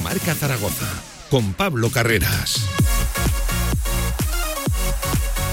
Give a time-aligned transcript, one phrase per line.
[0.00, 0.86] Marca Zaragoza
[1.30, 2.64] con Pablo Carreras.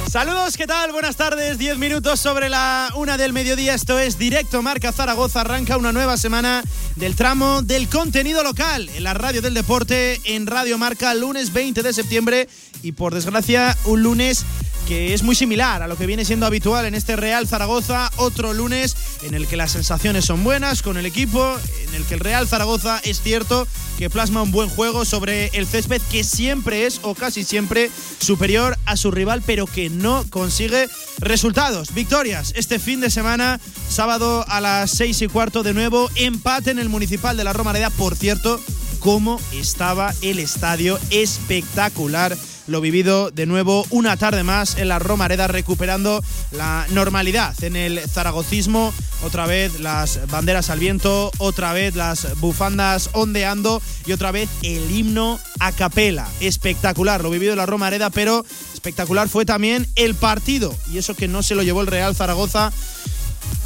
[0.09, 0.91] Saludos, ¿qué tal?
[0.91, 3.73] Buenas tardes, 10 minutos sobre la una del mediodía.
[3.73, 5.41] Esto es Directo Marca Zaragoza.
[5.41, 6.63] Arranca una nueva semana
[6.95, 11.81] del tramo del contenido local en la radio del deporte en Radio Marca, lunes 20
[11.81, 12.49] de septiembre.
[12.84, 14.44] Y por desgracia, un lunes
[14.91, 18.12] que es muy similar a lo que viene siendo habitual en este Real Zaragoza.
[18.18, 22.16] Otro lunes en el que las sensaciones son buenas con el equipo, en el que
[22.16, 23.66] el Real Zaragoza es cierto
[23.98, 28.77] que plasma un buen juego sobre el césped que siempre es o casi siempre superior
[28.85, 31.94] a su rival, pero que no consigue resultados.
[31.94, 36.80] Victorias este fin de semana, sábado a las seis y cuarto de nuevo, empate en
[36.80, 37.91] el Municipal de la Romareda.
[37.91, 38.60] Por cierto,
[38.99, 42.35] cómo estaba el estadio espectacular
[42.67, 47.99] lo vivido de nuevo una tarde más en la Romareda recuperando la normalidad en el
[47.99, 54.49] zaragocismo, otra vez las banderas al viento, otra vez las bufandas ondeando y otra vez
[54.63, 56.27] el himno a capela.
[56.40, 61.27] Espectacular lo vivido en la Romareda, pero espectacular fue también el partido y eso que
[61.27, 62.71] no se lo llevó el Real Zaragoza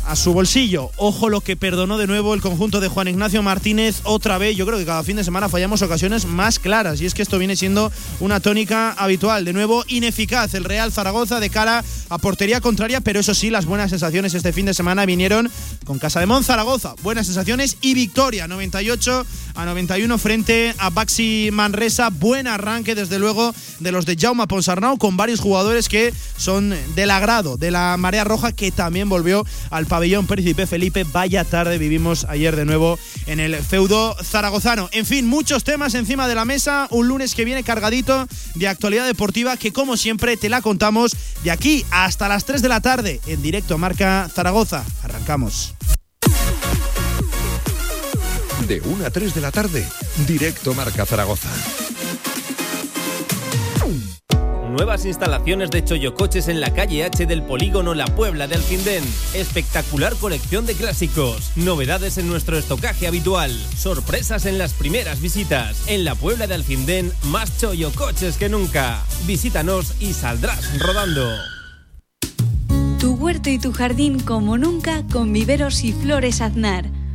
[0.05, 0.91] a su bolsillo.
[0.97, 4.55] Ojo lo que perdonó de nuevo el conjunto de Juan Ignacio Martínez otra vez.
[4.55, 7.39] Yo creo que cada fin de semana fallamos ocasiones más claras y es que esto
[7.39, 9.45] viene siendo una tónica habitual.
[9.45, 13.66] De nuevo, ineficaz el Real Zaragoza de cara a portería contraria, pero eso sí, las
[13.66, 15.50] buenas sensaciones este fin de semana vinieron
[15.86, 16.94] con Casa de Mon Zaragoza.
[17.02, 22.09] Buenas sensaciones y victoria 98 a 91 frente a Baxi Manresa.
[22.09, 27.11] Buen arranque desde luego de los de Jaume Ponsarnau con varios jugadores que son del
[27.11, 31.05] agrado de la Marea Roja que también volvió al pabellón Príncipe Felipe.
[31.11, 34.89] Vaya tarde vivimos ayer de nuevo en el feudo zaragozano.
[34.91, 36.87] En fin, muchos temas encima de la mesa.
[36.91, 41.11] Un lunes que viene cargadito de actualidad deportiva que como siempre te la contamos
[41.43, 44.83] de aquí hasta las 3 de la tarde en directo Marca Zaragoza.
[45.03, 45.75] Arrancamos.
[48.67, 49.85] De 1 a 3 de la tarde,
[50.25, 51.49] directo Marca Zaragoza.
[54.75, 59.05] Nuevas instalaciones de Choyocoches en la calle H del polígono La Puebla de Alfindén.
[59.33, 61.53] Espectacular colección de clásicos.
[61.55, 63.52] Novedades en nuestro estocaje habitual.
[63.77, 65.87] Sorpresas en las primeras visitas.
[65.87, 69.02] En la Puebla de Alfindén, más Choyocoches que nunca.
[69.25, 71.25] Visítanos y saldrás rodando.
[72.99, 76.83] Tu huerto y tu jardín como nunca con viveros y flores Aznar.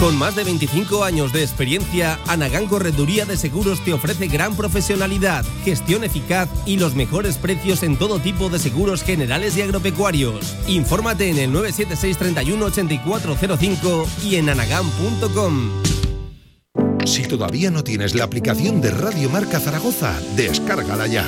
[0.00, 5.44] Con más de 25 años de experiencia, Anagán Correduría de Seguros te ofrece gran profesionalidad,
[5.62, 10.56] gestión eficaz y los mejores precios en todo tipo de seguros generales y agropecuarios.
[10.66, 15.70] Infórmate en el 976 31 8405 y en anagán.com.
[17.04, 21.26] Si todavía no tienes la aplicación de Radio Marca Zaragoza, descárgala ya.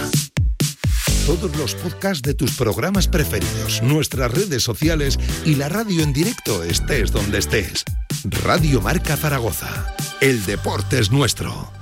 [1.26, 6.64] Todos los podcasts de tus programas preferidos, nuestras redes sociales y la radio en directo
[6.64, 7.84] estés donde estés.
[8.24, 9.94] Radio Marca Zaragoza.
[10.20, 11.72] El deporte es nuestro.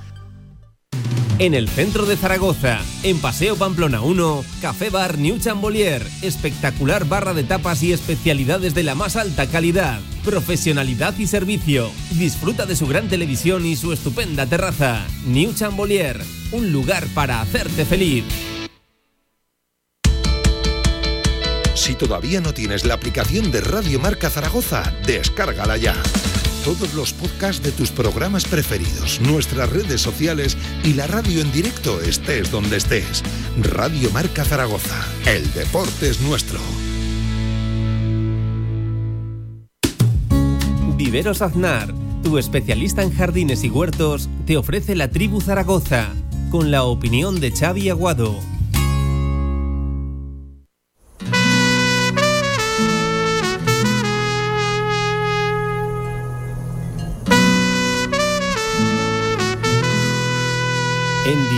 [1.39, 7.35] En el centro de Zaragoza, en Paseo Pamplona 1, Café Bar New Chambolier, espectacular barra
[7.35, 11.91] de tapas y especialidades de la más alta calidad, profesionalidad y servicio.
[12.13, 15.07] Disfruta de su gran televisión y su estupenda terraza.
[15.27, 16.23] New Chambolier,
[16.53, 18.25] un lugar para hacerte feliz.
[21.75, 25.97] Si todavía no tienes la aplicación de Radio Marca Zaragoza, descárgala ya.
[26.65, 32.03] Todos los podcasts de tus programas preferidos, nuestras redes sociales y la radio en directo
[32.03, 33.23] estés donde estés.
[33.63, 35.07] Radio Marca Zaragoza.
[35.27, 36.61] El deporte es nuestro.
[40.99, 46.11] Viveros Aznar, tu especialista en jardines y huertos, te ofrece la tribu Zaragoza,
[46.51, 48.39] con la opinión de Xavi Aguado.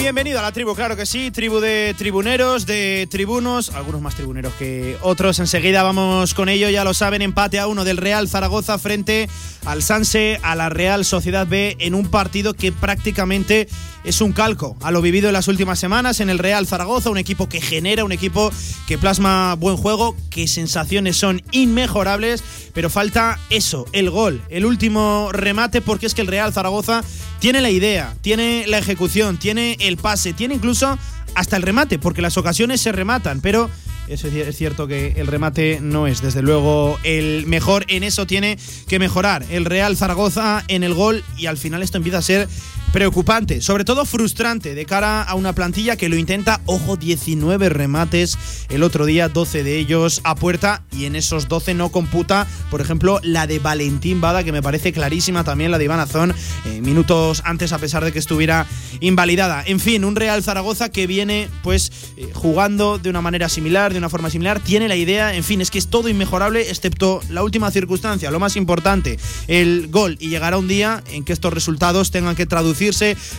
[0.00, 4.54] Bienvenido a la tribu, claro que sí, tribu de tribuneros, de tribunos, algunos más tribuneros
[4.54, 5.38] que otros.
[5.40, 9.28] Enseguida vamos con ello, ya lo saben, empate a uno del Real Zaragoza frente
[9.66, 13.68] al Sanse, a la Real Sociedad B, en un partido que prácticamente
[14.04, 17.18] es un calco a lo vivido en las últimas semanas en el Real Zaragoza, un
[17.18, 18.50] equipo que genera, un equipo
[18.86, 22.42] que plasma buen juego, que sensaciones son inmejorables,
[22.72, 27.02] pero falta eso, el gol, el último remate, porque es que el Real Zaragoza
[27.38, 30.98] tiene la idea, tiene la ejecución, tiene el pase, tiene incluso
[31.34, 33.70] hasta el remate, porque las ocasiones se rematan, pero
[34.10, 38.58] es cierto que el remate no es desde luego el mejor, en eso tiene
[38.88, 42.48] que mejorar el Real Zaragoza en el gol y al final esto empieza a ser
[42.92, 48.36] preocupante, sobre todo frustrante de cara a una plantilla que lo intenta, ojo, 19 remates
[48.68, 52.80] el otro día, 12 de ellos a puerta y en esos 12 no computa, por
[52.80, 56.34] ejemplo, la de Valentín Bada, que me parece clarísima también la de Iván Azón,
[56.66, 58.66] eh, minutos antes a pesar de que estuviera
[58.98, 59.62] invalidada.
[59.64, 63.99] En fin, un Real Zaragoza que viene pues eh, jugando de una manera similar, de
[64.00, 67.42] una forma similar, tiene la idea, en fin, es que es todo inmejorable excepto la
[67.42, 70.16] última circunstancia, lo más importante, el gol.
[70.18, 72.80] Y llegará un día en que estos resultados tengan que traducir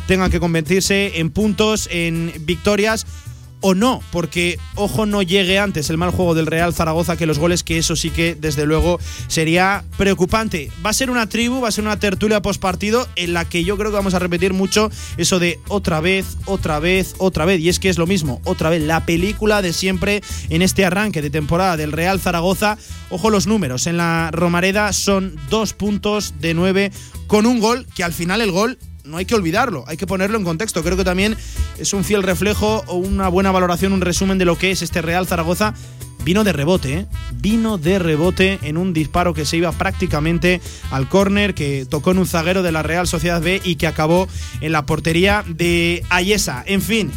[0.07, 3.05] tengan que convertirse en puntos, en victorias
[3.61, 7.39] o no, porque ojo no llegue antes el mal juego del Real Zaragoza que los
[7.39, 10.71] goles, que eso sí que desde luego sería preocupante.
[10.85, 13.63] Va a ser una tribu, va a ser una tertulia post partido en la que
[13.63, 17.61] yo creo que vamos a repetir mucho eso de otra vez, otra vez, otra vez.
[17.61, 21.21] Y es que es lo mismo, otra vez, la película de siempre en este arranque
[21.21, 22.77] de temporada del Real Zaragoza.
[23.09, 26.91] Ojo los números, en la Romareda son dos puntos de nueve
[27.27, 30.37] con un gol, que al final el gol no hay que olvidarlo, hay que ponerlo
[30.37, 30.83] en contexto.
[30.83, 31.35] Creo que también
[31.77, 35.01] es un fiel reflejo o una buena valoración, un resumen de lo que es este
[35.01, 35.73] Real Zaragoza.
[36.23, 37.05] Vino de rebote, ¿eh?
[37.33, 40.61] vino de rebote en un disparo que se iba prácticamente
[40.91, 44.27] al córner, que tocó en un zaguero de la Real Sociedad B y que acabó
[44.61, 46.63] en la portería de Ayesa.
[46.67, 47.11] En fin,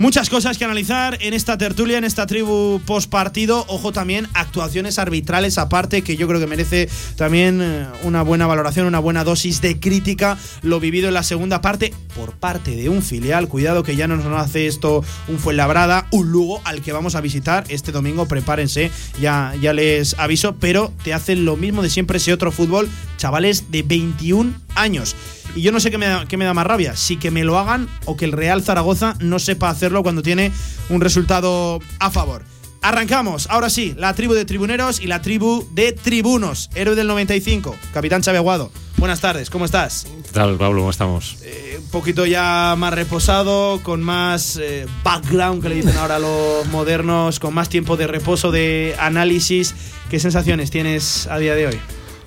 [0.00, 3.64] Muchas cosas que analizar en esta tertulia, en esta tribu post partido.
[3.66, 8.86] Ojo también, actuaciones arbitrales aparte, que yo creo que merece también eh, una buena valoración,
[8.86, 10.38] una buena dosis de crítica.
[10.62, 13.48] Lo vivido en la segunda parte por parte de un filial.
[13.48, 17.20] Cuidado que ya no nos hace esto un Fuenlabrada, un Lugo al que vamos a
[17.20, 18.26] visitar este domingo.
[18.26, 22.88] Prepárense, ya, ya les aviso, pero te hacen lo mismo de siempre ese otro fútbol.
[23.16, 25.16] Chavales de 21 años.
[25.54, 27.44] Y yo no sé qué me, da, qué me da más rabia, si que me
[27.44, 30.52] lo hagan o que el Real Zaragoza no sepa hacerlo cuando tiene
[30.88, 32.44] un resultado a favor.
[32.80, 36.70] Arrancamos, ahora sí, la tribu de tribuneros y la tribu de tribunos.
[36.76, 38.70] Héroe del 95, capitán Chávez Aguado.
[38.96, 40.06] Buenas tardes, ¿cómo estás?
[40.26, 40.80] ¿Qué tal, Pablo?
[40.80, 41.38] ¿Cómo estamos?
[41.42, 46.66] Eh, un poquito ya más reposado, con más eh, background, que le dicen ahora los
[46.68, 49.74] modernos, con más tiempo de reposo, de análisis.
[50.08, 51.78] ¿Qué sensaciones tienes a día de hoy?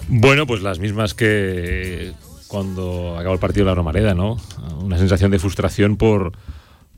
[0.10, 2.14] Bueno, pues las mismas que
[2.52, 4.36] cuando acabó el partido de la Romareda, ¿no?
[4.82, 6.34] Una sensación de frustración por,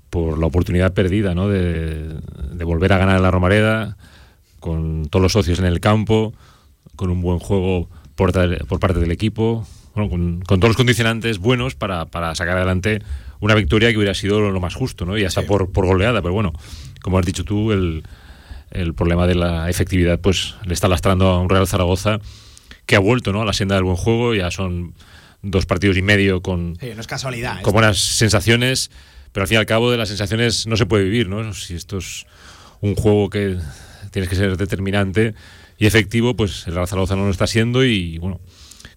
[0.09, 1.47] por la oportunidad perdida, ¿no?
[1.47, 2.17] De,
[2.65, 3.95] volver a ganar en la Romareda,
[4.59, 6.33] con todos los socios en el campo,
[6.95, 8.31] con un buen juego por,
[8.65, 9.63] por parte del equipo,
[9.94, 13.03] con, todos los condicionantes buenos para, sacar adelante
[13.39, 15.19] una victoria que hubiera sido lo más justo, ¿no?
[15.19, 16.51] Y hasta por, por goleada, pero bueno,
[17.03, 18.01] como has dicho tú, el,
[18.71, 22.19] el problema de la efectividad pues le está lastrando a un Real Zaragoza
[22.88, 23.44] que ha vuelto ¿no?
[23.44, 24.95] a la senda del buen juego, ya son
[25.44, 28.90] dos partidos y medio con, no es casualidad, con buenas sensaciones,
[29.31, 31.54] pero al fin y al cabo de las sensaciones no se puede vivir, ¿no?
[31.54, 32.26] Si esto es
[32.81, 33.57] un juego que
[34.12, 35.35] tienes que ser determinante
[35.78, 38.40] y efectivo, pues el Real Zaragoza no lo está siendo y bueno,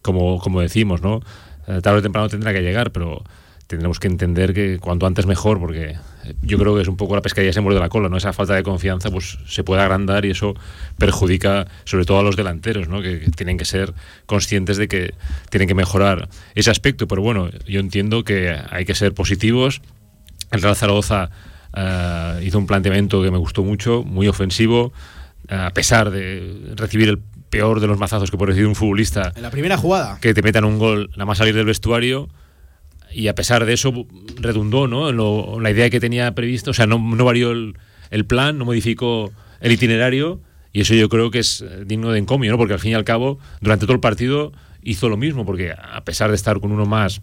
[0.02, 1.20] como, como decimos, ¿no?
[1.66, 3.24] Eh, tarde o temprano tendrá que llegar, pero
[3.66, 7.14] tendremos que entender que cuanto antes mejor, porque eh, yo creo que es un poco
[7.14, 8.16] la pescadilla se muerde la cola, ¿no?
[8.16, 10.54] Esa falta de confianza pues se puede agrandar y eso
[10.98, 13.02] perjudica sobre todo a los delanteros, ¿no?
[13.02, 13.92] Que, tienen que ser
[14.26, 15.14] conscientes de que
[15.50, 19.82] tienen que mejorar ese aspecto, pero bueno, yo entiendo que hay que ser positivos.
[20.52, 21.30] El Real Zaragoza
[21.76, 24.92] eh, hizo un planteamiento que me gustó mucho, muy ofensivo,
[25.48, 27.18] a pesar de recibir el
[27.50, 29.32] peor de los mazazos que puede recibir un futbolista.
[29.36, 30.18] En la primera jugada.
[30.20, 32.28] Que te metan un gol nada más salir del vestuario
[33.12, 35.08] y a pesar de eso redundó ¿no?
[35.08, 39.32] en, la idea que tenía previsto, o sea, no, no varió el, plan, no modificó
[39.60, 40.40] el itinerario
[40.72, 42.58] y eso yo creo que es eh, digno de encomio, ¿no?
[42.58, 46.04] porque al fin y al cabo, durante todo el partido hizo lo mismo, porque a
[46.04, 47.22] pesar de estar con uno más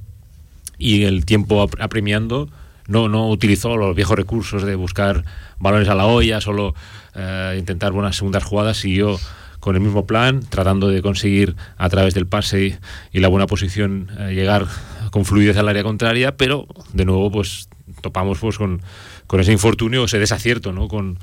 [0.78, 2.50] y el tiempo apremiando,
[2.88, 5.24] no, no utilizó los viejos recursos de buscar
[5.60, 6.75] balones a la olla, solo
[7.16, 9.18] eh, intentar buenas segundas jugadas, siguió
[9.60, 12.80] con el mismo plan, tratando de conseguir a través del pase
[13.13, 14.66] y, la buena posición eh, llegar
[15.13, 17.70] con fluidez al área contraria, pero de nuevo pues
[18.01, 18.82] topamos pues con,
[19.27, 20.88] con ese infortunio, ese desacierto, ¿no?
[20.88, 21.20] Con,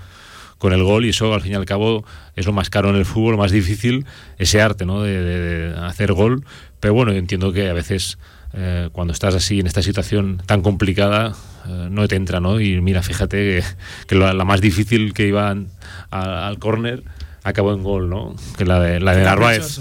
[0.58, 2.04] con el gol y eso al fin y al cabo
[2.36, 4.06] es lo más caro en el fútbol, lo más difícil,
[4.38, 5.02] ese arte ¿no?
[5.02, 6.44] de, hacer gol.
[6.78, 8.16] Pero bueno, entiendo que a veces
[8.52, 11.34] eh, cuando estás así en esta situación tan complicada,
[11.66, 12.60] eh, no te entra, ¿no?
[12.60, 13.64] Y mira, fíjate
[14.06, 15.52] que, la, más difícil que iba
[16.10, 17.02] al córner
[17.42, 18.36] acabó en gol, ¿no?
[18.56, 19.80] Que la de, la de Narváez.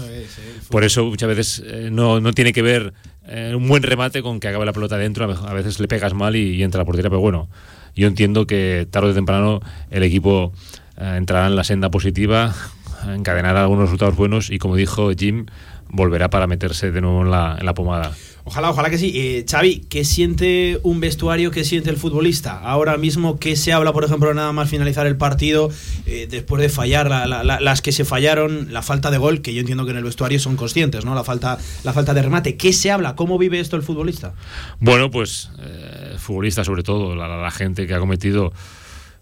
[0.68, 2.92] Por eso muchas veces no, no, tiene que ver
[3.26, 5.24] un buen remate con que acabe la pelota dentro.
[5.24, 7.48] A veces le pegas mal y, entra la portería, pero bueno,
[7.94, 9.60] yo entiendo que tarde o temprano
[9.90, 10.52] el equipo
[10.96, 12.54] entrará en la senda positiva,
[13.08, 15.46] encadenará algunos resultados buenos y como dijo Jim,
[15.88, 18.12] volverá para meterse de nuevo en la, en la pomada.
[18.50, 19.12] Ojalá, ojalá que sí.
[19.14, 21.52] Eh, Xavi, ¿qué siente un vestuario?
[21.52, 22.58] ¿Qué siente el futbolista?
[22.58, 25.70] Ahora mismo, ¿qué se habla, por ejemplo, nada más finalizar el partido,
[26.04, 29.84] eh, después de fallar las que se fallaron, la falta de gol, que yo entiendo
[29.84, 31.14] que en el vestuario son conscientes, ¿no?
[31.14, 32.56] La falta, la falta de remate.
[32.56, 33.14] ¿Qué se habla?
[33.14, 34.34] ¿Cómo vive esto el futbolista?
[34.80, 38.52] Bueno, pues eh, futbolista sobre todo, la, gente que ha cometido...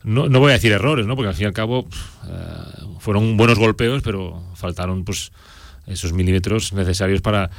[0.05, 1.17] No, voy a decir errores, ¿no?
[1.17, 1.87] Porque al fin y al cabo
[2.27, 2.33] eh,
[2.99, 5.33] fueron buenos golpeos, pero faltaron pues
[5.87, 7.51] esos milímetros necesarios para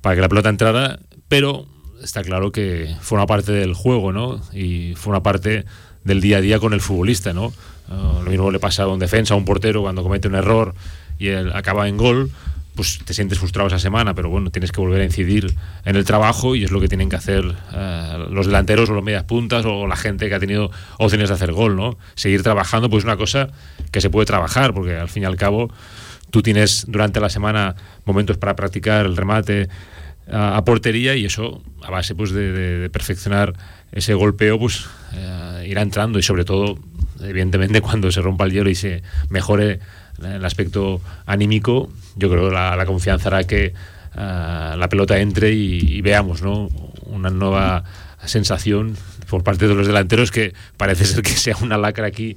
[0.00, 0.98] para que la pelota entrara,
[1.30, 1.64] pero
[2.02, 4.40] está claro que una parte del juego, ¿no?
[4.52, 5.64] Y una parte
[6.02, 7.52] del día a día con el futbolista, ¿no?
[7.88, 10.74] Ah, lo mismo le pasa a un defensa, a un portero cuando comete un error
[11.20, 12.32] y él acaba en gol,
[12.74, 16.04] pues te sientes frustrado esa semana, pero bueno, tienes que volver a incidir en el
[16.04, 19.64] trabajo y es lo que tienen que hacer ah, los delanteros o los medias puntas
[19.66, 21.96] o la gente que ha tenido opciones de hacer gol, ¿no?
[22.16, 23.50] Seguir trabajando, pues es una cosa
[23.92, 25.70] que se puede trabajar, porque al fin y al cabo
[26.32, 29.68] tú tienes durante la semana momentos para practicar el remate
[30.32, 33.54] a, portería y eso a base pues de, perfeccionar
[33.92, 36.78] ese golpeo pues eh, irá entrando y sobre todo
[37.20, 39.80] evidentemente cuando se rompa el hielo y se mejore
[40.22, 43.72] el aspecto anímico yo creo la, confianza hará que eh,
[44.14, 46.68] la pelota entre y, veamos ¿no?
[47.06, 47.84] una nueva
[48.24, 48.96] sensación
[49.28, 52.36] por parte de los delanteros que parece ser que sea una lacra aquí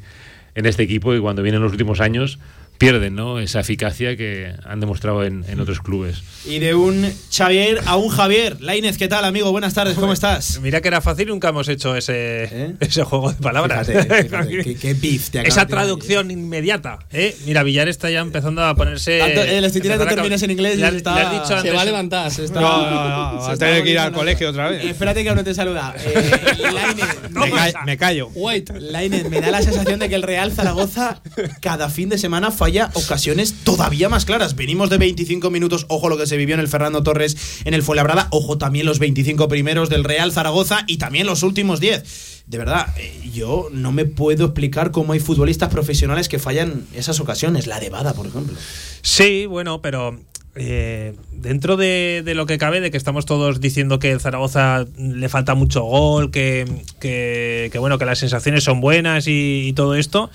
[0.56, 2.40] en este equipo y cuando vienen los últimos años
[2.84, 3.40] pierden ¿no?
[3.40, 6.22] esa eficacia que han demostrado en, otros clubes.
[6.46, 8.60] Y de un Xavier a un Javier.
[8.60, 9.52] Lainez, ¿qué tal, amigo?
[9.54, 10.60] Buenas tardes, ¿cómo estás?
[10.62, 12.76] Mira que era fácil, nunca hemos hecho ese, ¿Eh?
[12.82, 13.88] ese juego de palabras.
[15.44, 17.00] Esa traducción inmediata.
[17.12, 17.36] ¿eh?
[17.46, 19.20] Mira, Villar está ya empezando a ponerse.
[19.20, 20.78] Eh, le estoy tirando términos en inglés.
[20.78, 21.32] Le, está...
[21.32, 22.32] dicho Se va a levantar.
[22.32, 22.60] Se está...
[22.60, 23.40] No, no, no.
[23.40, 24.84] Va a tener que ir al colegio otra vez.
[24.84, 25.96] espérate que aún no te saluda.
[27.30, 28.30] me, me, callo.
[28.36, 28.70] Wait.
[28.72, 31.22] Lainez, me da la sensación de que el Real Zaragoza
[31.62, 34.56] cada fin de semana falla ocasiones todavía más claras.
[34.56, 37.84] Venimos de 25 minutos, ojo lo que se vivió en el Fernando Torres en el
[37.84, 42.44] Fuenlabrada, ojo también los 25 primeros del Real Zaragoza y también los últimos 10.
[42.48, 47.20] De verdad, eh, yo no me puedo explicar cómo hay futbolistas profesionales que fallan esas
[47.20, 48.56] ocasiones, la de Bada, por ejemplo.
[49.02, 50.20] Sí, bueno, pero
[50.56, 55.28] eh, dentro de, lo que cabe, de que estamos todos diciendo que el Zaragoza le
[55.28, 60.30] falta mucho gol, que, bueno, que las sensaciones son buenas y, todo esto,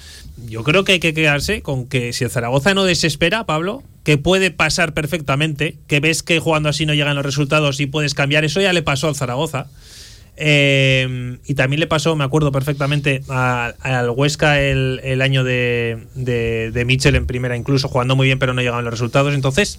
[0.49, 4.19] yo creo que hay que quedarse con que si el Zaragoza no desespera, Pablo, que
[4.19, 8.45] puede pasar perfectamente, que ves que jugando así no llegan los resultados y puedes cambiar,
[8.45, 9.69] eso ya le pasó al Zaragoza.
[10.41, 16.85] Eh, y también le pasó, me acuerdo perfectamente, al Huesca el, año de, de, de
[16.85, 19.35] Mitchell en primera, incluso jugando muy bien, pero no llegaban los resultados.
[19.35, 19.79] Entonces,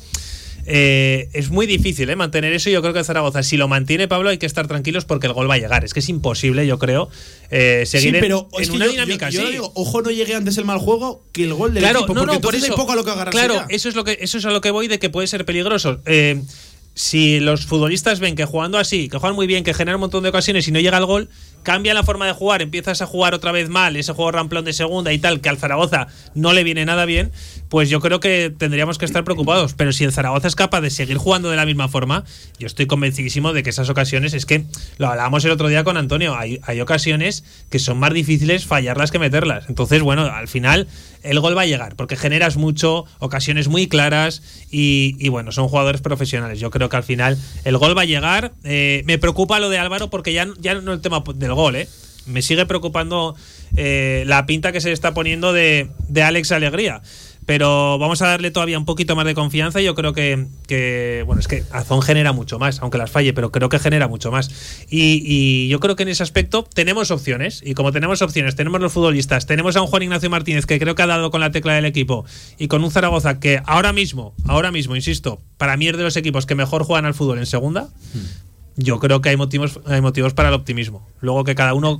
[0.72, 2.16] eh, es muy difícil ¿eh?
[2.16, 2.70] mantener eso.
[2.70, 5.50] Yo creo que Zaragoza, si lo mantiene Pablo, hay que estar tranquilos porque el gol
[5.50, 5.84] va a llegar.
[5.84, 7.10] Es que es imposible, yo creo,
[7.50, 11.24] eh, seguir pero en, una dinámica yo, digo, ojo, no llegue antes el mal juego
[11.32, 13.10] que el gol del claro, equipo, no, porque no, por eso, poco a lo que
[13.10, 15.28] agarrarse Claro, eso es lo que eso es a lo que voy de que puede
[15.28, 16.02] ser peligroso.
[16.06, 16.40] Eh,
[17.00, 20.22] si los futbolistas ven que jugando así, que juegan muy bien, que generan un montón
[20.22, 21.30] de ocasiones y no llega el gol,
[21.64, 24.74] cambia la forma de jugar, empiezas a jugar otra vez mal, ese juego ramplón de
[24.74, 27.32] segunda y tal, que al Zaragoza no le viene nada bien,
[27.70, 29.74] pues yo creo que tendríamos que estar preocupados.
[29.76, 32.26] Pero si el Zaragoza es capaz de seguir jugando de la misma forma,
[32.58, 34.66] yo estoy convencidísimo de que esas ocasiones, es que
[34.98, 39.20] lo hablábamos el otro día con Antonio, hay, ocasiones que son más difíciles fallarlas que
[39.20, 39.66] meterlas.
[39.70, 40.88] Entonces, bueno, al final
[41.22, 46.02] el gol va a llegar, porque generas mucho, ocasiones muy claras y, bueno, son jugadores
[46.02, 46.60] profesionales.
[46.60, 48.54] Yo creo que al final el gol va a llegar.
[48.64, 51.88] Eh, me preocupa lo de Álvaro porque ya, ya no el tema del gol, ¿eh?
[52.26, 53.36] Me sigue preocupando
[53.76, 57.02] eh, la pinta que se está poniendo de, de Alex Alegría
[57.50, 59.82] pero vamos a darle todavía un poquito más de confianza.
[59.82, 63.70] Yo creo que, bueno, es que Azón genera mucho más, aunque las falle, pero creo
[63.70, 64.86] que genera mucho más.
[64.88, 67.64] Y, yo creo que en ese aspecto tenemos opciones.
[67.66, 70.94] Y como tenemos opciones, tenemos los futbolistas, tenemos a un Juan Ignacio Martínez que creo
[70.94, 72.24] que ha dado con la tecla del equipo
[72.60, 76.18] y con un Zaragoza que ahora mismo, ahora mismo, insisto, para mí es de los
[76.18, 77.90] equipos que mejor juegan al fútbol en segunda.
[78.14, 78.20] Hmm.
[78.76, 81.08] Yo creo que hay motivos, hay motivos para el optimismo.
[81.20, 81.98] Luego que cada uno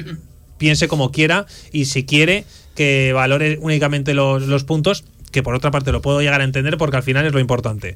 [0.60, 5.72] piense como quiera y si quiere que valore únicamente los, los puntos, que por otra
[5.72, 7.96] parte lo puedo llegar a entender porque al final es lo importante.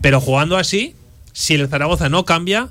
[0.00, 0.94] Pero jugando así,
[1.32, 2.70] si el Zaragoza no cambia,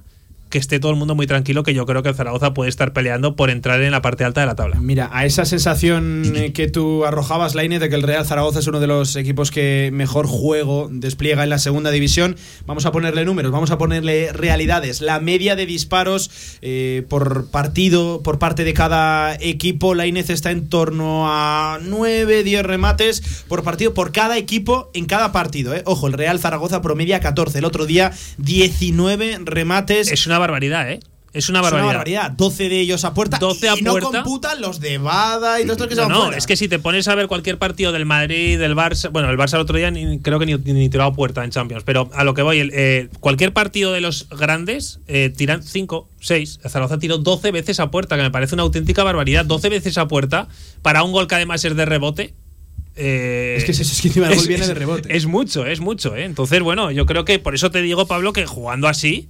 [0.54, 2.94] que esté todo el mundo muy tranquilo, que yo creo que el Zaragoza puede estar
[2.94, 4.80] peleando por entrar en la parte alta de la tabla.
[4.80, 8.68] Mira, a esa sensación eh, que tú arrojabas, Laine, de que el Real Zaragoza es
[8.68, 12.36] uno de los equipos que mejor juego despliega en la segunda división,
[12.68, 15.02] vamos a ponerle números, vamos a ponerle realidades.
[15.02, 16.30] La media de disparos
[16.62, 22.64] eh, por partido, por parte de cada equipo, Lainez está en torno a 9, 10
[22.64, 25.74] remates por partido, por cada equipo en cada partido.
[25.74, 25.82] eh.
[25.86, 30.12] Ojo, el Real Zaragoza promedia 14, el otro día 19 remates.
[30.12, 31.00] Es una barbaridad, ¿eh?
[31.34, 31.86] Es una Es barbaridad.
[31.90, 32.32] una barbaridad.
[32.34, 33.40] 12 de ellos a puerta.
[33.40, 34.22] 12 a y no puerta.
[34.22, 36.38] computan los de Bada y todos estos que se No, van no, fuera.
[36.38, 39.38] es que si te pones a ver cualquier partido del Madrid, del Barça, bueno, el
[39.40, 42.08] Barça el otro día ni- creo que ni, ni tirado a puerta en Champions, pero
[42.14, 46.60] a lo que voy, el, eh, cualquier partido de los grandes eh, tiran 5, 6.
[46.64, 49.44] El Zaragoza tiró 12 veces a puerta, que me parece una auténtica barbaridad.
[49.44, 50.48] 12 veces a puerta
[50.84, 52.36] para un gol que además es de rebote.
[52.96, 55.18] eh, Es que es es que encima el gol viene de rebote.
[55.18, 56.16] Es mucho, es mucho.
[56.16, 56.26] ¿eh?
[56.26, 59.30] Entonces, bueno, yo creo que por eso te digo, Pablo, que jugando así,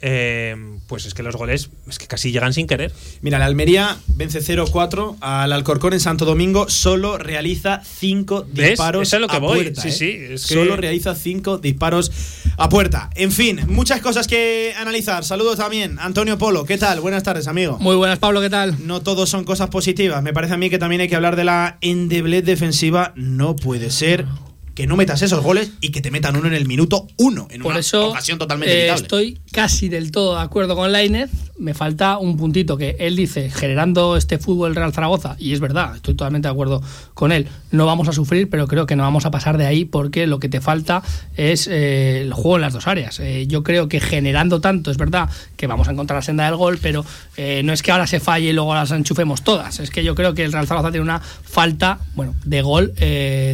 [0.00, 0.54] eh,
[0.86, 2.92] pues es que los goles es que casi llegan sin querer.
[3.22, 8.70] Mira, la Almería vence 0-4 al Alcorcón en Santo Domingo, solo realiza 5 ¿Ves?
[8.70, 9.62] disparos Eso es lo que a voy.
[9.62, 9.80] puerta.
[9.82, 9.92] Sí, ¿eh?
[9.92, 12.12] sí, es que- Solo realiza 5 disparos
[12.56, 13.10] a puerta.
[13.14, 15.24] En fin, muchas cosas que analizar.
[15.24, 16.64] Saludos también, Antonio Polo.
[16.64, 17.00] ¿Qué tal?
[17.00, 17.78] Buenas tardes, amigo.
[17.80, 18.76] Muy buenas, Pablo, ¿qué tal?
[18.86, 20.22] No todos son cosas positivas.
[20.22, 23.12] Me parece a mí que también hay que hablar de la endeblez defensiva.
[23.16, 24.26] No puede ser
[24.74, 27.62] que no metas esos goles y que te metan uno en el minuto uno, en
[27.62, 29.02] Por una eso ocasión totalmente eh, evitable.
[29.02, 31.30] estoy casi del todo de acuerdo con Lainez.
[31.56, 35.94] Me falta un puntito que él dice, generando este fútbol Real Zaragoza, y es verdad,
[35.94, 36.82] estoy totalmente de acuerdo
[37.14, 37.46] con él.
[37.70, 40.40] No vamos a sufrir, pero creo que no vamos a pasar de ahí porque lo
[40.40, 41.02] que te falta
[41.36, 43.20] es eh, el juego en las dos áreas.
[43.20, 46.56] Eh, yo creo que generando tanto, es verdad que vamos a encontrar la senda del
[46.56, 47.04] gol, pero
[47.36, 49.78] eh, no es que ahora se falle y luego las enchufemos todas.
[49.78, 52.94] Es que yo creo que el Real Zaragoza tiene una falta bueno, de gol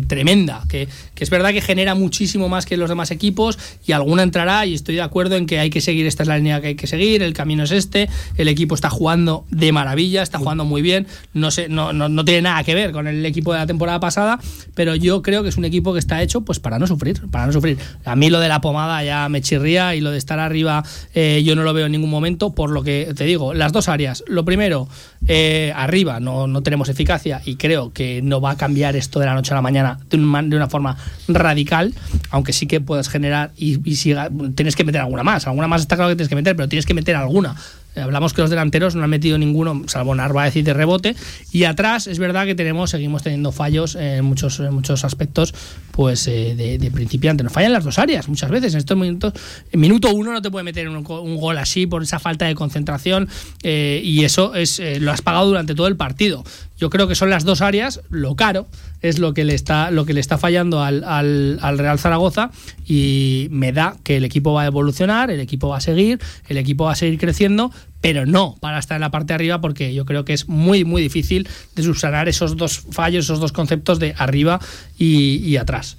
[0.06, 0.88] tremenda, que,
[1.20, 4.96] es verdad que genera muchísimo más que los demás equipos y alguna entrará y estoy
[4.96, 7.22] de acuerdo en que hay que seguir, esta es la línea que hay que seguir,
[7.22, 11.50] el camino es este, el equipo está jugando de maravilla, está jugando muy bien, no,
[11.50, 14.40] sé, no, no, no tiene nada que ver con el equipo de la temporada pasada,
[14.74, 17.46] pero yo creo que es un equipo que está hecho pues para no sufrir, para
[17.46, 17.78] no sufrir.
[18.04, 20.82] A mí lo de la pomada ya me chirría y lo de estar arriba
[21.14, 23.88] eh, yo no lo veo en ningún momento, por lo que te digo, las dos
[23.88, 24.24] áreas.
[24.26, 24.88] Lo primero,
[25.26, 29.26] eh, arriba no, no tenemos eficacia y creo que no va a cambiar esto de
[29.26, 30.96] la noche a la mañana de, de una forma
[31.28, 31.94] radical,
[32.30, 35.46] aunque sí que puedes generar y, y siga- tienes que meter alguna más.
[35.46, 37.56] Alguna más está claro que tienes que meter, pero tienes que meter alguna.
[37.96, 41.16] Hablamos que los delanteros no han metido ninguno, salvo Narváez y de rebote.
[41.50, 45.52] Y atrás es verdad que tenemos, seguimos teniendo fallos en muchos, en muchos aspectos,
[45.90, 47.42] pues eh, de, de principiante.
[47.42, 48.74] Nos fallan las dos áreas muchas veces.
[48.74, 49.32] En estos minutos,
[49.72, 52.54] en minuto uno no te puede meter un, un gol así por esa falta de
[52.54, 53.28] concentración.
[53.64, 56.44] eh, y eso es eh, lo has pagado durante todo el partido.
[56.80, 58.66] Yo creo que son las dos áreas, lo caro
[59.02, 62.50] es lo que le está, lo que le está fallando al, al- al Real Zaragoza
[62.86, 66.56] y me da que el equipo va a evolucionar, el equipo va a seguir, el
[66.56, 69.92] equipo va a seguir creciendo, pero no para estar en la parte de arriba porque
[69.94, 73.98] yo creo que es muy, muy difícil de subsanar esos dos fallos, esos dos conceptos
[73.98, 74.58] de arriba
[74.98, 75.98] y, y atrás.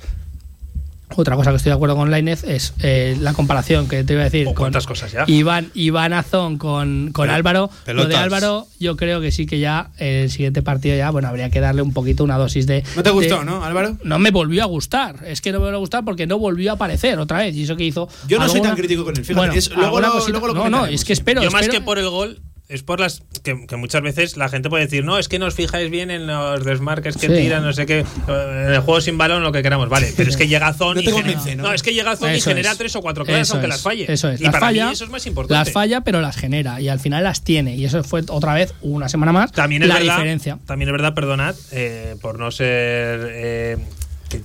[1.16, 4.22] Otra cosa que estoy de acuerdo con Lainez es eh, la comparación que te iba
[4.22, 5.24] a decir Oh, con cuántas cosas ya.
[5.28, 7.70] Iván, Iván Azón con, con Álvaro.
[7.88, 8.16] Lo de.
[8.16, 11.82] Álvaro, yo creo que sí que ya el siguiente partido ya, bueno, habría que darle
[11.82, 12.84] un poquito una dosis de.
[12.96, 13.98] ¿No te gustó, de- no, Álvaro?
[14.04, 15.16] No me volvió a gustar.
[15.26, 17.56] Es que no me volvió a gustar porque no volvió a aparecer otra vez.
[17.56, 18.08] Y eso que hizo.
[18.28, 20.54] Yo no soy tan crítico con él, fíjate, Bueno, es- luego lo- cosita- luego lo
[20.54, 21.42] No, no, es que espero.
[21.44, 22.40] Yo más espero- que por el gol,
[22.72, 25.46] es por las que, que muchas veces la gente puede decir, no, es que no
[25.46, 27.34] os fijáis bien en los desmarques que Sí.
[27.34, 30.38] tiran, no sé qué, en el juego sin balón, lo que queramos, vale, pero es
[30.38, 31.64] que llega Zon No y te genera- convence, ¿no?
[31.64, 32.78] no, es que llega Zon y genera es.
[32.78, 34.06] tres o cuatro claras, Eso aunque es, las falle.
[34.12, 34.40] Eso es.
[34.40, 35.54] Y las para falla, mí eso es más importante.
[35.66, 36.80] Las falla, pero las genera.
[36.82, 37.76] Y al final las tiene.
[37.76, 40.60] Y eso fue otra vez, una semana más, También es la verdad, diferencia.
[40.66, 43.20] También es verdad, perdonad, eh, por no ser.
[43.34, 43.78] eh,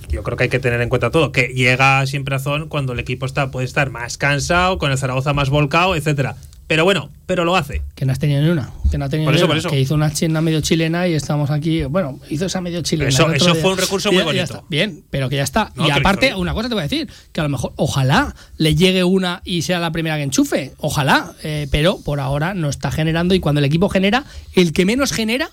[0.09, 2.91] yo creo que hay que tener en cuenta todo, que llega siempre a Zon cuando
[2.91, 6.35] el equipo está puede estar más cansado, con el Zaragoza más volcado, etcétera.
[6.67, 7.81] Pero bueno, pero lo hace.
[7.95, 8.69] Que no has tenido ni una.
[8.91, 9.69] Que no ha tenido Por ni una, por eso.
[9.69, 11.83] Que hizo una china medio chilena y estamos aquí.
[11.85, 13.07] Bueno, hizo esa medio chilena.
[13.09, 14.43] Eso- fue un recurso Y muy ya- ya bonito.
[14.55, 14.65] está.
[14.69, 15.71] Bien, pero que ya está.
[15.75, 18.75] No, y aparte, una cosa te voy a decir: que a lo mejor, ojalá le
[18.75, 20.73] llegue una y sea la primera que enchufe.
[20.79, 21.33] Ojalá.
[21.43, 23.33] eh, pero por ahora no está generando.
[23.33, 25.49] Y cuando el equipo genera, el que menos genera,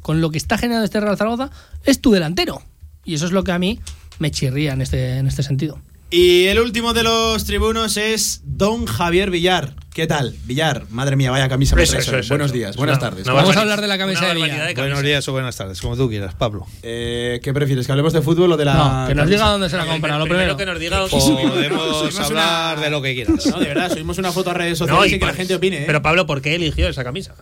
[0.00, 1.50] con lo que está generando este Real Zaragoza,
[1.84, 2.62] es tu delantero.
[3.04, 3.80] Y eso es lo que a mí
[4.20, 5.80] me chirría en este, en este sentido.
[6.10, 9.74] Y el último de los tribunos es Don Javier Villar.
[9.94, 10.34] ¿Qué tal?
[10.46, 11.78] Villar, madre mía, vaya camisa.
[11.78, 11.92] Eso,
[12.30, 12.54] Buenos eso.
[12.54, 13.26] días, buenas tardes.
[13.26, 14.50] una Vamos a hablar de la camisa de Villar.
[14.50, 14.80] de camisa.
[14.80, 16.66] Buenos días o buenas tardes, como tú quieras, Pablo.
[16.82, 17.84] Eh, ¿Qué prefieres?
[17.84, 19.02] ¿Que hablemos de fútbol o de la.?
[19.02, 20.56] No, que nos diga dónde se la compra, lo primero.
[20.56, 23.44] que nos diga Podemos hablar una- de lo que quieras.
[23.46, 25.54] No, de verdad, subimos una foto a redes No, sociales y, y que la gente
[25.56, 25.82] opine.
[25.82, 25.84] ¿eh?
[25.86, 27.34] Pero Pablo, ¿por qué eligió esa camisa?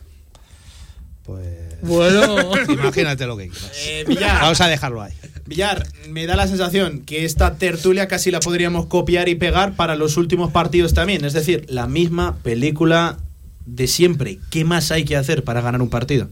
[1.24, 1.69] Pues.
[1.82, 2.52] Bueno.
[2.68, 3.72] Imagínate lo que quieras.
[3.86, 4.40] Eh, Villar.
[4.40, 5.12] Vamos a dejarlo ahí.
[5.46, 9.96] Villar, me da la sensación que esta tertulia casi la podríamos copiar y pegar para
[9.96, 11.24] los últimos partidos también.
[11.24, 13.18] Es decir, la misma película
[13.66, 14.38] de siempre.
[14.50, 16.28] ¿Qué más hay que hacer para ganar un partido?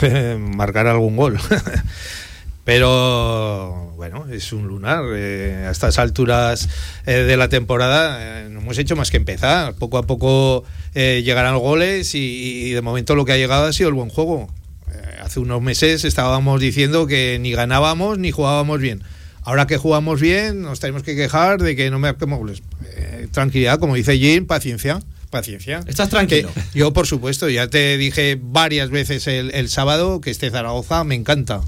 [0.38, 1.38] Marcar algún gol.
[2.64, 5.04] Pero bueno, es un lunar.
[5.12, 6.68] Eh, a estas alturas
[7.06, 9.74] eh, de la temporada eh, no hemos hecho más que empezar.
[9.74, 13.72] Poco a poco eh, llegarán goles y, y de momento lo que ha llegado ha
[13.72, 14.48] sido el buen juego.
[14.92, 19.02] Eh, hace unos meses estábamos diciendo que ni ganábamos ni jugábamos bien.
[19.44, 22.62] Ahora que jugamos bien, nos tenemos que quejar de que no marquemos goles.
[22.94, 25.00] Eh, tranquilidad, como dice Jim, paciencia.
[25.30, 25.80] Paciencia.
[25.86, 26.50] ¿Estás tranquilo?
[26.54, 31.02] Que yo, por supuesto, ya te dije varias veces el, el sábado que este Zaragoza
[31.04, 31.62] me encanta.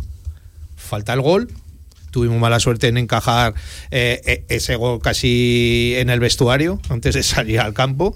[0.76, 1.48] Falta el gol.
[2.10, 3.54] Tuvimos mala suerte en encajar
[3.90, 8.14] eh, eh, ese gol casi en el vestuario antes de salir al campo.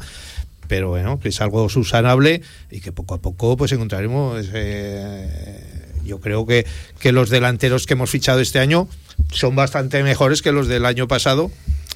[0.68, 4.46] Pero bueno, que es algo subsanable y que poco a poco pues encontraremos.
[4.54, 6.66] eh, yo creo que,
[6.98, 8.88] que los delanteros que hemos fichado este año
[9.30, 11.50] son bastante mejores que los del año pasado,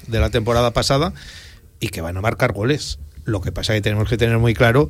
[0.07, 1.13] de la temporada pasada,
[1.79, 2.99] y que van a marcar goles.
[3.25, 4.89] Lo que pasa es que tenemos que tener muy claro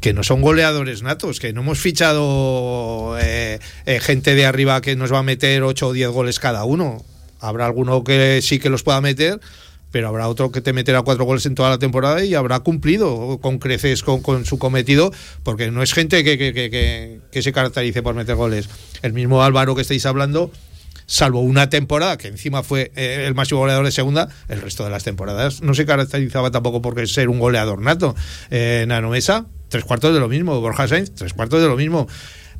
[0.00, 4.96] que no son goleadores natos, que no hemos fichado eh, eh, gente de arriba que
[4.96, 7.04] nos va a meter 8 o 10 goles cada uno.
[7.38, 9.40] Habrá alguno que sí que los pueda meter,
[9.92, 13.38] pero habrá otro que te meterá cuatro goles en toda la temporada y habrá cumplido
[13.40, 15.12] con creces con, su cometido,
[15.44, 18.68] porque no es gente que, se caracterice por meter goles.
[19.02, 20.50] El mismo Álvaro que estáis hablando,
[21.06, 24.90] salvo una temporada, que encima fue eh, el máximo goleador de segunda, el resto de
[24.90, 28.16] las temporadas no se caracterizaba tampoco por ser un goleador nato.
[28.50, 30.58] Eh, Nano Mesa, tres cuartos de lo mismo.
[30.60, 32.08] Borja Sainz, tres cuartos de lo mismo.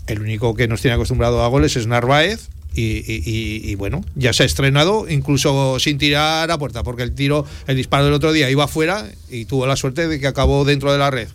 [0.06, 2.50] El único que nos tiene acostumbrado a goles es Narváez.
[2.74, 7.14] Y, y- y- bueno, ya se ha estrenado incluso sin tirar a puerta, porque el
[7.14, 10.64] tiro, el disparo del otro día iba afuera y tuvo la suerte de que acabó
[10.64, 11.28] dentro de la red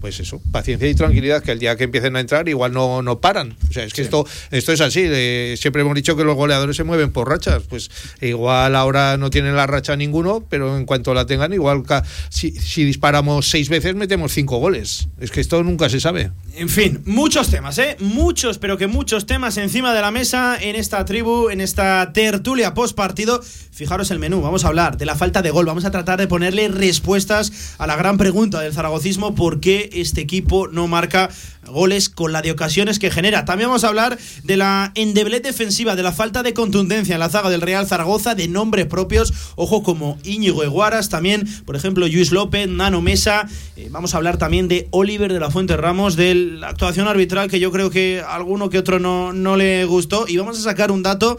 [0.00, 3.20] pues eso, paciencia y tranquilidad, que el día que empiecen a entrar igual no, no
[3.20, 3.56] paran.
[3.68, 5.02] O sea, es que esto, esto es así.
[5.04, 7.62] eh, siempre hemos dicho que los goleadores se mueven por rachas.
[7.68, 11.82] Pues igual ahora no tienen la racha ninguno, pero en cuanto la tengan, igual
[12.28, 15.08] si, si disparamos seis veces, metemos cinco goles.
[15.20, 16.30] Es que esto nunca se sabe.
[16.54, 17.96] En fin, muchos temas, ¿eh?
[18.00, 22.74] Muchos, pero que muchos temas encima de la mesa en esta tribu, en esta tertulia
[22.74, 23.40] post partido.
[23.70, 26.26] Fijaros el menú, vamos a hablar de la falta de gol, vamos a tratar de
[26.26, 31.30] ponerle respuestas a la gran pregunta del zaragocismo, ¿por qué este equipo no marca
[31.66, 33.44] goles con la de ocasiones que genera?
[33.44, 37.28] También vamos a hablar de la endeblez defensiva, de la falta de contundencia en la
[37.28, 42.32] zaga del Real Zaragoza, de nombres propios, ojo como Íñigo Eguaras, también, por ejemplo, Luis
[42.32, 46.34] López, Nano Mesa, Eh, vamos a hablar también de Oliver de la Fuente Ramos, de
[46.34, 50.26] la actuación arbitral que yo creo que a alguno que otro no, no le gustó,
[50.26, 51.38] y vamos a sacar un dato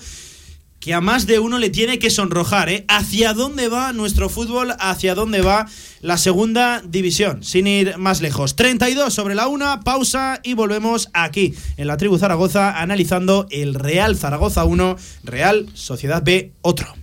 [0.80, 2.86] que a más de uno le tiene que sonrojar, ¿eh?
[2.88, 4.74] ¿Hacia dónde va nuestro fútbol?
[4.80, 5.68] ¿Hacia dónde va
[6.02, 7.44] la segunda división?
[7.44, 8.56] Sin ir más lejos.
[8.56, 14.16] 32 sobre la una, pausa y volvemos aquí, en la tribu Zaragoza, analizando el Real
[14.16, 16.96] Zaragoza 1, Real Sociedad B otro.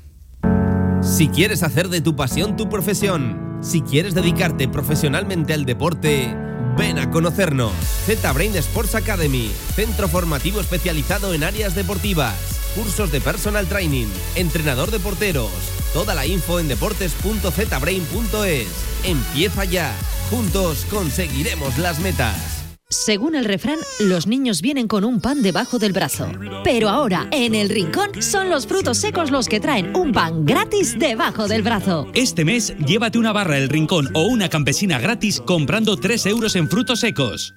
[1.03, 6.35] Si quieres hacer de tu pasión tu profesión, si quieres dedicarte profesionalmente al deporte,
[6.77, 7.73] ven a conocernos.
[8.07, 12.35] Z-Brain Sports Academy, centro formativo especializado en áreas deportivas,
[12.77, 15.51] cursos de personal training, entrenador de porteros.
[15.93, 18.69] Toda la info en deportes.zbrain.es.
[19.03, 19.93] Empieza ya.
[20.31, 22.57] Juntos conseguiremos las metas.
[22.89, 26.31] Según el refrán, los niños vienen con un pan debajo del brazo.
[26.62, 30.97] Pero ahora, en el rincón, son los frutos secos los que traen un pan gratis
[30.97, 32.07] debajo del brazo.
[32.15, 36.69] Este mes, llévate una barra El Rincón o una campesina gratis comprando 3 euros en
[36.69, 37.57] frutos secos.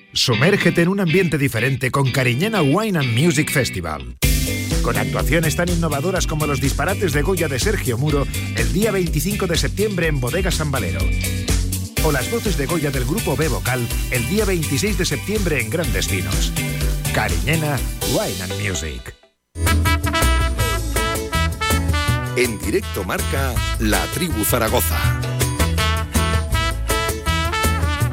[0.13, 4.17] Sumérgete en un ambiente diferente con Cariñena Wine and Music Festival.
[4.81, 9.47] Con actuaciones tan innovadoras como los disparates de Goya de Sergio Muro el día 25
[9.47, 10.99] de septiembre en Bodega San Valero.
[12.03, 15.69] O las voces de Goya del grupo B Vocal el día 26 de septiembre en
[15.69, 16.51] Grandes Vinos.
[17.13, 17.77] Cariñena
[18.11, 19.15] Wine and Music.
[22.35, 25.30] En directo marca La Tribu Zaragoza.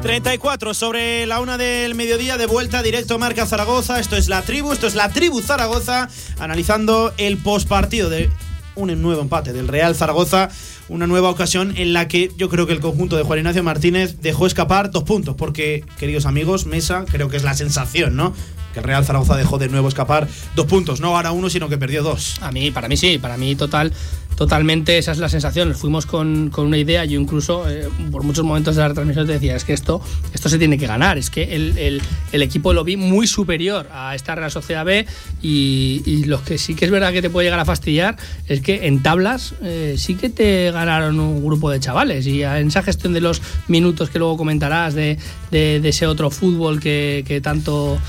[0.01, 3.99] 34 sobre la una del mediodía de vuelta directo Marca Zaragoza.
[3.99, 6.07] Esto es la tribu, esto es la tribu Zaragoza,
[6.39, 8.29] analizando el postpartido de
[8.75, 10.49] un nuevo empate del Real Zaragoza,
[10.87, 14.21] una nueva ocasión en la que yo creo que el conjunto de Juan Ignacio Martínez
[14.21, 18.33] dejó escapar dos puntos, porque, queridos amigos, Mesa, creo que es la sensación, ¿no?
[18.73, 20.99] Que el Real Zaragoza dejó de nuevo escapar dos puntos.
[21.01, 22.37] No gana uno, sino que perdió dos.
[22.41, 23.91] A mí, para mí sí, para mí total,
[24.35, 25.73] totalmente esa es la sensación.
[25.75, 29.33] Fuimos con, con una idea, yo incluso eh, por muchos momentos de la retransmisión te
[29.33, 30.01] decía, es que esto,
[30.33, 32.01] esto se tiene que ganar, es que el, el-
[32.41, 35.05] equipo lo vi muy superior a esta Real Sociedad B
[35.41, 38.15] y, y lo que sí que es verdad que te puede llegar a fastidiar
[38.47, 42.67] es que en tablas eh, sí que te ganaron un grupo de chavales y en
[42.69, 45.17] esa gestión de los minutos que luego comentarás de,
[45.51, 47.99] de- ese otro fútbol que tanto...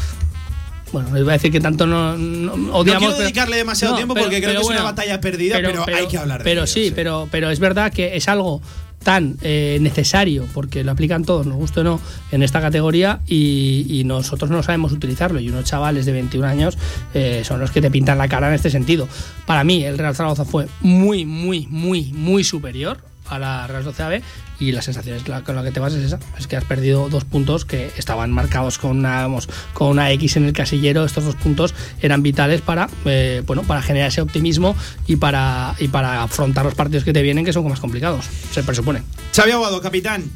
[0.93, 3.03] Bueno, iba a decir que tanto no, no- odiamos.
[3.03, 5.57] no quiero dedicarle demasiado No, tiempo pero- porque creo pero que es una batalla perdida,
[5.63, 8.61] pero, hay que hablar de Pero ello, sí, Pero, pero es verdad que es algo
[9.03, 12.01] tan eh, necesario, porque lo aplican todos, nos guste o no,
[12.33, 15.41] en esta categoría y, y nosotros no sabemos utilizarlo.
[15.41, 16.77] Y unos chavales de 21 años
[17.15, 19.09] eh, son los que te pintan la cara en este sentido.
[19.47, 24.11] Para mí, el Real Zaragoza fue muy, muy, muy, muy superior a la Real Sociedad
[24.11, 24.23] B
[24.61, 27.25] y la sensación con la que te vas es esa, es que has perdido dos
[27.25, 31.35] puntos que estaban marcados con una, vamos, con una X en el casillero, estos dos
[31.35, 36.65] puntos eran vitales para, eh, bueno, para generar ese optimismo y para, y para afrontar
[36.65, 39.03] los partidos que te vienen que son más complicados, se presupone.
[39.35, 40.31] Xavi Aguado, capitán,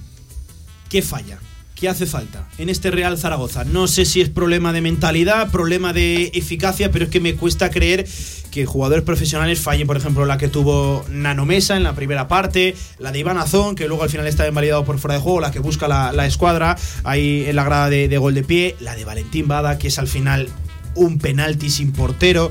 [0.88, 1.38] ¿qué falla?
[1.84, 3.62] ¿Qué hace falta en este Real Zaragoza?
[3.64, 7.68] No sé si es problema de mentalidad, problema de eficacia, pero es que me cuesta
[7.68, 8.06] creer
[8.50, 13.12] que jugadores profesionales fallen, por ejemplo, la que tuvo Nanomesa en la primera parte, la
[13.12, 15.58] de Iván Azón, que luego al final está invalidado por fuera de juego, la que
[15.58, 19.04] busca la, la escuadra ahí en la grada de, de gol de pie, la de
[19.04, 20.48] Valentín Bada, que es al final
[20.94, 22.50] un penalti sin portero.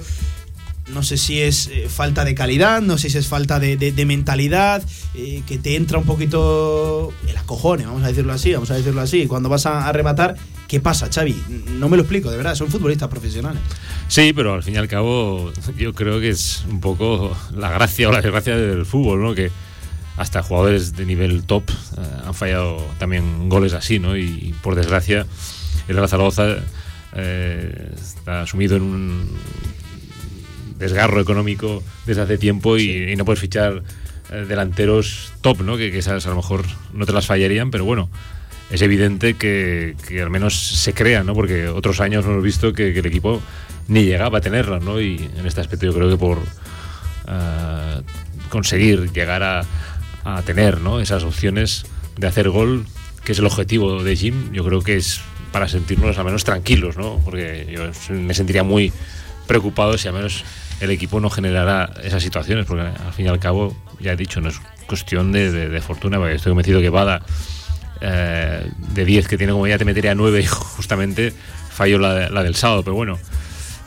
[0.91, 4.05] No sé si es eh, falta de calidad, no sé si es falta de, de-
[4.05, 4.83] mentalidad,
[5.15, 8.99] eh, que te entra un poquito el acojone, vamos a decirlo así, vamos a decirlo
[8.99, 9.25] así.
[9.27, 10.35] Cuando vas a, a rematar,
[10.67, 11.41] ¿qué pasa, Xavi?
[11.79, 13.61] No me lo explico, de verdad, son futbolistas profesionales.
[14.09, 18.09] Sí, pero al fin y al cabo yo creo que es un poco la gracia
[18.09, 19.33] o la desgracia del fútbol, ¿no?
[19.33, 19.51] Que
[20.17, 24.17] hasta jugadores de nivel top eh, han fallado también goles así, ¿no?
[24.17, 25.25] Y por desgracia
[25.87, 26.57] el Zaragoza
[27.15, 29.29] está sumido en un
[30.77, 33.83] desgarro económico desde hace tiempo y, y no puedes fichar
[34.31, 35.77] eh, delanteros top, ¿no?
[35.77, 38.09] Que, que esas a lo mejor no te las fallarían, pero bueno,
[38.71, 41.33] es evidente que, que al menos se crea, ¿no?
[41.33, 43.41] Porque otros años hemos visto que, que el equipo
[43.87, 44.99] ni llegaba a tenerlas, ¿no?
[44.99, 46.39] Y en este aspecto yo creo que por
[47.27, 48.01] ah,
[48.49, 49.65] conseguir llegar a,
[50.23, 50.99] a tener, ¿no?
[50.99, 51.85] Esas opciones
[52.17, 52.85] de hacer gol,
[53.23, 56.97] que es el objetivo de Jim, yo creo que es para sentirnos al menos tranquilos,
[56.97, 57.19] ¿no?
[57.23, 57.83] Porque yo
[58.13, 58.91] me sentiría muy
[59.47, 60.43] preocupado si al menos
[60.83, 64.41] el equipo no generara esas situaciones, porque al fin y al cabo, ya he dicho,
[64.41, 67.21] no es cuestión de, fortuna, porque estoy convencido que Bada,
[68.01, 71.33] eh, de 10 que tiene como ya te metería 9 y justamente
[71.71, 73.17] falló la del sábado, pero bueno.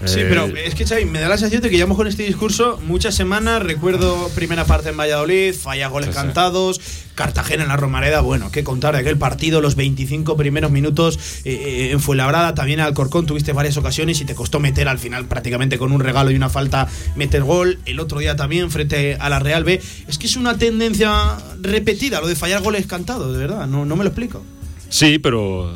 [0.04, 2.22] Sí, eh, pero es que Xavi, me da la sensación de que llevamos con este
[2.24, 3.62] discurso muchas semanas.
[3.62, 6.18] Recuerdo primera parte en Valladolid, falla goles Sí, sí.
[6.18, 6.80] cantados,
[7.14, 8.20] Cartagena en la Romareda.
[8.20, 12.54] Bueno, qué contar de aquel partido, los 25 primeros minutos eh, eh, en Fuenlabrada.
[12.54, 16.00] También al Corcón tuviste varias ocasiones y te costó meter al final prácticamente con un
[16.00, 17.78] regalo y una falta meter gol.
[17.86, 19.80] El otro día también frente a la Real B.
[20.06, 23.66] Es que es una tendencia repetida lo de fallar goles cantados, de verdad.
[23.66, 24.44] No, no me lo explico.
[24.90, 25.74] Sí, pero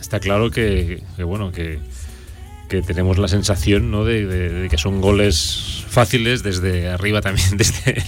[0.00, 1.78] está claro que, que, bueno, que,
[2.70, 4.04] que tenemos la sensación ¿no?
[4.04, 8.02] de, de- de que son goles fáciles desde arriba también, desde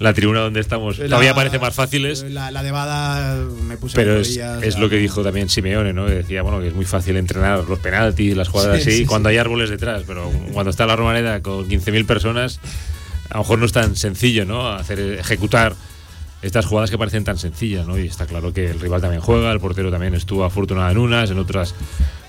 [0.00, 0.98] la tribuna donde estamos.
[0.98, 2.24] La- Todavía parece más fáciles.
[2.28, 5.92] La, la de Bada me puse Pero es, rodillas, es lo que dijo también Simeone,
[5.92, 6.06] ¿no?
[6.06, 9.06] Que Decía, bueno, que es muy fácil entrenar los penaltis, las jugadas Sí, así, sí,
[9.06, 9.34] cuando sí.
[9.34, 12.58] hay árboles detrás, pero cuando está la Romareda con 15.000 personas,
[13.30, 14.68] a lo mejor no es tan sencillo, ¿no?
[14.72, 15.74] Hacer, ejecutar
[16.42, 17.96] estas jugadas que parecen tan sencillas, ¿no?
[17.98, 21.30] Y está claro que el rival también juega, el portero también estuvo afortunado en unas,
[21.30, 21.74] en otras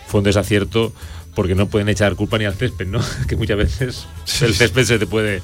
[0.07, 0.93] fue un desacierto,
[1.35, 2.99] porque no pueden echar culpa ni al césped, ¿no?
[3.27, 4.07] Que muchas veces
[4.41, 5.41] el césped se te puede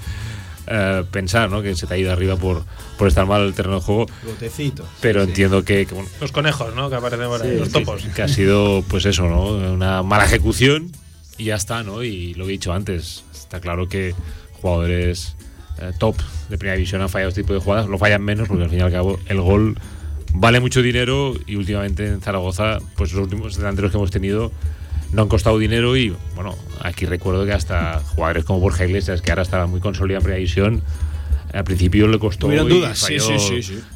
[0.67, 1.62] eh, pensar, ¿no?
[1.62, 2.63] Que se te ha ido arriba por,
[2.97, 4.06] por estar mal el terreno de juego.
[4.23, 4.86] Botecito.
[5.02, 6.89] Pero entiendo que, que, bueno, Los conejos, ¿no?
[6.89, 8.04] Que aparecen por ahí, Sí, los topos.
[8.15, 9.52] Que, ha sido, pues eso, ¿no?
[9.71, 10.91] Una mala ejecución
[11.38, 12.04] y ya está, ¿no?
[12.04, 14.13] Y lo que he dicho antes, está claro que
[14.62, 15.36] jugadores
[15.80, 16.15] eh, top
[16.50, 18.80] de primera división han fallado este tipo de jugadas, lo fallan menos porque al fin
[18.80, 19.80] y al cabo el gol
[20.34, 24.52] vale mucho dinero y últimamente en Zaragoza, pues los últimos delanteros que hemos tenido
[25.12, 29.32] no han costado dinero y bueno, aquí recuerdo que hasta jugadores como Borja Iglesias, que
[29.32, 30.82] ahora estaba muy consolidado en primera división,
[31.54, 33.17] al principio le costó Tuvieron dudas, sí.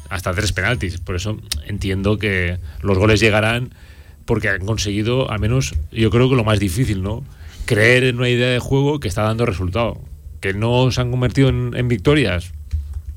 [0.08, 0.98] hasta tres penaltis.
[0.98, 3.74] Por eso entiendo que los goles llegarán
[4.24, 7.24] porque han conseguido, al menos yo creo que lo más difícil, ¿no?
[7.66, 10.00] Creer en una idea de juego que está dando resultado.
[10.40, 12.52] Que no se han convertido en, en victorias.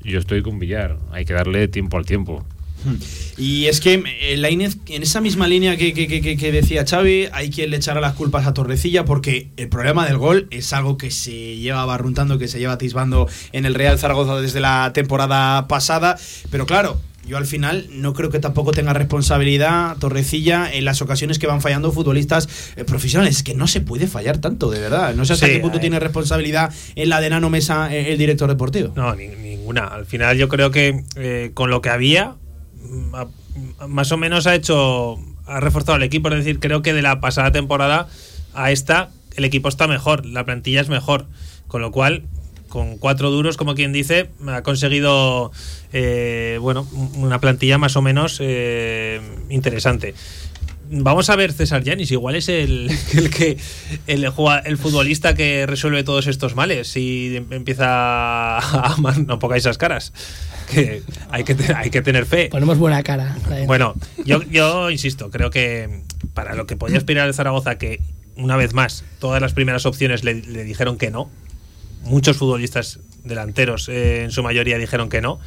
[0.02, 0.98] Yo estoy con Villar.
[1.10, 2.44] Hay que darle tiempo al tiempo.
[3.36, 7.28] Y es que eh, Lainez, en esa misma línea que, que- que- que decía Xavi,
[7.32, 10.96] hay quien le echará las culpas a Torrecilla porque el problema del gol es algo
[10.96, 15.68] que se lleva barruntando, que se lleva atisbando en el Real Zaragoza desde la temporada
[15.68, 16.16] pasada.
[16.50, 21.38] Pero claro, yo al final no creo que tampoco tenga responsabilidad Torrecilla en las ocasiones
[21.40, 23.36] que van fallando futbolistas eh, profesionales.
[23.38, 25.14] Es que no se puede fallar tanto, de verdad.
[25.14, 28.12] No sé hasta Sí, qué punto hay- tiene responsabilidad en la de Nano Mesa eh,
[28.12, 28.92] el director deportivo.
[28.96, 29.86] No, ni- ninguna.
[29.88, 32.36] Al final yo creo que eh, con lo que había,
[33.88, 36.28] más o menos ha hecho, ha reforzado el equipo.
[36.28, 38.08] Es decir, creo que de la pasada temporada
[38.54, 41.26] a esta, el equipo está mejor, la plantilla es mejor.
[41.68, 42.22] Con lo cual,
[42.68, 45.50] con cuatro duros, como quien dice, ha conseguido,
[45.92, 46.86] eh, bueno,
[47.16, 50.14] una plantilla más o menos eh, interesante.
[50.90, 53.56] Vamos a ver César Yanis, igual es el, el que
[54.06, 59.78] el, el futbolista que resuelve todos estos males y empieza a amar, no pongáis esas
[59.78, 60.12] caras,
[60.70, 62.48] que hay que, hay que tener fe.
[62.50, 63.36] Ponemos buena cara.
[63.66, 63.94] Bueno,
[64.24, 66.02] yo, yo insisto, creo que
[66.34, 68.00] para lo que podía aspirar el Zaragoza, que
[68.36, 71.30] una vez más todas las primeras opciones le, le dijeron que no,
[72.02, 75.38] muchos futbolistas delanteros eh, en su mayoría dijeron que no.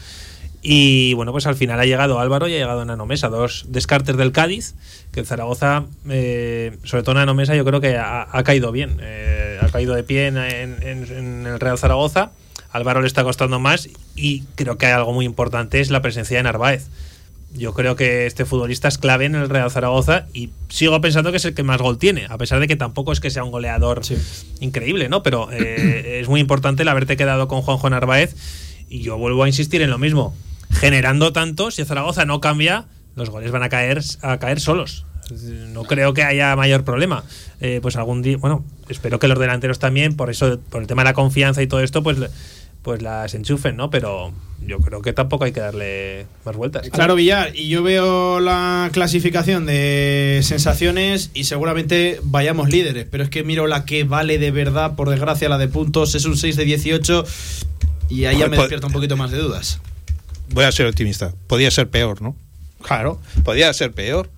[0.62, 4.18] Y bueno, pues al final ha llegado Álvaro y ha llegado Nano Mesa, dos descartes
[4.18, 4.76] del Cádiz,
[5.14, 8.98] que el Zaragoza, eh, sobre todo Nano Mesa, yo creo que ha, ha caído bien,
[9.02, 12.32] eh, ha caído de pie en, en- en- en el Real Zaragoza.
[12.72, 16.38] Álvaro le está costando más y creo que hay algo muy importante, es la presencia
[16.38, 16.88] de Narváez.
[17.56, 21.38] Yo creo que este futbolista es clave en el Real Zaragoza y sigo pensando que
[21.38, 23.50] es el que más gol tiene, a pesar de que tampoco es que sea un
[23.50, 24.02] goleador
[24.60, 25.24] increíble, ¿no?
[25.24, 28.36] Pero eh, es muy importante el haberte quedado con Juanjo Narváez
[28.90, 30.36] y yo vuelvo a insistir en lo mismo.
[30.72, 35.06] Generando tanto, si Zaragoza no cambia, los goles van a caer, a caer solos.
[35.74, 37.24] No creo que haya mayor problema.
[37.62, 41.04] Eh, pues algún día, bueno, espero que los delanteros también, por eso, por el tema
[41.04, 42.18] de la confianza y todo esto, pues,
[42.82, 43.90] pues las enchufen, ¿no?
[43.90, 44.34] Pero
[44.66, 46.90] yo creo que tampoco hay que darle más vueltas.
[46.90, 53.30] Claro, Villar, y yo veo la clasificación de sensaciones y seguramente vayamos líderes, pero es
[53.30, 56.56] que miro la que vale de verdad, por desgracia, la de puntos, es un 6
[56.56, 57.26] de 18
[58.10, 59.80] y ahí ya me despierta un poquito más de dudas.
[60.50, 61.34] Voy a ser optimista.
[61.48, 62.36] Podía ser peor, ¿no?
[62.82, 64.30] Claro, podía ser peor.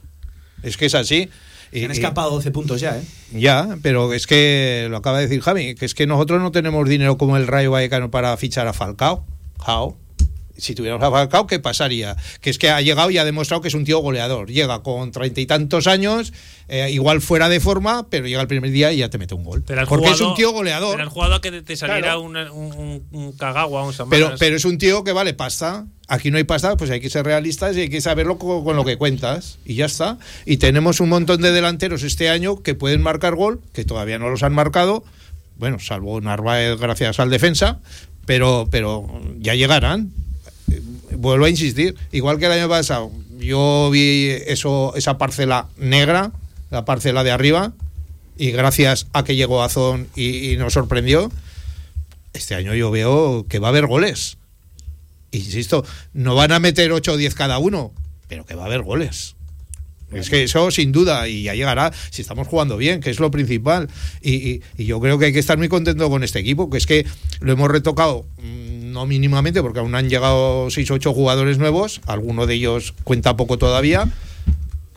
[0.64, 1.30] Es que es así.
[1.72, 3.04] Y- han escapado 12 puntos ya, ¿eh?
[3.32, 6.88] Ya, pero es que lo acaba de decir Javi, que es que nosotros no tenemos
[6.90, 9.26] dinero como el Rayo Vallecano para fichar a Falcao.
[9.60, 9.98] Jao.
[10.58, 12.16] Si tuviéramos a Falcao, ¿qué pasaría?
[12.42, 14.50] Que es que ha llegado y ha demostrado que es un tío goleador.
[14.52, 16.34] Llega con treinta y tantos años,
[16.68, 19.44] eh, igual fuera de forma, pero llega el primer día y ya te mete un
[19.44, 19.64] gol.
[19.88, 20.96] Porque es un tío goleador.
[20.98, 22.22] Pero has jugado a que te- te saliera Claro.
[22.22, 24.40] un, un, un, un cagagua, un Pero, Samaras.
[24.40, 25.86] pero es un tío que vale pasta.
[26.08, 28.76] Aquí no hay pasta, pues hay que ser realistas y hay que saberlo co- con,
[28.76, 29.58] lo que cuentas.
[29.66, 30.18] Y ya está.
[30.46, 34.30] Y tenemos un montón de delanteros este año que pueden marcar gol, que todavía no
[34.30, 35.04] los han marcado.
[35.58, 37.80] Bueno, salvo Narváez gracias al defensa.
[38.26, 39.08] Pero, pero
[39.40, 40.12] ya llegarán.
[41.22, 41.96] Vuelvo a insistir.
[42.12, 46.32] Igual que el año pasado, yo vi eso, esa parcela negra,
[46.72, 47.74] la parcela de arriba.
[48.38, 51.32] Y gracias a que llegó Azón y- nos sorprendió,
[52.34, 54.38] este año yo veo que va a haber goles.
[55.32, 57.92] Insisto, no van a meter 8 o 10 cada uno,
[58.28, 59.36] pero que va a haber goles.
[60.12, 63.30] Es que eso sin duda, y ya llegará si estamos jugando bien, que es lo
[63.30, 63.90] principal.
[64.24, 67.06] Y yo creo que hay que estar muy contento con este equipo, que es que
[67.42, 72.01] lo hemos retocado, mm, no mínimamente, porque aún han llegado 6 o 8 jugadores nuevos,
[72.06, 74.08] alguno de ellos cuenta poco todavía,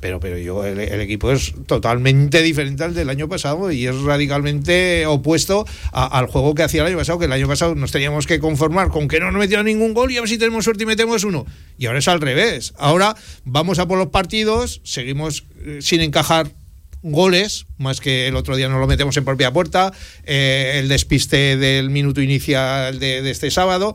[0.05, 5.07] pero, pero yo, el, equipo es totalmente diferente al del año pasado y es radicalmente
[5.07, 8.39] opuesto al juego que hacía el año pasado, que el año pasado nos teníamos que
[8.39, 10.87] conformar con que no nos metieron ningún gol y a ver si tenemos suerte y
[10.87, 11.47] metemos uno.
[11.79, 12.75] Y ahora es al revés.
[12.77, 16.49] Ahora vamos a por los partidos, seguimos eh, sin encajar
[17.05, 19.93] goles, más que el otro día nos lo metemos en propia puerta,
[20.25, 23.95] eh, el despiste del minuto inicial de, este sábado,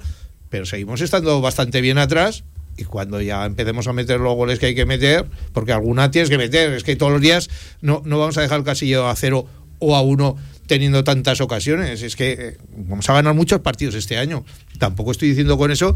[0.50, 2.43] pero seguimos estando bastante bien atrás
[2.78, 6.30] y cuando ya empecemos a meter los goles que hay que meter, porque alguna tienes
[6.30, 7.50] que meter, es que todos los días
[7.82, 9.48] no, no vamos a dejar el casillo a cero
[9.80, 14.19] o a uno teniendo tantas ocasiones, es que eh, vamos a ganar muchos partidos este
[14.19, 14.45] año.
[14.78, 15.95] Tampoco estoy diciendo con eso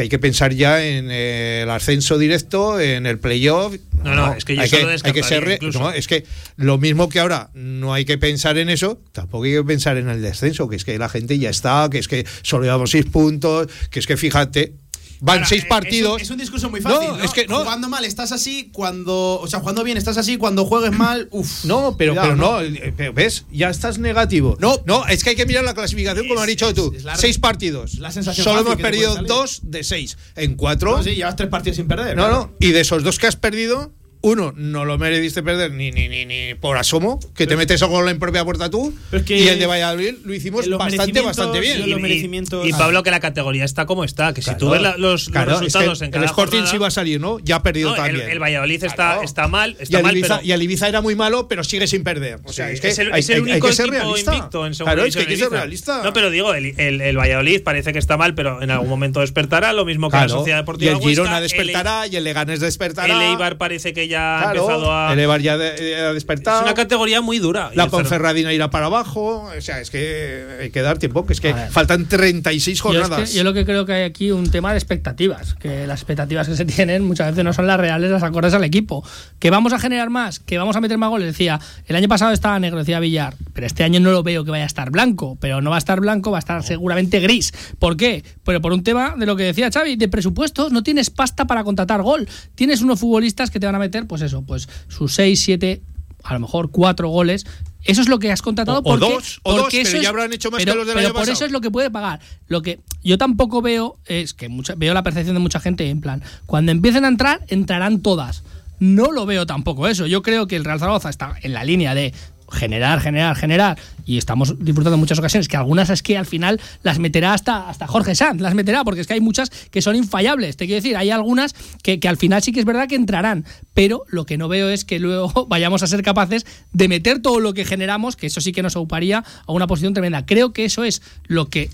[0.00, 3.76] que hay que pensar ya en eh, el ascenso directo, en el playoff.
[4.02, 6.24] No, no, es que yo hay eso que, hay que ser no, es que
[6.56, 10.08] lo mismo que ahora no hay que pensar en eso, tampoco hay que pensar en
[10.08, 13.04] el descenso, que es que la gente ya está, que es que solo llevamos seis
[13.04, 14.72] puntos, que es que fíjate,
[15.20, 16.12] van Ahora, seis eh, partidos.
[16.16, 17.08] Es un, es un discurso muy fácil.
[17.08, 17.60] No, No, es que no.
[17.60, 19.40] Jugando mal estás así, cuando.
[19.40, 21.64] O sea, jugando bien estás así, cuando juegues mal, uff.
[21.64, 24.56] No, pero, pero no, eh, ves, ya estás negativo.
[24.60, 26.94] No, no, es que hay que mirar la clasificación como has dicho tú.
[27.02, 27.94] la- seis partidos.
[27.98, 30.16] la sensación Solo hemos perdido dos de seis.
[30.36, 31.02] En cuatro.
[31.02, 32.16] Sí, llevas tres partidos sin perder.
[32.16, 32.52] No, no.
[32.60, 36.26] Y de esos dos que has perdido, uno, no lo mereciste perder ni, ni, ni,
[36.26, 38.94] ni por asomo, que te metes a gol en propia puerta tú.
[39.10, 41.88] Pero es que y el de Valladolid lo hicimos bastante, bastante bien.
[41.88, 44.96] y merecimientos- Y Pablo, que la categoría está como está, que si tú ves la-
[44.98, 47.20] los, los Claro, es que resultados en el cada Sporting jornada- sí iba a salir,
[47.20, 47.38] ¿no?
[47.40, 48.28] Ya ha perdido No, el, también.
[48.30, 49.22] el Valladolid está, Claro.
[49.22, 51.64] está mal, y, está el mal, Ibiza, pero y el Ibiza era muy malo, pero
[51.64, 52.40] sigue sin perder.
[52.44, 54.02] O sea, Sí, es que es el, hay, es el único hay que ser equipo
[54.04, 54.34] realista.
[54.34, 56.02] invicto en segunda Claro, es que hay que ser realista.
[56.04, 59.20] No, pero digo, el, el, el Valladolid parece que está mal, pero en algún momento
[59.20, 62.16] despertará, lo mismo que la Claro, Sociedad y Deportiva el Huesca, Girona el- despertará y
[62.16, 63.14] el Leganés despertará.
[63.14, 65.12] El Eibar parece que ya ha empezado a.
[65.12, 66.58] El Eibar ya de- ha despertado.
[66.58, 67.70] Es una categoría muy dura.
[67.74, 69.48] La Ponferradina irá para abajo.
[69.56, 72.90] O sea, es que hay que dar tiempo, que es que A faltan 36 Yo,
[72.92, 73.30] es jornadas.
[73.30, 76.48] que- yo lo que creo que hay aquí un tema de expectativas, que las expectativas
[76.48, 79.04] que se tienen muchas veces no son las reales, las acordes al equipo.
[79.38, 81.28] Que vamos a generar más, que vamos a meter más goles.
[81.28, 84.50] Decía, el año pasado estaba negro, decía Villar, pero este año no lo veo que
[84.50, 87.52] vaya a estar blanco, pero no va a estar blanco, va a estar seguramente gris.
[87.78, 88.24] ¿Por qué?
[88.44, 91.62] Pero por un tema de lo que decía Xavi, de presupuestos, no tienes pasta para
[91.62, 92.28] contratar gol.
[92.54, 95.82] Tienes unos futbolistas que te van a meter, pues eso, pues sus 6, 7,
[96.22, 97.46] a lo mejor 4 goles.
[97.82, 100.32] Eso es lo que has contratado O- o porque, dos, o dos, pero ya habrán
[100.34, 101.32] hecho más pero- que los del pero año por pasado.
[101.32, 102.20] eso es lo que puede pagar.
[102.46, 106.02] Lo que yo tampoco veo es que mucha- veo la percepción de mucha gente en
[106.02, 108.42] plan, cuando empiecen a entrar, entrarán todas.
[108.80, 110.06] No lo veo tampoco eso.
[110.06, 112.12] Yo creo que el Real Zaragoza está en la línea de
[112.50, 113.78] generar, generar, generar
[114.10, 117.86] y estamos disfrutando muchas ocasiones que algunas es que al final las meterá hasta, hasta
[117.86, 120.56] Jorge Sanz, las meterá porque es que hay muchas que son infallables.
[120.56, 123.44] Te quiero decir, hay algunas que, que al final sí que es verdad que entrarán,
[123.72, 127.40] pero lo que no veo es que luego vayamos a ser capaces de meter todo
[127.40, 130.26] lo que generamos, que eso sí que nos ocuparía a una posición tremenda.
[130.26, 131.70] Creo que eso es lo que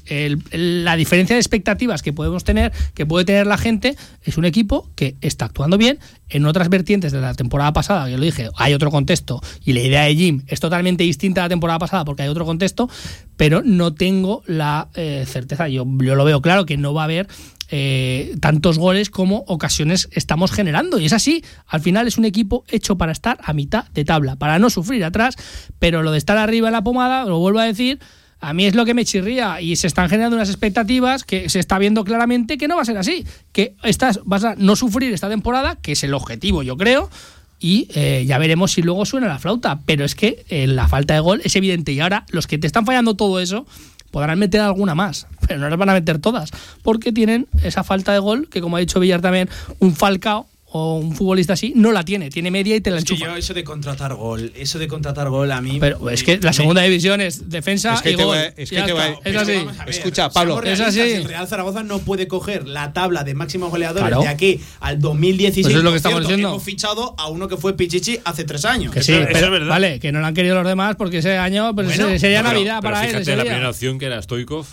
[0.52, 4.90] la diferencia de expectativas que podemos tener, que puede tener la gente, es un equipo
[4.94, 5.98] que está actuando bien.
[6.28, 9.80] En otras vertientes de la temporada pasada, que lo dije, hay otro contexto y la
[9.80, 12.88] idea de Jim es totalmente distinta a la temporada pasada porque hay otro contexto,
[13.36, 15.68] pero no tengo la eh, certeza.
[15.68, 17.28] Yo, yo lo veo claro que no va a haber
[17.68, 21.00] eh, tantos goles como ocasiones estamos generando.
[21.00, 24.36] Y es así, al final es un equipo hecho para estar a mitad de tabla,
[24.36, 25.34] para no sufrir atrás,
[25.78, 27.98] pero lo de estar arriba en la pomada, lo vuelvo a decir,
[28.38, 31.58] a mí es lo que me chirría y se están generando unas expectativas que se
[31.58, 35.12] está viendo claramente que no va a ser así, que estás, vas a no sufrir
[35.12, 37.10] esta temporada, que es el objetivo yo creo,
[37.58, 41.14] y eh, ya veremos si luego suena la flauta, pero es que eh, la falta
[41.14, 41.92] de gol es evidente.
[41.92, 43.66] Y ahora los que te están fallando todo eso
[44.10, 46.50] podrán meter alguna más, pero no las van a meter todas,
[46.82, 49.48] porque tienen esa falta de gol que como ha dicho Villar también,
[49.78, 50.46] un Falcao
[50.76, 53.30] o un futbolista así no la tiene, tiene media y te la Es que enchufa.
[53.32, 55.78] yo eso de contratar gol, eso de contratar gol a mí.
[55.80, 58.36] Pero es que la segunda división es defensa Es que y te gol.
[58.56, 59.64] es que te voy a- está, pero es así.
[59.64, 61.00] Ver, Escucha, Pablo, es así.
[61.00, 64.22] El Real Zaragoza no puede coger la tabla de máximos goleadores Claro.
[64.22, 65.66] de aquí al 2016.
[65.66, 66.48] Pues es lo que estamos cierto, diciendo.
[66.50, 68.92] Hemos fichado a uno que fue Pichichi hace tres años.
[68.92, 69.68] Que sí, Eso- eso pero- es verdad.
[69.68, 72.42] vale, que no lo han querido los demás porque ese año pues, Bueno, ese- sería
[72.42, 73.10] Pero- Navidad pero para él.
[73.12, 74.66] fíjate, la primera opción que era Stoikov.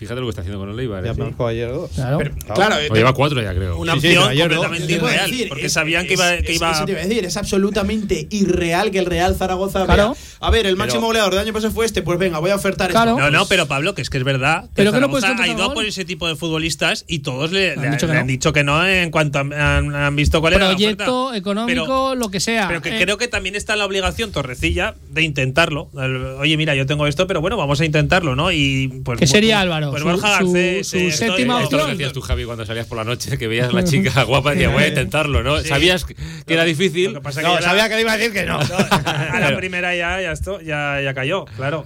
[0.00, 1.04] Fíjate lo que está haciendo con el Eibar.
[1.04, 1.14] Ya ¿eh?
[1.14, 1.90] marcó ayer dos.
[1.94, 2.16] Claro.
[2.16, 3.76] Pero, claro, O lleva cuatro ya, creo.
[3.78, 5.30] Una Sí, sí, opción completamente irreal.
[5.30, 6.36] decir, porque es- sabían que es- iba.
[6.38, 9.84] Que es- iba eso te iba a decir, es absolutamente irreal que el Real Zaragoza
[9.84, 10.12] Claro.
[10.14, 12.54] vea, A ver, el máximo goleador del año pasado fue este, pues venga, voy a
[12.56, 13.10] ofertar Claro.
[13.10, 13.20] esto.
[13.22, 14.64] No, no, pero Pablo, que es que es verdad.
[14.64, 17.72] Que Pero que no puedes ha ido por ese tipo de futbolistas y todos le,
[17.74, 18.20] Han le- dicho que le no.
[18.20, 21.36] han dicho que no en cuanto han, han- han visto cuál era la Proyecto oferta.
[21.38, 22.68] económico, Pero- lo que sea.
[22.68, 25.90] Pero que Eh, creo que también está la obligación Torrecilla de intentarlo.
[26.38, 28.50] Oye, mira, yo tengo esto, pero bueno, vamos a intentarlo, ¿no?
[28.50, 31.76] Y pues ¿Qué sería, pues- Pues Su- Borja su- Garcés, su eh, estoy- séptima Esto
[31.76, 33.84] es lo que hacías tú, Javi, cuando salías por la noche, que veías a la
[33.84, 35.58] chica guapa y decías, voy a intentarlo, ¿no?
[35.60, 35.68] Sí.
[35.68, 36.14] Sabías que
[36.46, 37.12] era difícil.
[37.12, 38.58] Lo que pasa No, que sabía que le iba a decir que no.
[38.60, 41.84] a la primera ya, ya, esto, ya, ya cayó, claro.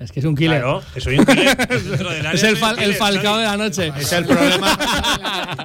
[0.00, 0.60] Es que es un killer.
[0.60, 1.56] Claro, que soy un killer.
[1.68, 3.38] Dentro del área es el, fal- el killer, falcao Xavi.
[3.42, 3.92] de la noche.
[3.98, 4.78] Es el problema.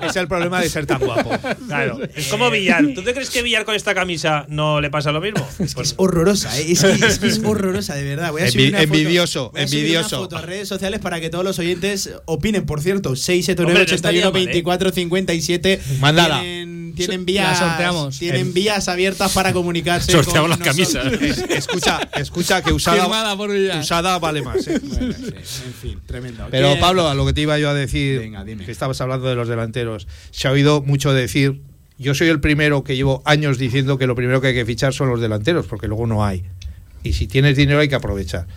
[0.10, 1.30] es el problema de ser tan guapo.
[1.68, 2.84] Claro, es como Villar.
[2.96, 5.48] ¿Tú te crees que Villar con esta camisa no le pasa lo mismo?
[5.60, 6.72] Es que es horrorosa, ¿eh?
[6.72, 8.32] es, que, es que es horrorosa, de verdad.
[8.32, 10.16] Voy a Envi- subir una foto- envidioso, voy a subir envidioso.
[10.18, 12.66] Una foto a redes sociales para que todos los oyentes opinen.
[12.66, 14.46] Por cierto, Hombre, 679 no estaría 81 mal, ¿eh?
[14.46, 16.40] 24 57 Mándala.
[16.42, 18.20] Tienen, tienen La vías, sorteamos.
[18.20, 20.12] tienen En- vías abiertas para comunicarse.
[20.24, 20.94] Sorteamos las nosotros.
[20.94, 21.22] camisas.
[21.50, 24.68] Es- escucha, escucha que usada, por usada vale más.
[24.68, 24.80] ¿eh?
[24.84, 25.14] Bueno,
[25.44, 26.48] sí, en fin, tremendo.
[26.52, 28.66] Pero ¿Qué- Pablo, a lo que te iba yo a decir, Venga, dime.
[28.66, 31.62] que estabas hablando de los delanteros, se ha oído mucho decir,
[31.98, 34.94] yo soy el primero que llevo años diciendo que lo primero que hay que fichar
[34.94, 36.44] son los delanteros, porque luego no hay.
[37.04, 38.48] Y si tienes dinero hay que aprovechar.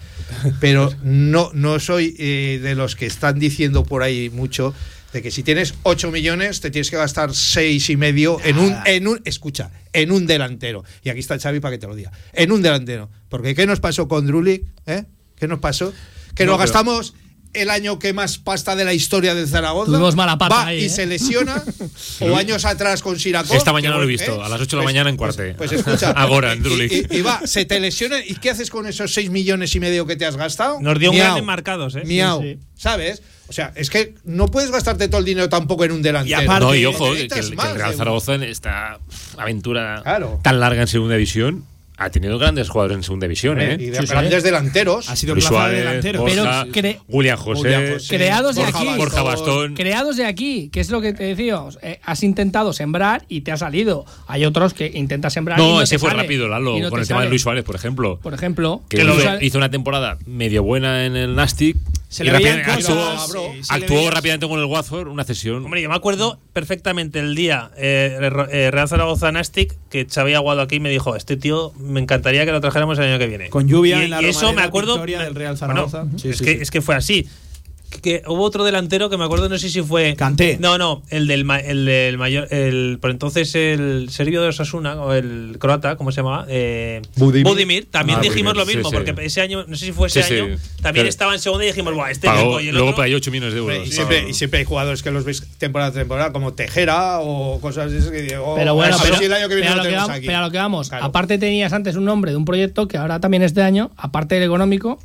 [0.61, 4.73] Pero no, no soy eh, de los que están diciendo por ahí mucho
[5.13, 8.75] de que si tienes 8 millones te tienes que gastar seis y medio en un,
[8.85, 10.85] en un, escucha, en un delantero.
[11.03, 12.13] Y aquí está Xavi para que te lo diga.
[12.33, 13.09] En un delantero.
[13.29, 14.65] Porque ¿qué nos pasó con Drulik?
[14.87, 15.05] ¿Eh?
[15.37, 15.93] ¿Qué nos pasó?
[16.35, 17.15] Que No, nos pero- gastamos
[17.63, 19.91] el año que más pasta de la historia del Zaragoza.
[19.91, 20.89] Tuvimos mala pata va ahí, y ¿eh?
[20.89, 21.63] se lesiona.
[22.21, 23.57] o años atrás con Siracoz.
[23.57, 24.45] Esta mañana que lo he visto, ¿eh?
[24.45, 25.55] a las 8 de la Pues- mañana en pues- cuarte.
[25.55, 26.11] Pues, escucha.
[26.17, 26.93] Ahora, en y- Drulik.
[27.13, 28.19] Y, y va, se te lesiona.
[28.25, 30.79] ¿Y qué haces con esos 6 millones y medio que te has gastado?
[30.81, 32.03] Nos dio un gran enmarcados, ¿eh?
[32.05, 32.43] Miau.
[32.43, 32.61] Sí, sí.
[32.77, 33.23] ¿Sabes?
[33.49, 36.41] O sea, es que no puedes gastarte todo el dinero tampoco en un delantero.
[36.43, 38.99] Y aparte- No, y ojo, que, necesitas el, que el Real de- Zaragoza en esta
[39.39, 40.41] aventura Claro.
[40.43, 41.65] tan larga en segunda división
[41.99, 43.77] ha tenido grandes jugadores en segunda división, ¿eh?
[43.81, 45.09] Y de grandes delanteros.
[45.09, 46.21] Ha sido Luis de Suárez, delantero.
[46.21, 48.87] Borja, Pero cre- William José, William José, Creados de Borja aquí.
[48.87, 48.99] Bastón.
[49.09, 49.75] Borja Bastón.
[49.75, 51.79] Creados de aquí, que es lo que te decíamos.
[51.83, 54.05] eh, has intentado sembrar y te ha salido.
[54.27, 56.23] Hay otros que intentas sembrar y No, no ese te fue sale.
[56.23, 57.29] rápido, Lalo, no con el tema de.
[57.31, 58.19] Luis Suárez, por ejemplo.
[58.23, 61.77] Por ejemplo, Que que Suárez- hizo una temporada medio buena en el Nastic.
[62.09, 65.25] Se y le veían cosas, actuó, sí, se le actuó rápidamente con el Watford, una
[65.25, 65.65] cesión.
[65.65, 70.61] Hombre, yo me acuerdo perfectamente el día eh, eh, Real Zaragoza Nastic que Xavi Aguado
[70.61, 73.51] aquí me dijo, este tío me encantaría que lo trajéramos el año que viene.
[73.51, 76.07] Con lluvia y, en la y eso me acuerdo victoria del Real Bueno, Zaragoza.
[76.17, 76.59] Sí, es, sí, que, sí.
[76.63, 77.27] es que fue así.
[78.03, 80.15] Que, hubo otro delantero que me acuerdo, no sé si fue.
[80.17, 80.59] Kanté.
[80.61, 82.47] No, no, el del, el del mayor.
[82.53, 86.47] El, por entonces el serbio de Osasuna, o el croata, ¿cómo se llamaba?
[86.49, 87.87] Eh, Budimir.
[87.91, 89.05] También Ah, dijimos Budimir, lo mismo, sí, sí.
[89.13, 90.35] porque ese año, no sé si fue ese Sí, sí.
[90.41, 92.95] año, también Pero- estaba en segunda y dijimos, Buah, este Pagó- loco", y el luego
[92.95, 93.87] pagó 8 millones de euros.
[93.89, 97.61] Y siempre, y siempre hay jugadores que los ves temporada a temporada, como Tejera o
[97.61, 99.83] cosas de esas que digo, Pero bueno, pero, el año que viene pero lo lo
[99.83, 100.27] que tenemos vamos, aquí.
[100.27, 100.89] pero a lo que vamos.
[100.89, 101.05] Claro.
[101.07, 104.45] Aparte tenías antes un nombre de un proyecto que ahora también este año, aparte del
[104.45, 104.99] económico,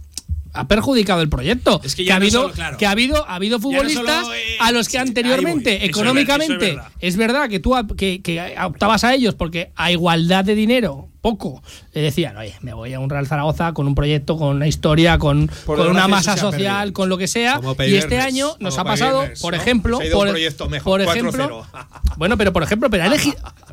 [0.53, 1.81] ha perjudicado el proyecto.
[1.83, 2.77] Es que que, ya ha no habido, solo, claro.
[2.77, 4.25] que ha habido, ha habido futbolistas
[4.59, 5.77] a los que anteriormente, voy.
[5.77, 6.91] Eso es económicamente, verdad, es verdad.
[6.99, 11.61] es verdad que tú que, que optabas a ellos porque a igualdad de dinero, poco,
[11.93, 15.17] le decían, oye, me voy a un Real Zaragoza con un proyecto, con una historia,
[15.19, 16.93] con, una masa social, perdido.
[16.93, 17.59] con lo que sea.
[17.87, 19.61] Y este año nos ha pasado, por ¿no?
[19.61, 21.19] ejemplo, ido por, un proyecto mejor, por 4-0.
[21.19, 21.65] ejemplo,
[22.17, 23.03] bueno, pero por ejemplo, pero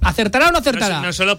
[0.03, 1.01] ¿acertará o no acertará?
[1.01, 1.39] No, no solo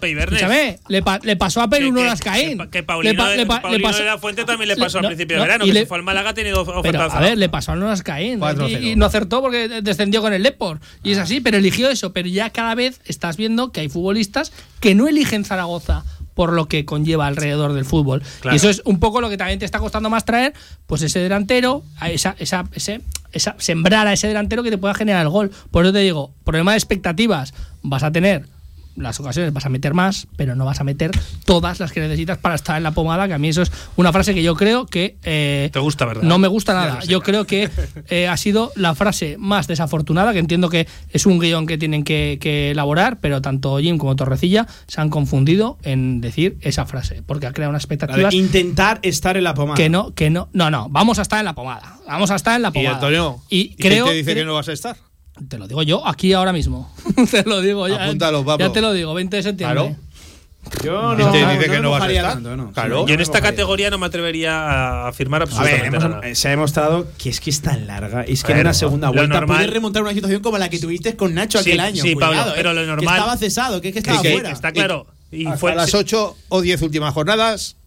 [0.88, 2.58] le, pa- le pasó a Perú Que- Uno que-.
[2.58, 4.78] Que, que Paulino, le, pa- le pa- le Paulino pasó- de la Fuente también le
[4.78, 6.34] pasó no, al principio no, de verano, y que le- se fue al Málaga ha
[6.34, 7.14] tenido Pero, ofertas.
[7.14, 8.82] a ver, le pasó a Unas Caín 4-0.
[8.82, 10.80] y, y no acertó porque descendió con el Depor.
[11.04, 12.14] Y es así, pero eligió eso.
[12.14, 16.04] Pero ya cada vez estás viendo que hay futbolistas que no eligen Zaragoza
[16.34, 18.24] por lo que conlleva alrededor del fútbol.
[18.40, 18.56] Claro.
[18.56, 20.54] Y eso es un poco lo que también te está costando más traer,
[20.88, 23.02] pues ese delantero, esa, esa, ese,
[23.34, 25.52] esa, sembrar a ese delantero que te pueda generar el gol.
[25.70, 28.46] Por eso te digo, problema de expectativas vas a tener
[29.00, 31.12] las ocasiones vas a meter más, pero no vas a meter
[31.46, 34.12] todas las que necesitas para estar en la pomada, que a mí eso es una
[34.14, 35.18] frase que yo creo que...
[35.24, 36.24] eh, Te gusta, ¿verdad?
[36.24, 37.00] No me gusta nada.
[37.06, 37.70] Yo creo que
[38.10, 42.04] eh, ha sido la frase más desafortunada, que entiendo que es un guion que tienen
[42.04, 47.24] que, que elaborar, pero tanto Jim como Torrecilla se han confundido en decir esa frase,
[47.26, 49.76] porque ha creado unas expectativas intentar estar en la pomada.
[49.78, 52.56] que no, que no, no, no, vamos a estar en la pomada, vamos a estar
[52.56, 52.96] en la Y pomada.
[52.96, 54.96] Antonio, y ¿y quién creo te dice que no vas a estar?
[55.48, 56.92] Te lo digo yo aquí ahora mismo.
[57.32, 58.06] te lo digo ya.
[58.06, 58.66] Apúntalo, Pablo.
[58.68, 59.80] Ya te lo digo, 20 de septiembre.
[59.82, 59.96] Claro.
[60.84, 62.34] Yo ¿Quién no, te no, dice no que me no vas a estar?
[62.34, 62.72] tanto, no.
[62.74, 63.08] Claro.
[63.08, 64.52] Yo en esta categoría no me atrevería
[65.06, 66.28] a afirmar A ver, absolutamente hemos- nada.
[66.28, 68.22] eh, se ha demostrado que es que es tan larga.
[68.24, 70.70] Es que en Bueno, una segunda lo vuelta normal- puedes remontar una situación como la
[70.70, 72.04] que tuviste con Nacho Sí, aquel año.
[72.04, 74.34] sí, Cuidado, Pablo, eh, pero lo que normal- estaba cesado, que es que estaba que-
[74.34, 74.52] fuera.
[74.52, 75.08] Está claro.
[75.32, 77.78] Y Hasta fue las 8 o 10 últimas jornadas.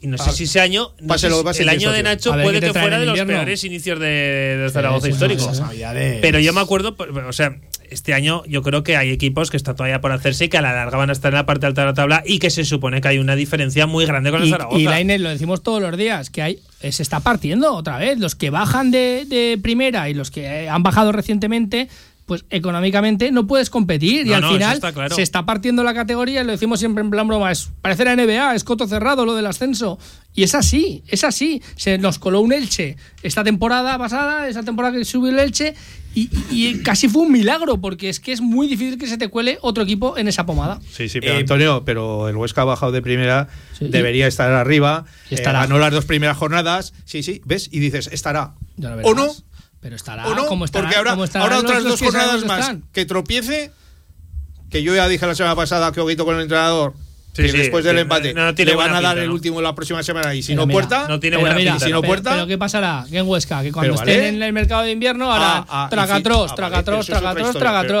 [0.00, 2.02] Y no sé si ese año, no sé lo el año de.
[2.02, 3.44] Nacho ver, puede ¿qué te que fuera de los invierno?
[3.44, 6.18] peores inicios de, de Zaragoza sí, Navidades.
[6.20, 6.96] Pero yo me acuerdo,
[7.28, 7.56] o sea,
[7.88, 10.62] este año yo creo que hay equipos que están todavía por hacerse y que a
[10.62, 12.64] la larga van a estar en la parte alta de la tabla y que se
[12.64, 14.80] supone que hay una diferencia muy grande con el Y, Zaragoza.
[14.80, 18.18] y Lainez, lo decimos todos los días, que hay eh, se está partiendo otra vez.
[18.18, 21.88] Los que bajan de, de primera y los que eh, han bajado recientemente,
[22.26, 24.26] pues económicamente no puedes competir.
[24.26, 25.14] y al no, final está claro.
[25.14, 28.14] se está partiendo la categoría, y lo decimos siempre en plan broma, es, parece la
[28.16, 29.98] NBA, es coto cerrado lo del ascenso.
[30.34, 31.62] Y es así, es así.
[31.76, 35.74] Se nos coló un Elche esta temporada pasada, esa temporada que subió el Elche,
[36.14, 39.58] y, casi fue un milagro, porque es que es muy difícil que se te cuele
[39.62, 40.78] otro equipo en esa pomada.
[40.90, 43.48] Sí, sí, pero Eh, Antonio, pero el Huesca ha bajado de primera,
[43.78, 43.86] Sí.
[43.88, 45.60] debería estar arriba, Y eh, estará.
[45.60, 47.68] ganó las dos primeras jornadas, sí, sí, ¿ves?
[47.72, 48.54] Y dices, estará.
[48.76, 49.32] Ya lo ¿O no?
[49.82, 50.46] Pero estará ¿O no?
[50.46, 52.84] como estará, Porque ahora, estarán ahora otras los dos jornadas más están.
[52.92, 53.70] que tropiece,
[54.70, 56.94] que yo ya dije la semana pasada que ojito con el entrenador,
[57.34, 59.22] Sí, que sí, después del empate no- no tiene le van buena a dar pinta,
[59.22, 59.34] el ¿no?
[59.34, 61.86] último la próxima semana y si Pero no mira, puerta, no tiene buena mira, pinta.
[61.86, 63.06] si no pero- puerta- Pero ¿qué pasará?
[63.10, 64.12] Que en Huesca, que cuando Pero vale.
[64.12, 66.52] estén en el mercado de invierno, ahora Ah, ah, fin, ah, vale, tragatros,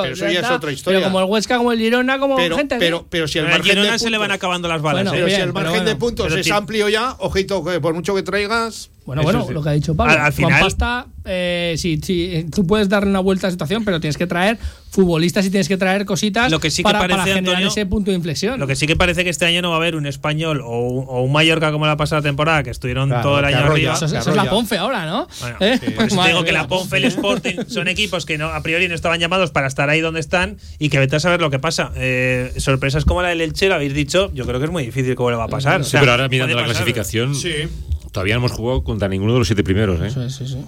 [0.04, 0.98] pero eso pero- ya es otra historia.
[1.00, 2.76] Pero como el Huesca, como el Girona, como pero, gente.
[2.78, 5.04] pero, pero si el margen Girona de se le van puntos- acabando las balas.
[5.04, 5.14] Bueno, ¿eh?
[5.14, 5.98] pero si bien, el pero margen de bueno.
[5.98, 9.52] puntos Pero es amplio ya, ojito que por mucho que traigas, Bueno, Eso bueno, sí.
[9.54, 10.12] lo que ha dicho Pablo.
[10.12, 13.52] Al- al Juan final- Pasta, eh, sí, sí, tú puedes darle una vuelta a la
[13.52, 14.58] situación, pero tienes que traer
[14.90, 17.68] futbolistas y tienes que traer cositas Lo que sí que para, parece, para generar Antonio,
[17.68, 18.60] ese punto de inflexión.
[18.60, 20.80] Lo que sí que parece que este año no va a haber un español o
[20.82, 23.72] un, o un Mallorca como la pasada temporada, que estuvieron Claro, todo el año arrolla.
[23.72, 23.94] arriba.
[23.94, 24.48] eso, es- que eso es la.
[24.50, 25.26] Ponfe ahora, ¿no?
[25.40, 25.78] Bueno, ¿Eh?
[25.82, 26.68] sí, por eso te Madre digo que la.
[26.68, 29.88] Ponfe y el Sporting son equipos que no, a priori no estaban llamados para estar
[29.90, 31.90] ahí donde están y que vete a saber lo que pasa.
[31.96, 35.14] Eh, sorpresas como la del Elche, lo habéis dicho, yo creo que es muy difícil
[35.16, 35.80] cómo le va a pasar.
[35.80, 36.76] O Sí, sea, pero ahora mirando la pasar.
[36.76, 37.34] clasificación,
[38.12, 40.00] todavía no hemos jugado contra ninguno de los siete primeros.
[40.00, 40.10] ¿eh?
[40.10, 40.64] Sí, sí, sí.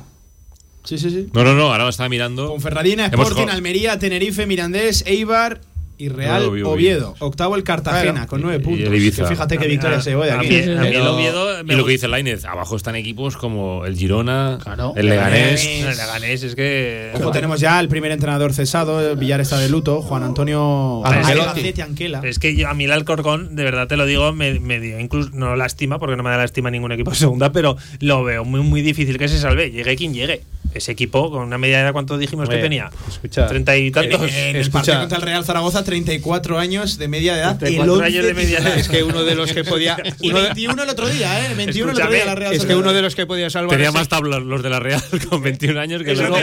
[0.85, 1.29] Sí, sí, sí.
[1.33, 2.49] No, no, no, ahora lo estaba mirando.
[2.49, 5.61] Ponferradina, Hemos Sporting, jugado- Almería, Tenerife, Mirandés, Eibar
[5.99, 6.71] y Real Oviedo.
[6.71, 7.15] Oviedo.
[7.21, 8.27] Octavo el Cartagena Claro.
[8.29, 8.87] con nueve Y puntos.
[8.87, 9.23] el Ibiza.
[9.25, 10.77] Que fíjate qué victoria a- se llevó de a mí- ¿eh?
[10.79, 13.97] a mí el Oviedo me y lo que dice Lainez, abajo están equipos como el
[13.97, 14.59] Girona,
[14.97, 15.65] el Leganés.
[15.65, 17.13] El Leganés es que.
[17.15, 21.49] Ojo, tenemos ya el primer entrenador cesado, el Villar está de luto, Juan Antonio Ancelotti.
[21.51, 22.21] Albacete Anquela.
[22.25, 24.99] Es que yo- a mí el Alcorcón, de verdad te lo digo, me, me dio
[25.01, 28.45] incluso no lástima, porque no me da lástima ningún equipo de segunda, pero lo veo
[28.45, 29.71] muy, muy difícil que se salve.
[29.71, 30.43] Llegue quien llegue.
[30.73, 32.91] Ese equipo, con una media edad, ¿cuánto dijimos que tenía?
[33.09, 33.47] escucha.
[33.47, 34.23] Treinta y tantos.
[34.33, 34.73] En el Escucha.
[34.79, 37.59] partido contra el Real Zaragoza, 34 años de media edad.
[37.59, 38.79] 34 el años de media edad.
[38.79, 39.97] Es que uno de los que podía.
[40.21, 41.55] Y uno de- 21 el otro día, ¿eh?
[41.55, 43.71] 21 el otro día la Real es que uno de los que podía salvar.
[43.77, 46.39] Tenía más tablas los de la Real con 21 años que Eso los.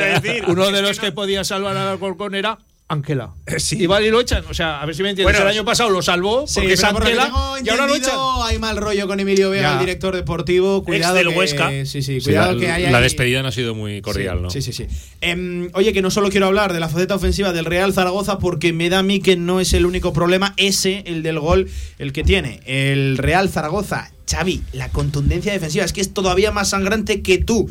[0.48, 2.58] Uno de los que podía salvar al Alcorcón era
[2.92, 3.34] Anquela.
[3.72, 4.44] Y vale, y lo echan.
[4.50, 5.34] O sea, a ver si me entiendes.
[5.34, 8.16] Bueno, el año pasado lo salvó Sí, porque es por tengo y ahora lo echan.
[8.44, 9.74] Hay mal rollo con Emilio Vega, Ya.
[9.76, 10.84] el director deportivo.
[10.84, 11.70] Cuidado del que- Huesca.
[11.70, 14.44] Sí, sí, Sí, cuidado la, que hay la despedida no ha sido muy cordial, sí,
[14.44, 14.50] ¿no?
[14.50, 14.88] Sí, sí, sí.
[15.22, 18.74] Em, oye, que no solo quiero hablar de la faceta ofensiva del Real Zaragoza, porque
[18.74, 22.12] me da a mí que no es el único problema, ese, el del gol, el
[22.12, 22.60] que tiene.
[22.66, 27.70] El Real Zaragoza, Xavi, la contundencia defensiva es que es todavía más sangrante que tú.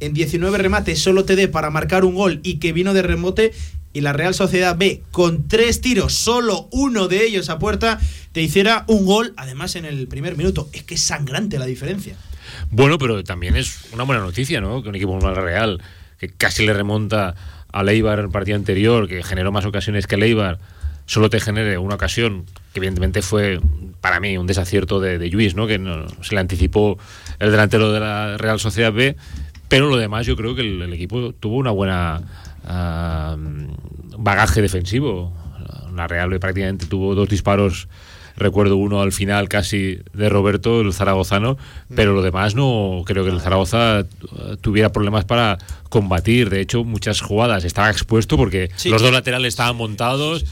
[0.00, 3.52] En 19 remates solo te dé para marcar un gol y que vino de remote.
[3.94, 7.98] Y la Real Sociedad B, con tres tiros, solo uno de ellos a puerta,
[8.32, 10.68] te hiciera un gol, además en el primer minuto.
[10.72, 12.16] Es que es sangrante la diferencia.
[12.70, 14.82] Bueno, pero también es una buena noticia, ¿no?
[14.82, 15.80] Que un equipo como el Real,
[16.18, 17.34] que casi le remonta
[17.72, 20.58] a Leibar en el partido anterior, que generó más ocasiones que Leibar,
[21.06, 23.60] solo te genere una ocasión, que evidentemente fue
[24.00, 25.66] para mí un desacierto de, de Lluís, ¿no?
[25.68, 26.98] Que no- se le anticipó
[27.38, 29.16] el delantero de la Real Sociedad B,
[29.68, 32.22] pero lo demás yo creo que el, el equipo tuvo una buena
[34.18, 35.32] bagaje defensivo.
[35.94, 37.88] La Real prácticamente tuvo dos disparos
[38.36, 41.56] recuerdo uno al final casi de Roberto, el zaragozano,
[41.94, 44.06] pero lo demás no creo que el Zaragoza eh,
[44.60, 45.56] tuviera problemas para
[45.88, 46.50] combatir.
[46.50, 48.88] De hecho, muchas jugadas estaba expuesto porque Sí.
[48.90, 50.44] los dos laterales estaban montados.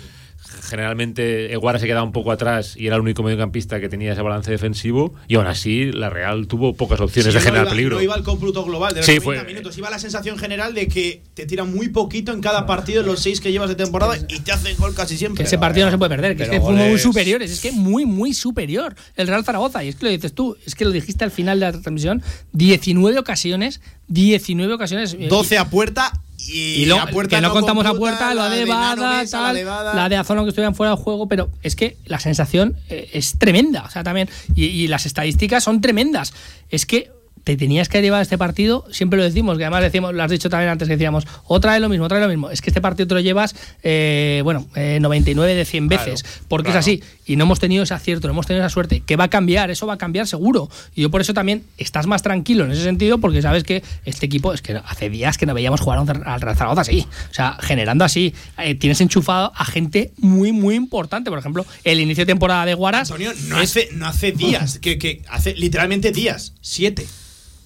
[0.72, 4.22] Generalmente Eguara se quedaba un poco atrás y era el único mediocampista que tenía ese
[4.22, 7.70] balance defensivo y aún así la Real tuvo pocas opciones Sí, de no generar iba-
[7.70, 7.96] peligro.
[7.96, 9.76] No iba al cómputo global de los Sí, 90 fue- minutos.
[9.78, 13.20] Iba la sensación general de que te tiran muy poquito en cada partido en los
[13.20, 15.42] seis que llevas de temporada y te hacen gol casi siempre.
[15.44, 17.60] Que ese partido no se puede perder, que es que fue muy goles- superiores, es
[17.60, 19.84] que muy, muy superior el Real Zaragoza.
[19.84, 22.22] Y es que lo dices tú, es que lo dijiste al final de la transmisión,
[22.52, 25.14] 19 ocasiones, 19 ocasiones.
[25.18, 26.12] eh, 12 a puerta
[26.48, 29.24] y, y lo, a puerta que no, contamos a computa, puerta, la de Nano Bada,
[29.26, 32.20] tal, la de la de Azono que estuvieran fuera de juego, pero es que la
[32.20, 36.32] sensación eh, es tremenda, o sea, también, y, y las estadísticas son tremendas.
[36.68, 37.10] Es que
[37.44, 40.48] te tenías que llevar este partido, siempre lo decimos, que además decimos, lo has dicho
[40.48, 42.50] también antes que decíamos, otra vez lo mismo, otra vez lo mismo.
[42.50, 46.66] Es que este partido te lo llevas, eh, bueno, eh, 99 de 100 veces, porque
[46.66, 46.80] claro.
[46.80, 47.02] es así.
[47.26, 49.00] Y no hemos tenido ese acierto, no hemos tenido esa suerte.
[49.00, 50.68] Que va a cambiar, eso va a cambiar seguro.
[50.94, 54.26] Y yo por eso también estás más tranquilo en ese sentido, porque sabes que este
[54.26, 57.06] equipo, es que hace días que no veíamos jugar al Zaragoza así.
[57.30, 58.34] O sea, generando así.
[58.58, 61.30] Eh, tienes enchufado a gente muy, muy importante.
[61.30, 63.10] Por ejemplo, el inicio de temporada de Guaras.
[63.10, 67.06] Antonio, no hace, no hace días, que, que hace literalmente días, siete,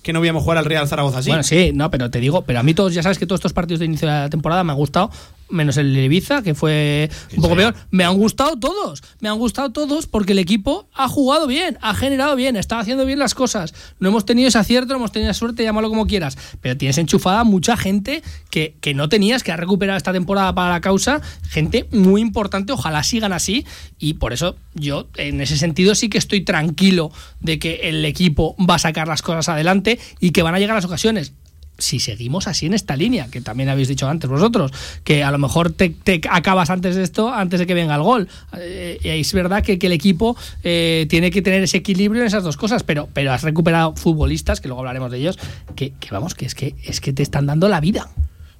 [0.06, 1.30] que no veíamos jugar al Real Zaragoza así.
[1.30, 3.52] Bueno, sí, no, pero te digo, pero a mí todos, ya sabes que todos estos
[3.52, 5.10] partidos de inicio de la temporada me han gustado,
[5.48, 7.74] menos el de Ibiza, que fue un poco peor.
[7.90, 11.94] Me han gustado todos, me han gustado todos porque el equipo ha jugado bien, ha
[11.94, 13.74] generado bien, está haciendo bien las cosas.
[13.98, 17.44] No hemos tenido ese acierto, no hemos tenido suerte, llámalo como quieras, pero tienes enchufada
[17.44, 21.88] mucha gente que, que no tenías, que ha recuperado esta temporada para la causa, gente
[21.92, 23.64] muy importante, ojalá sigan así,
[23.98, 28.56] y por eso yo en ese sentido sí que estoy tranquilo de que el equipo
[28.58, 31.32] va a sacar las cosas adelante y que van a llegar las ocasiones
[31.78, 34.72] si seguimos así en esta línea, que también habéis dicho antes vosotros,
[35.04, 35.94] que a lo mejor te,
[36.30, 38.28] acabas antes de esto, antes de que venga el gol.
[38.58, 42.56] Eh, es verdad que, el equipo eh, tiene que tener ese equilibrio en esas dos
[42.56, 45.38] cosas, pero, pero has recuperado futbolistas, que luego hablaremos de ellos,
[45.76, 48.10] que, vamos, que es que es que te están dando la vida.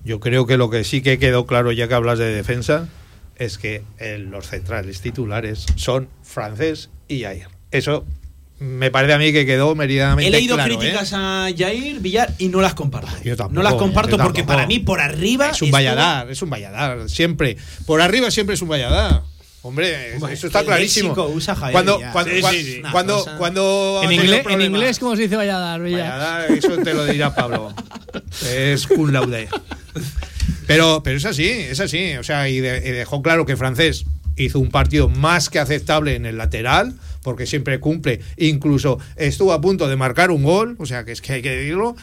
[0.04, 2.88] Yo creo que lo que sí que quedó claro, ya que hablas de defensa,
[3.36, 7.48] es que eh, los centrales titulares son francés y Jair.
[7.72, 8.04] Eso
[8.58, 11.16] me parece a mí que quedó meridamente He leído claro, críticas ¿eh?
[11.16, 13.10] a Jair Villar y no las comparto.
[13.24, 14.56] Yo tampoco, no las comparto yo porque tampoco.
[14.56, 17.56] para mí por arriba Es un estuvo- valladar, es un valladar, siempre.
[17.84, 19.22] Por arriba siempre es un valladar.
[19.62, 21.12] Hombre, Hombre, eso está clarísimo.
[21.34, 25.22] usa Jair cuando, cuando, Sí, sí, cuando, cosa- cuando En inglés, en inglés, ¿cómo se
[25.22, 25.80] dice Valladar?
[25.82, 27.74] Valladar, eso te lo dirá Pablo.
[28.48, 29.48] Es cum laude.
[30.66, 32.14] Pero, pero es así, es así.
[32.16, 34.04] O sea, y, de- y dejó claro que francés
[34.36, 36.94] hizo un partido más que aceptable en el lateral,
[37.26, 38.20] porque siempre cumple.
[38.36, 41.50] Incluso estuvo a punto de marcar un gol, o sea, que es que hay que
[41.50, 41.96] decirlo.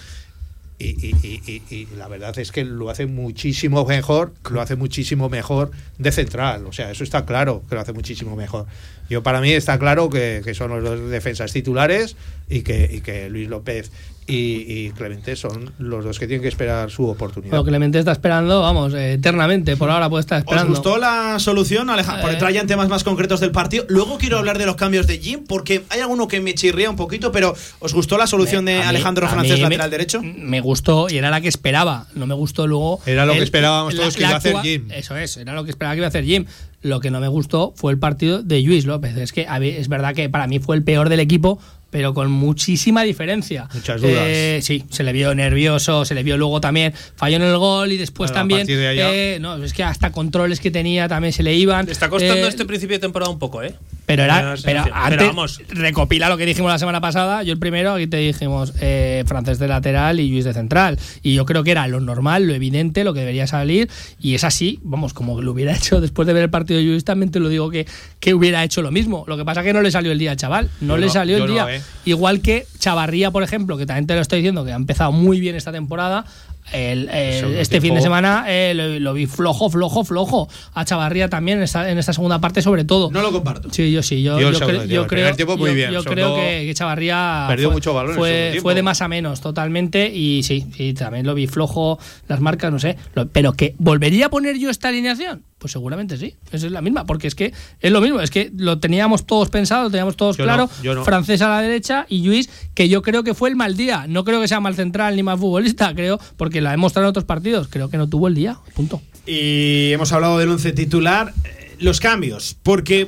[0.80, 5.72] Y, y- y- la verdad es que lo hace muchísimo mejor, lo hace muchísimo mejor
[5.98, 6.66] de central.
[6.68, 8.66] O sea, eso está claro que lo hace muchísimo mejor.
[9.10, 12.18] Yo para mí está claro que, son los dos defensas titulares
[12.50, 13.92] y que, que Luis López
[14.28, 17.54] y, y Clemente son los dos que tienen que esperar su oportunidad.
[17.56, 19.76] Lo Clemente está esperando, vamos, eh, eternamente.
[19.78, 20.70] Por ahora puede estar ¿Os esperando.
[20.72, 22.22] gustó la solución, Alejandro?
[22.22, 22.34] Por Eh.
[22.34, 23.86] entrar ya en temas más concretos del partido.
[23.90, 26.96] Luego quiero hablar de los cambios de Jim, porque hay alguno que me chirría un
[26.96, 30.22] poquito, pero ¿os gustó la solución de mí- Alejandro Francés, me- lateral derecho?
[30.24, 32.08] Me gustó y era la que esperaba.
[32.16, 33.00] No me gustó luego.
[33.06, 34.88] Era lo que esperábamos la- todos que la iba a hacer Jim.
[34.92, 36.46] Eso es, era lo que esperaba que iba a hacer Jim.
[36.82, 39.16] Lo que no me gustó fue el partido de Luis López.
[39.18, 39.48] Es que
[39.78, 41.60] es verdad que para mí fue el peor del equipo,
[41.94, 43.70] pero con muchísima diferencia.
[43.72, 44.24] Muchas dudas.
[44.26, 47.92] Eh, sí, se le vio nervioso, se le vio luego también falló en el gol
[47.92, 48.66] y después también.
[48.66, 51.86] de allá- eh, no, es que hasta controles que tenía también se le iban.
[51.86, 53.76] Te está costando Eh, este principio de temporada un poco, ¿eh?
[54.08, 55.62] pero era, pero antes, Pero vamos.
[55.70, 57.44] recopila lo que dijimos la semana pasada.
[57.44, 60.98] Yo el primero, aquí te dijimos eh, francés de lateral y Luis de central.
[61.22, 63.88] Y yo creo que era lo normal, lo evidente, lo que debería salir.
[64.20, 67.04] Y es así, vamos, como lo hubiera hecho después de ver el partido de Luis,
[67.06, 67.86] también te lo digo que,
[68.20, 69.26] que hubiera hecho lo mismo.
[69.28, 70.70] Lo que pasa que no le salió el día al chaval.
[70.82, 71.76] No Yo le no, salió el no, día.
[71.76, 71.82] eh.
[72.06, 75.40] Igual que Chavarría, por ejemplo, que también te lo estoy diciendo, que ha empezado muy
[75.40, 76.26] bien esta temporada.
[76.72, 80.48] El- el- Segundo este fin de semana eh, lo, lo vi flojo, flojo, flojo.
[80.74, 83.12] A Chavarría también en esta, en esta segunda parte, sobre todo.
[83.12, 83.70] No lo comparto.
[83.72, 86.28] Sí, yo sí, yo, Yo segundo creo, primer tiempo muy yo- bien, yo sobre creo
[86.30, 88.14] todo que, que Chavarría perdió fue, mucho segundo
[88.62, 92.72] fue, de más a menos totalmente y sí, sí, también lo vi flojo, las marcas,
[92.72, 96.66] no sé, Lo- pero que volvería a poner yo esta alineación, pues seguramente sí, esa
[96.66, 99.84] es la misma, porque es que es lo mismo, es que lo teníamos todos pensado,
[99.84, 101.06] lo teníamos todos Yo claro, no, yo no.
[101.06, 104.26] francés a la derecha y Luis, que yo creo que fue el mal día, no
[104.26, 107.24] creo que sea mal central ni mal futbolista, creo, porque la he mostrado en otros
[107.24, 109.02] partidos, creo que no tuvo el día, punto.
[109.26, 111.34] Y hemos hablado del once titular.
[111.46, 113.08] Eh, Los cambios, porque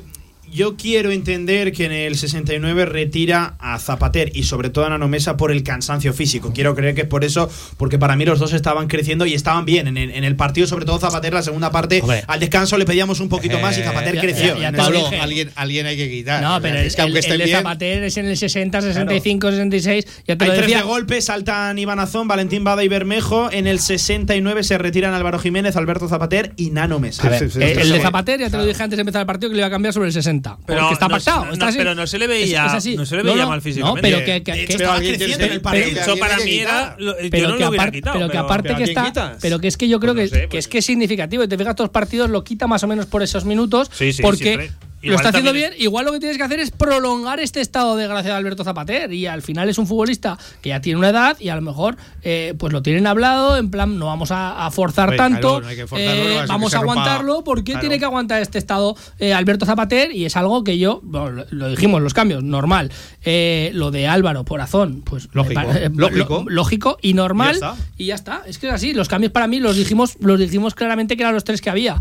[0.56, 5.08] yo quiero entender que en el 69 retira a Zapater y sobre todo a Nano
[5.08, 6.52] Mesa por el cansancio físico.
[6.54, 9.66] Quiero creer que es por eso, porque para mí los dos estaban creciendo y estaban
[9.66, 12.00] bien en el, en el partido, sobre todo Zapater, la segunda parte.
[12.02, 12.24] Hombre.
[12.28, 14.58] al descanso le pedíamos un poquito más y Zapater ya- creció.
[14.58, 16.42] ya- ya Pablo, alguien, alguien hay que quitar.
[16.42, 18.82] No, pero el, es que aunque el- el de bien, Zapater es en el 60,
[18.82, 20.78] 65, 66, ya te Hay lo tres decía.
[20.78, 23.50] de golpe, saltan Iván Azón, Valentín Bada y Bermejo.
[23.52, 27.26] En el 69 se retiran Álvaro Jiménez, Alberto Zapater y Nano Mesa.
[27.28, 28.00] A ver, Sí, sí, sí, el, el de.
[28.02, 29.94] Zapater, ya te lo dije antes de empezar el partido, que le iba a cambiar
[29.94, 30.45] sobre el 60.
[30.66, 31.54] Pero porque está no pactado.
[31.54, 31.78] está así.
[31.78, 32.96] pero no se le veía- Es- es así.
[32.96, 34.02] no se le veía mal No, físicamente.
[34.02, 36.02] pero que, que- De que- hecho, pero estaba alguien creciendo tiene- en el pero- partido.
[36.02, 36.70] Eso para mí era.
[36.72, 36.96] quitar.
[37.02, 38.16] lo- Yo pero no que lo hubiera aparte, quitado.
[38.20, 39.38] pero que aparte pero ¿a que está, quitas?
[39.42, 40.86] pero que es que yo creo Pues que, no sé, que es pues- que es
[40.86, 41.44] significativo.
[41.44, 44.14] Y te fijas todos los partidos lo quita más o menos por esos minutos, Sí,
[44.14, 44.72] sí, porque siempre.
[45.10, 45.74] Lo está haciendo bien.
[45.78, 49.12] Igual lo que tienes que hacer es prolongar este estado de gracia de Alberto Zapater
[49.14, 51.98] y al final es un futbolista que ya tiene una edad y a lo mejor
[52.24, 55.68] eh, pues lo tienen hablado en plan no vamos a, a forzar tanto, claro, no
[55.68, 57.82] hay que forzarlo, eh, vamos a aguantarlo porque Claro.
[57.82, 61.70] tiene que aguantar este estado eh, Alberto Zapater y es algo que yo bueno, lo,
[61.70, 62.92] dijimos los cambios normal
[63.74, 65.62] lo de Álvaro Porazón pues Lógico,
[65.96, 66.46] lógico.
[66.48, 67.76] lógico y normal Y ya está.
[67.98, 70.76] y ya está es que es así los cambios para mí los dijimos los dijimos
[70.76, 71.98] claramente que eran los tres que había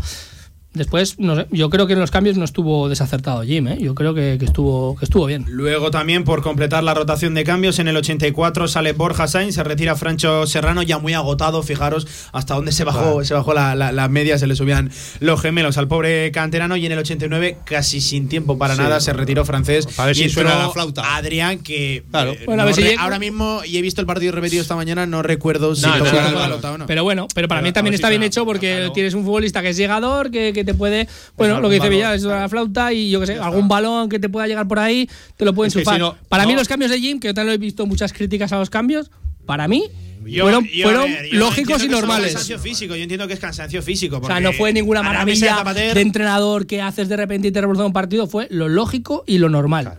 [0.75, 3.77] Después, no sé, yo creo que en los cambios no estuvo desacertado Jim, ¿eh?
[3.79, 5.45] Yo creo que, que estuvo, que estuvo bien.
[5.47, 9.63] Luego también por completar la rotación de cambios en el 84 sale Borja Sainz, se
[9.63, 13.91] retira Francho Serrano ya muy agotado, fijaros hasta dónde se bajó, se bajó la, la-
[13.91, 18.01] la media, se le subían los gemelos al pobre canterano y en el 89 casi
[18.01, 18.81] sin tiempo para Sí.
[18.81, 21.15] nada se retiró francés Para ver y si suena la flauta.
[21.15, 22.31] Adrián que Claro.
[22.33, 24.33] eh, Bueno, a no ver si re- llega- ahora mismo y he visto el partido
[24.33, 26.85] repetido esta mañana no recuerdo si No, tocó no, la flauta o no.
[26.85, 29.23] Pero bueno, pero para Pero mí también a está si bien hecho porque tienes un
[29.23, 31.07] futbolista que es llegador, que, que te puede,
[31.37, 34.19] bueno, lo que dice Villar, es una flauta y yo que sé, algún balón que
[34.19, 35.95] te pueda llegar por ahí, te lo pueden enchufar.
[35.95, 38.11] si no- para mí los cambios de Jim, que yo también lo he visto muchas
[38.11, 39.09] críticas a los cambios,
[39.45, 39.85] para mí
[40.25, 42.33] Yo- fueron, yo, fueron ver, yo lógicos y normales.
[42.33, 44.17] cansancio físico, yo entiendo que es cansancio físico.
[44.21, 45.63] O sea, no fue ninguna maravilla
[45.93, 49.37] de entrenador que haces de repente y te revoluciona un partido, fue lo lógico y
[49.37, 49.95] lo normal.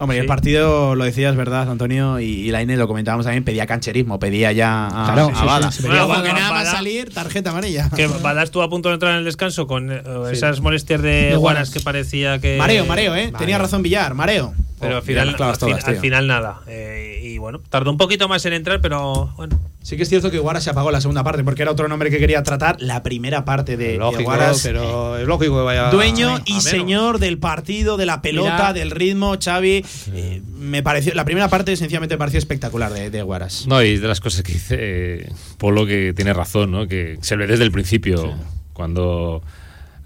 [0.00, 2.20] Hombre, y el partido, lo decías, ¿verdad, Antonio?
[2.20, 5.76] Y, y la Ine lo comentábamos también, pedía cancherismo, pedía ya a, Claro, a sí,
[5.78, 6.32] sí, pedía a porque Bada.
[6.40, 7.90] nada más salir, tarjeta amarilla.
[7.90, 11.08] Que Bada estuvo a punto de entrar en el descanso con eh, esas molestias de,
[11.08, 11.70] De Guaras Guaras.
[11.70, 12.56] que parecía que.
[12.58, 13.32] Mareo, mareo, ¿eh?
[13.36, 14.54] Tenía razón Villar, mareo.
[14.80, 16.60] Pero al Oh, final, al, fin- todas, al final nada.
[16.66, 19.58] Eh, y bueno, tardó un poquito más en entrar, pero bueno.
[19.82, 22.10] Sí que es cierto que Guaras se apagó la segunda parte, porque era otro nombre
[22.10, 22.76] que quería tratar.
[22.80, 24.60] La primera parte de, Lógico, Guaras.
[24.62, 25.90] pero es lógico que vaya.
[25.90, 28.72] Dueño a y señor del partido, de la pelota, Mira.
[28.74, 29.84] del ritmo, Xavi.
[30.12, 33.66] eh, me pareció, la primera parte sencillamente me pareció espectacular de, de Guaras.
[33.66, 36.86] No, y de las cosas que dice eh, Polo que tiene razón, ¿no?
[36.86, 38.34] Que se ve desde el principio.
[38.74, 39.42] Cuando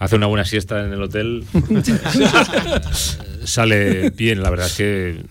[0.05, 1.45] hace una buena siesta en el hotel,
[3.45, 4.43] sale bien.
[4.43, 5.25] La verdad es que eh,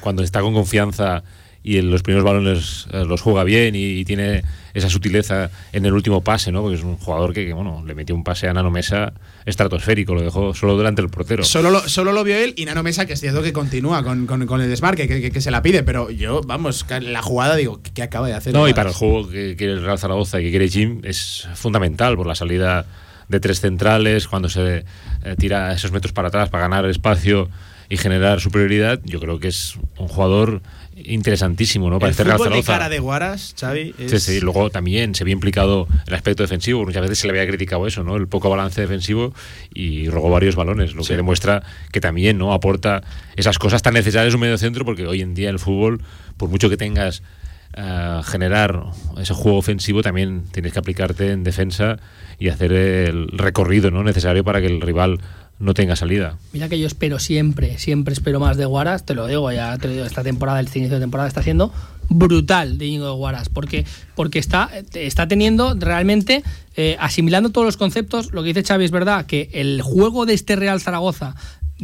[0.00, 1.22] cuando está con confianza
[1.62, 4.42] y en los primeros balones eh, los juega bien y, y tiene
[4.74, 6.60] esa sutileza en el último pase, ¿no?
[6.60, 9.14] Porque es un jugador que, que, bueno, le metió un pase a Nano Mesa
[9.46, 11.42] estratosférico, lo dejó solo delante del portero.
[11.44, 14.26] Solo lo, solo lo vio él y Nano Mesa, que es cierto que continúa con,
[14.26, 17.56] con- con el desmarque, que, que- que se la pide, pero yo, vamos, la jugada,
[17.56, 18.52] digo, ¿qué acaba de hacer?
[18.52, 21.48] No, y para el juego que quiere el Real Zaragoza y que quiere Jim es
[21.54, 22.84] fundamental por la salida
[23.28, 24.84] de tres centrales, cuando se
[25.24, 27.48] eh, tira esos metros para atrás para ganar espacio
[27.88, 30.62] y generar superioridad, yo creo que es un jugador
[31.08, 31.98] interesantísimo, ¿no?
[31.98, 33.94] Para el fútbol de cara de Guaras, Xavi.
[34.06, 36.84] Sí, es- sí, luego también se vio implicado en el aspecto defensivo.
[36.84, 38.16] Muchas veces se le había criticado eso, ¿no?
[38.16, 39.34] El poco balance defensivo
[39.74, 41.62] y robó varios balones, lo que demuestra
[41.92, 43.02] que también no aporta
[43.36, 46.00] esas cosas tan necesarias en un medio centro, porque hoy en día el fútbol,
[46.36, 47.22] por mucho que tengas
[47.76, 48.84] eh, generar
[49.18, 51.98] ese juego ofensivo, también tienes que aplicarte en defensa
[52.38, 54.04] y hacer el recorrido ¿no?
[54.04, 55.20] necesario para que el rival
[55.58, 56.38] no tenga salida.
[56.52, 59.88] Mira que yo espero siempre, siempre espero más de Guaras, te lo digo, ya te
[59.88, 61.72] lo digo, esta temporada, el inicio de temporada está siendo
[62.08, 66.42] brutal de Íñigo de Guaras, porque, porque está, está teniendo realmente,
[66.76, 70.34] eh, asimilando todos los conceptos, lo que dice Xavi es verdad, que el juego de
[70.34, 71.34] este Real Zaragoza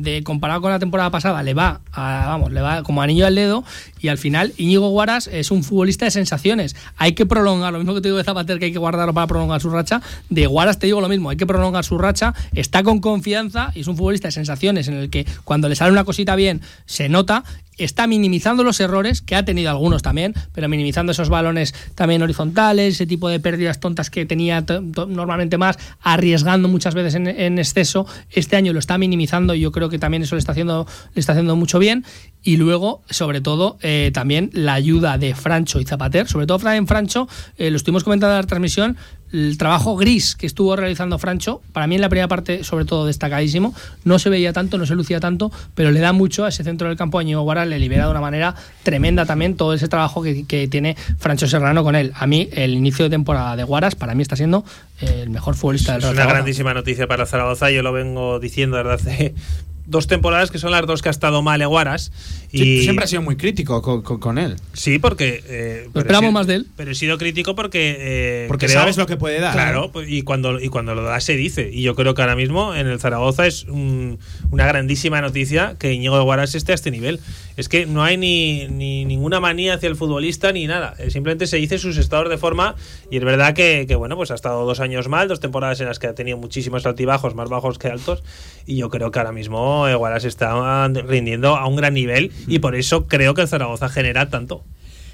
[0.03, 3.35] de comparado con la temporada pasada le va a, vamos le va como anillo al
[3.35, 3.65] dedo
[4.01, 6.77] y al final Íñigo Guaras es un futbolista de sensaciones.
[6.97, 9.27] Hay que prolongar lo mismo que te digo de Zapater que hay que guardarlo para
[9.27, 10.03] prolongar su racha.
[10.29, 13.81] De Guaras te digo lo mismo hay que prolongar su racha está con confianza y
[13.81, 17.09] es un futbolista de sensaciones en el que cuando le sale una cosita bien se
[17.09, 17.45] nota
[17.85, 22.95] está minimizando los errores, que ha tenido algunos también, pero minimizando esos balones también horizontales,
[22.95, 24.65] ese tipo de pérdidas tontas que tenía
[25.09, 28.07] normalmente más, arriesgando muchas veces en, en exceso.
[28.31, 31.21] Este año lo está minimizando y yo creo que también eso le está haciendo, le
[31.21, 32.05] está haciendo mucho bien.
[32.43, 36.87] Y luego, sobre todo, eh, también la ayuda de Francho y Zapater, sobre todo en
[36.87, 37.29] Francho,
[37.59, 38.97] eh, lo estuvimos comentando en la transmisión,
[39.33, 43.07] el trabajo gris que estuvo realizando Francho, para mí en la primera parte, sobre todo,
[43.07, 43.75] destacadísimo.
[44.05, 46.89] No se veía tanto, no se lucía tanto, pero le da mucho a ese centro
[46.89, 50.23] del campo a Ñigo Guara, le libera de una manera tremenda también todo ese trabajo
[50.23, 52.13] que, que tiene Francho Serrano con él.
[52.17, 54.65] A mí, el inicio de temporada de Guaras, para mí está siendo
[55.01, 57.71] eh, el mejor futbolista del Es una grandísima noticia para Zaragoza.
[57.71, 59.35] Yo lo vengo diciendo desde hace
[59.87, 62.13] dos temporadas que son las dos que ha estado mal Eguaras.
[62.53, 64.57] Sí, Y tú siempre has sido muy crítico con, con- con él.
[64.73, 65.45] Sí, porque.
[65.47, 66.67] eh, pero esperamos sido- más de él.
[66.77, 67.97] Pero he sido crítico porque.
[67.99, 69.53] eh, Porque creo- sabes lo que puede dar.
[69.53, 71.71] Claro, y cuando, y cuando lo da se dice.
[71.73, 74.19] Y yo creo que ahora mismo en el Zaragoza es un-
[74.51, 77.21] una grandísima noticia que Íñigo de Guaras esté a este nivel.
[77.57, 80.95] Es que no hay ni, ni ninguna manía hacia el futbolista ni nada.
[80.99, 82.75] Eh, Simplemente se dice sus estados de forma.
[83.11, 85.87] Y es verdad que, que, bueno, pues ha estado dos años mal, dos temporadas en
[85.87, 88.23] las que ha tenido muchísimos altibajos, más bajos que altos.
[88.67, 92.33] Y yo creo que ahora mismo Guaras está rindiendo a un gran nivel.
[92.47, 94.65] Y por eso creo que el Zaragoza genera tanto.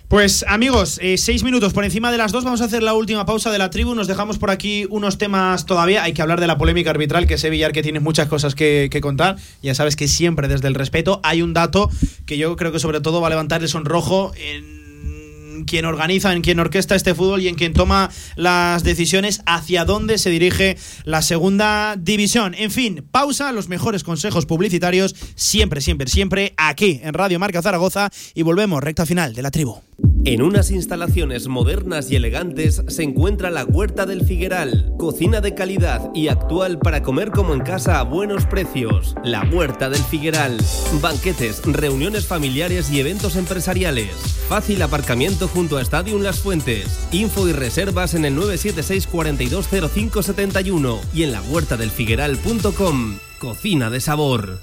[0.09, 2.45] Pues amigos, eh, seis minutos por encima de las dos.
[2.45, 3.97] Vamos a hacer la última pausa de la tribu.
[3.97, 6.05] Nos dejamos por aquí unos temas todavía.
[6.05, 8.89] Hay que hablar de la polémica arbitral, que sé, Villar, que tienes muchas cosas que,
[8.89, 9.37] que contar.
[9.62, 11.91] Ya sabes que siempre desde el respeto hay un dato
[12.24, 14.86] que yo creo que sobre todo va a levantar el sonrojo en
[15.65, 20.19] quien organiza, en quien orquesta este fútbol y en quien toma las decisiones hacia dónde
[20.19, 22.55] se dirige la segunda división.
[22.55, 28.11] En fin, pausa, los mejores consejos publicitarios, siempre, siempre, siempre aquí en Radio Marca Zaragoza
[28.35, 29.81] y volvemos, recta final de la tribu.
[30.27, 36.11] En unas instalaciones modernas y elegantes se encuentra la Huerta del Figueral, cocina de calidad
[36.15, 39.15] y actual para comer como en casa a buenos precios.
[39.25, 40.59] La Huerta del Figueral,
[41.01, 44.11] banquetes, reuniones familiares y eventos empresariales.
[44.49, 47.07] Fácil aparcamiento junto a Stadium Las Fuentes.
[47.13, 53.19] Info y reservas en el 976 420571 y en la huertadelfigueral.com.
[53.39, 54.61] Cocina de sabor.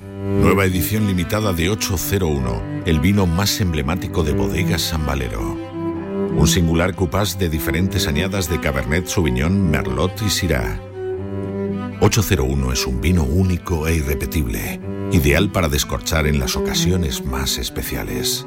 [0.00, 5.54] Nueva edición limitada de 801, el vino más emblemático de Bodegas San Valero.
[6.36, 10.80] Un singular cupás de diferentes añadas de Cabernet Sauvignon, Merlot y Syrah.
[12.00, 14.80] 801 es un vino único e irrepetible,
[15.12, 18.46] ideal para descorchar en las ocasiones más especiales.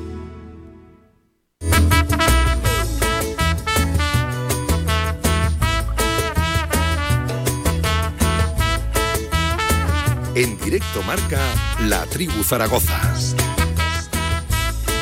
[10.33, 11.41] En directo marca
[11.81, 13.01] La Tribu Zaragoza.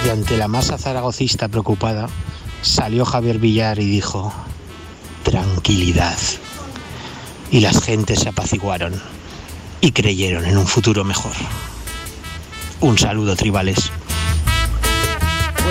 [0.03, 2.09] Y ante la masa zaragocista preocupada,
[2.63, 4.33] salió Javier Villar y dijo,
[5.23, 6.17] tranquilidad.
[7.51, 8.99] Y las gentes se apaciguaron
[9.81, 11.33] y creyeron en un futuro mejor.
[12.79, 13.91] Un saludo, tribales.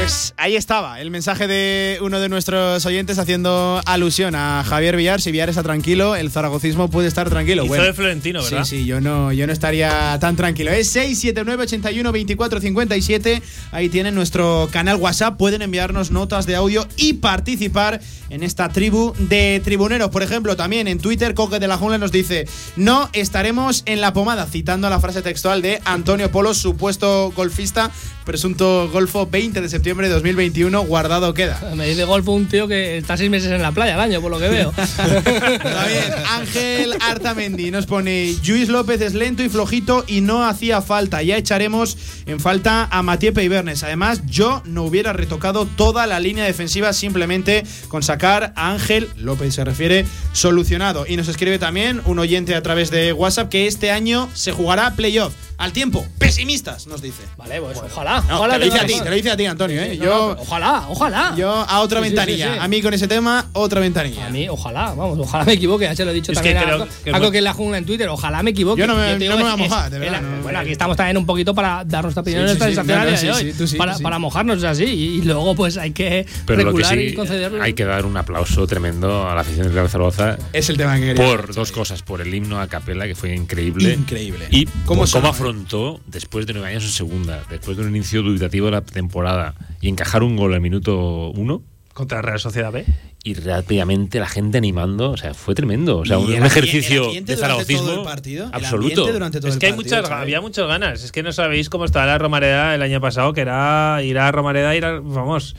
[0.01, 5.21] Pues ahí estaba el mensaje de uno de nuestros oyentes haciendo alusión a Javier Villar.
[5.21, 7.65] Si Villar está tranquilo, el zaragocismo puede estar tranquilo.
[7.65, 8.65] Hizo de Florentino, ¿verdad?
[8.65, 10.71] Sí, sí, yo no, yo no estaría tan tranquilo.
[10.71, 13.43] Es 679 81 24 57.
[13.73, 15.37] Ahí tienen nuestro canal WhatsApp.
[15.37, 20.11] Pueden enviarnos notas de audio y participar en esta tribu de tribuneros.
[20.11, 22.47] Por ejemplo, también en Twitter, Coque de la Jungla nos dice:
[22.77, 27.91] No estaremos en la pomada, citando la frase textual de Antonio Polo, supuesto golfista,
[28.25, 31.59] presunto golfo 20 de septiembre septiembre de 2021 guardado queda.
[31.75, 34.31] Me dice golf un tío que está seis meses en la playa al año, por
[34.31, 34.71] lo que veo.
[34.77, 36.13] Bien.
[36.29, 41.23] Ángel Artamendi nos pone: Luis López es lento y flojito y no hacía falta.
[41.23, 43.83] Ya echaremos en falta a Matiepe y Bernes.
[43.83, 49.55] Además, yo no hubiera retocado toda la línea defensiva simplemente con sacar a Ángel López,
[49.55, 51.07] se refiere, solucionado.
[51.09, 54.93] Y nos escribe también un oyente a través de WhatsApp que este año se jugará
[54.97, 55.33] playoff.
[55.59, 57.25] Al tiempo, pesimistas, nos dice.
[57.37, 58.21] Vale, pues ojalá.
[58.29, 59.78] No, ojalá te, lo dice a ti, te lo dice a ti, Antonio.
[59.79, 59.87] ¿Eh?
[59.91, 61.35] Sí, sí, no, yo, no, ojalá, ojalá.
[61.37, 62.53] yo a otra Sí, sí, sí, ventanilla.
[62.55, 62.59] sí.
[62.61, 64.27] A mí con ese tema, otra ventanilla.
[64.27, 66.63] A mí, ojalá, vamos, ojalá me equivoque, ya se lo he dicho Es también que
[66.63, 68.81] a, creo a que- algo que en la jungla en Twitter, ojalá me equivoque.
[68.81, 70.21] Yo no me- te digo, no me es- voy a es- mojar, de es verdad,
[70.23, 72.65] la- no- bueno, aquí estamos también un poquito para dar nuestra opinión Sí, en esta
[72.67, 74.85] sí, sí, sensación no, no, de sí, hoy, sí, tú sí, para, para mojarnos así
[74.85, 77.63] y, y luego pues hay que Pero lo que recular y sí concederlo.
[77.63, 80.97] hay que dar un aplauso tremendo a la afición del Real Zaragoza Es el tema
[80.97, 81.25] que quería.
[81.25, 84.47] por dos cosas, por el himno a capela que fue increíble, Increíble.
[84.51, 88.73] y ¿Cómo afrontó después de nueve años en segunda, después de un inicio dubitativo de
[88.73, 91.63] la temporada y encajar un gol al minuto uno
[91.95, 92.85] Contra Real Sociedad B.
[93.25, 96.39] y rápidamente la gente animando, o sea, fue tremendo, o sea, un, el un ambi-
[96.43, 98.87] el ejercicio de durante todo zaragocismo el partido, el absoluto.
[99.01, 101.03] ambiente durante todo Es el que hay partido, muchas, había muchas ganas.
[101.03, 104.31] Es que no sabéis cómo estaba la Romareda el año pasado, que era ir a
[104.31, 105.57] Romareda, ir a, vamos,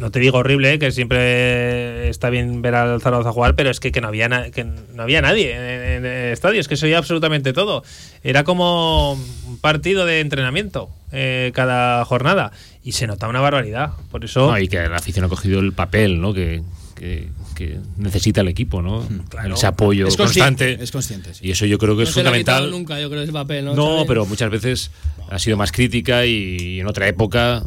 [0.00, 0.78] no te digo horrible, ¿eh?
[0.80, 4.50] que siempre está bien ver al Zaragoza jugar, pero es que, que no había na-
[4.50, 7.84] que no había nadie en, en el estadio, es que se oía absolutamente todo.
[8.24, 12.50] Era como un partido de entrenamiento eh, cada jornada
[12.88, 13.92] y se notaba una barbaridad.
[14.10, 16.32] Por eso No, y que la afición ha cogido el papel, ¿no?
[16.32, 16.62] Que,
[16.94, 19.04] que- que necesita el equipo, ¿no?
[19.28, 19.54] claro.
[19.56, 20.84] Ese apoyo Es consciente, constante.
[20.84, 21.48] es consciente, sí.
[21.48, 22.70] Y eso yo creo que no es se fundamental.
[22.70, 23.74] nunca, yo creo, ese papel, ¿no?
[23.74, 24.92] No, pero muchas veces
[25.28, 27.64] ha sido más crítica y en otra época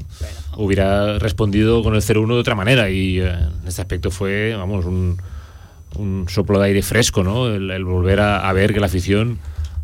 [0.56, 4.86] hubiera respondido con el 0-1 de otra manera y eh, en este aspecto fue, vamos,
[4.86, 5.18] un,
[5.98, 7.48] un soplo de aire fresco, ¿no?
[7.54, 9.40] El, el volver a, a ver que la afición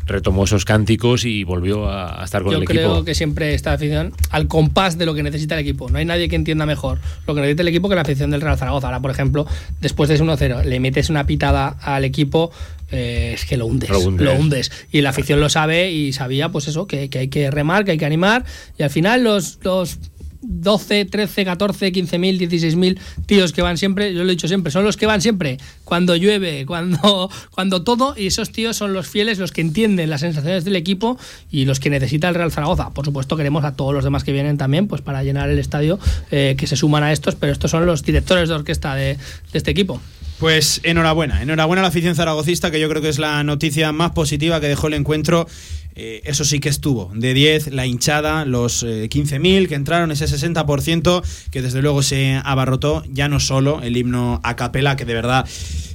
[0.08, 3.04] retomó esos cánticos y volvió a, a estar con Yo el creo equipo.
[3.04, 5.88] que siempre está la afición al compás de lo que necesita el equipo.
[5.90, 8.40] No hay nadie que entienda mejor lo que necesita el equipo que la afición del
[8.40, 8.88] Real Zaragoza.
[8.88, 9.46] Ahora, por ejemplo,
[9.80, 12.50] después de ese 1-0, le metes una pitada al equipo,
[12.90, 14.24] eh, es que lo hundes, Lo hundes.
[14.26, 14.72] Lo hundes.
[14.90, 17.92] Y la afición lo sabe y sabía, pues eso, que, que hay que remar, que
[17.92, 18.44] hay que animar.
[18.78, 19.58] Y al final, los.
[19.62, 19.98] los
[20.42, 24.48] 12, 13, 14, 15 mil, 16 mil tíos que van siempre, yo lo he dicho
[24.48, 28.92] siempre, son los que van siempre cuando llueve, cuando, cuando todo, y esos tíos son
[28.92, 31.18] los fieles, los que entienden las sensaciones del equipo
[31.50, 32.90] y los que necesita el Real Zaragoza.
[32.90, 35.98] Por supuesto, queremos a todos los demás que vienen también, pues para llenar el estadio,
[36.30, 39.16] eh, que se suman a estos, pero estos son los directores de orquesta de,
[39.52, 40.00] de este equipo.
[40.38, 44.12] Pues enhorabuena, enhorabuena a la afición zaragocista, que yo creo que es la noticia más
[44.12, 45.48] positiva que dejó el encuentro.
[46.00, 47.10] Eh, eso sí que estuvo.
[47.12, 52.40] De 10, la hinchada, los eh, 15.000 que entraron, ese 60% que desde luego se
[52.44, 55.44] abarrotó, ya no solo el himno a capela, que de verdad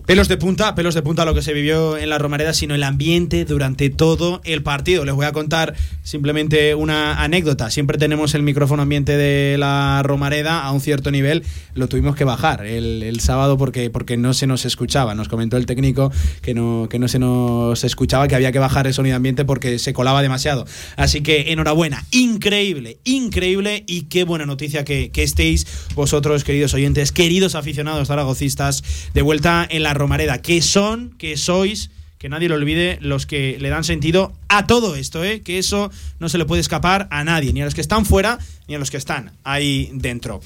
[0.06, 2.84] pelos de punta, pelos de punta lo que se vivió en la Romareda, sino el
[2.84, 5.06] ambiente durante todo el partido.
[5.06, 7.70] Les voy a contar simplemente una anécdota.
[7.70, 11.44] Siempre tenemos el micrófono ambiente de la Romareda a un cierto nivel,
[11.74, 15.16] lo tuvimos que bajar el, sábado porque, porque no se nos escuchaba.
[15.16, 18.88] Nos comentó el técnico que no, que no se nos escuchaba, que había que bajar
[18.88, 20.66] el sonido ambiente porque se colaba demasiado.
[20.98, 27.12] Así que enhorabuena, increíble, increíble y qué buena noticia que, que estéis vosotros, queridos oyentes,
[27.12, 28.84] queridos aficionados zaragocistas,
[29.14, 31.90] de vuelta en la Romareda, que son, que sois
[32.24, 35.42] que nadie lo olvide, los que le dan sentido a todo esto, ¿eh?
[35.42, 38.40] que eso no se le puede escapar a nadie, ni a los que están fuera,
[38.70, 40.40] ni a los que están ahí dentro.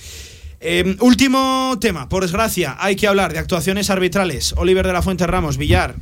[0.60, 4.56] Eh, último tema, por desgracia, hay que hablar de actuaciones arbitrales.
[4.58, 5.94] Oliver de la Fuente Ramos, Villar,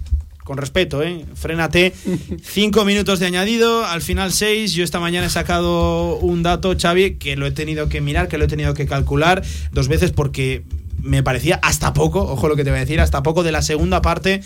[0.45, 1.25] con respeto, ¿eh?
[1.35, 1.91] Frénate.
[2.43, 4.71] Cinco minutos de añadido, al final seis.
[4.71, 8.37] Yo esta mañana he sacado un dato, Xavi, que lo he tenido que mirar, que
[8.37, 9.43] lo he tenido que calcular
[9.73, 10.63] dos veces porque
[11.05, 13.61] me parecía hasta poco, ojo lo que te voy a decir, hasta poco de la
[13.61, 14.41] segunda parte.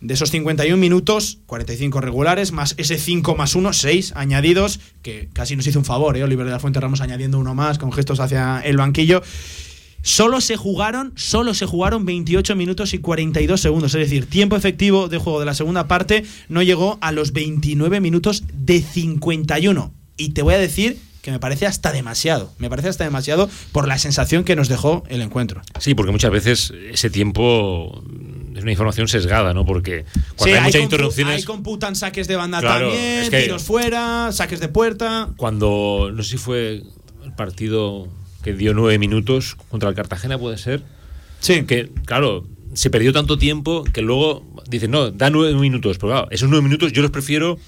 [0.00, 5.56] De esos 51 minutos, 45 regulares, más ese 5 más 1, 6 añadidos, que casi
[5.56, 6.24] nos hizo un favor, ¿eh?
[6.24, 9.22] Oliver de la Fuente Ramos añadiendo uno más con gestos hacia el banquillo.
[10.02, 15.08] Solo se jugaron, solo se jugaron 28 minutos y 42 segundos, es decir, tiempo efectivo
[15.08, 19.94] de juego de la segunda parte no llegó a los 29 minutos de 51.
[20.18, 23.88] Y te voy a decir que me parece hasta demasiado, me parece hasta demasiado por
[23.88, 25.62] la sensación que nos dejó el encuentro.
[25.80, 28.02] Sí, porque muchas veces ese tiempo
[28.54, 29.64] es una información sesgada, ¿no?
[29.64, 30.04] Porque
[30.36, 31.36] cuando Sí, hay muchas interrupciones.
[31.36, 35.30] ahí computan saques de banda Claro, también, es que- tiros fuera, saques de puerta.
[35.38, 36.82] Cuando, no sé si fue
[37.24, 38.06] el partido
[38.42, 40.82] que dio nueve minutos contra el Cartagena, puede ser.
[41.40, 41.64] Sí.
[41.64, 45.96] Que, claro, se perdió tanto tiempo que luego dicen, no, da nueve minutos.
[45.96, 47.58] Pero claro, esos nueve minutos yo los prefiero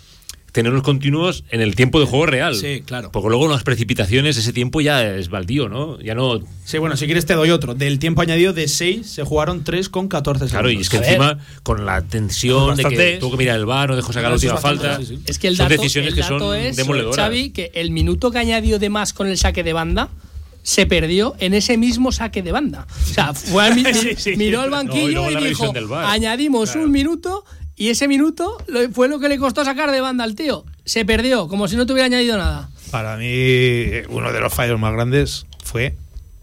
[0.56, 2.56] tenerlos continuos en el tiempo de juego real.
[2.56, 3.12] Sí, claro.
[3.12, 6.00] Porque luego en las precipitaciones ese tiempo ya es baldío, ¿no?
[6.00, 6.40] Ya no.
[6.64, 7.74] Sí, bueno, si quieres te doy otro.
[7.74, 10.52] Del tiempo añadido de 6 se jugaron 3 con 14 segundos.
[10.52, 11.08] Claro, y es que A ver.
[11.10, 14.34] encima con la tensión de que tuvo que mirar el bar, no dejó sacar la
[14.36, 14.98] última falta.
[14.98, 15.18] sí, sí.
[15.26, 17.16] Es que el son dato, decisiones el que dato son es, demoledoras.
[17.16, 20.08] Xavi, que el minuto que ha añadido de más con el saque de banda
[20.62, 22.86] se perdió en ese mismo saque de banda.
[22.90, 24.36] O sea, fue mi- Sí, sí.
[24.36, 26.86] miró al No, y banquillo luego y, la dijo, añadimos Claro.
[26.86, 27.44] un minuto
[27.76, 28.56] y ese minuto
[28.92, 30.64] fue lo que le costó sacar de banda al tío.
[30.84, 32.70] Se perdió, como si no tuviera añadido nada.
[32.90, 35.94] Para mí, eh, uno de los fallos más grandes fue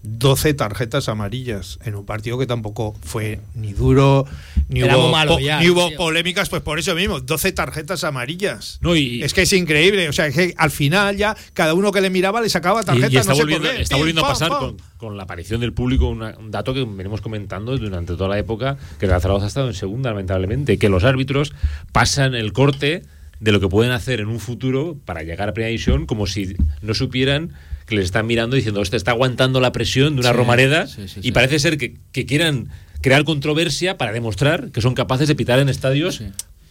[0.05, 4.25] 12 tarjetas amarillas en un partido que tampoco fue ni duro,
[4.67, 8.79] ni Era hubo, malo ya, ni hubo polémicas, pues por eso mismo, 12 tarjetas amarillas.
[8.81, 11.91] No, y, Es que es increíble, o sea, es que al final ya cada uno
[11.93, 13.81] que le miraba le sacaba y- tarjeta, y está no sé volviendo, por qué.
[13.81, 16.83] está Pim, volviendo a pasar con, con la aparición del público, una- un dato que
[16.83, 20.89] venimos comentando durante toda la época, que el Zaragoza ha estado en segunda, lamentablemente, que
[20.89, 21.53] los árbitros
[21.93, 23.03] pasan el corte
[23.43, 26.55] de lo que pueden hacer en un futuro para llegar a primera división como si
[26.81, 27.51] no supieran
[27.85, 31.07] que les están mirando diciendo, este está aguantando la presión de una Sí, Romareda sí,
[31.09, 31.31] sí, y sí.
[31.33, 32.69] parece ser que, que quieran
[33.01, 36.21] crear controversia para demostrar que son capaces de pitar en estadios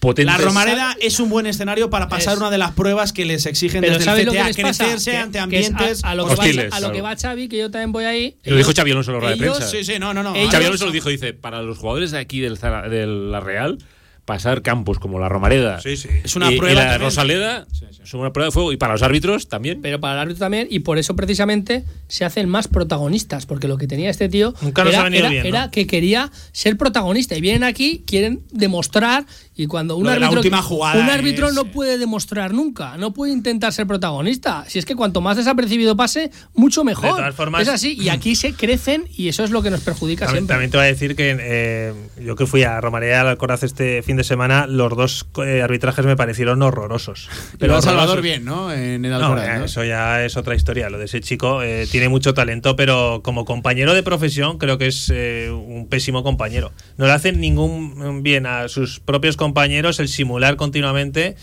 [0.00, 0.34] potentes.
[0.38, 3.44] La Romareda es un buen escenario para pasar Es- una de las pruebas que les
[3.44, 6.24] exigen Pero desde ¿sabes el lo que CTA, les crecerse ante ambientes a, a lo
[6.26, 8.36] que va, hostiles, a lo que va Xavi, que yo también voy ahí.
[8.44, 9.68] Lo dijo Xavi Alonso en la rueda de prensa.
[9.68, 10.32] Sí, sí, no, no, no.
[10.50, 13.78] Xavi Alonso lo dijo, dice, para los jugadores de aquí del, de la Real,
[14.24, 16.08] pasar campos como la Romareda Sí, sí.
[16.22, 17.00] Es una y, prueba y la también.
[17.02, 17.66] Rosaleda
[18.04, 19.80] son una prueba de fuego y para los árbitros también.
[19.82, 23.78] Pero para el árbitro también, y por eso precisamente se hacen más protagonistas, porque lo
[23.78, 25.48] que tenía este tío Nunca nos era, ha venido era- bien, ¿no?
[25.48, 27.36] era que quería ser protagonista.
[27.36, 31.66] Y vienen aquí, quieren demostrar, y cuando un árbitro, última jugada un árbitro es- no
[31.66, 34.64] puede demostrar nunca, no puede intentar ser protagonista.
[34.66, 37.04] Si es que cuanto más desapercibido pase, mucho mejor.
[37.10, 39.80] De todas formas- es así, y aquí se crecen y eso es lo que nos
[39.80, 40.54] perjudica También, siempre.
[40.54, 41.92] también te voy a decir que eh,
[42.24, 46.04] yo que fui a Romareda al Alcoraz este fin de semana, los dos eh, arbitrajes
[46.06, 47.28] me parecieron horrorosos.
[47.58, 48.72] Pero a Salvador bien, ¿no?
[48.72, 49.64] En el Alcoraz, eh, ¿no?
[49.66, 50.88] eso ya es otra historia.
[50.90, 54.86] Lo de ese chico eh, tiene mucho talento, pero como compañero de profesión creo que
[54.86, 56.72] es eh, un pésimo compañero.
[56.96, 61.34] No le hacen ningún bien a sus propios compañeros el simular continuamente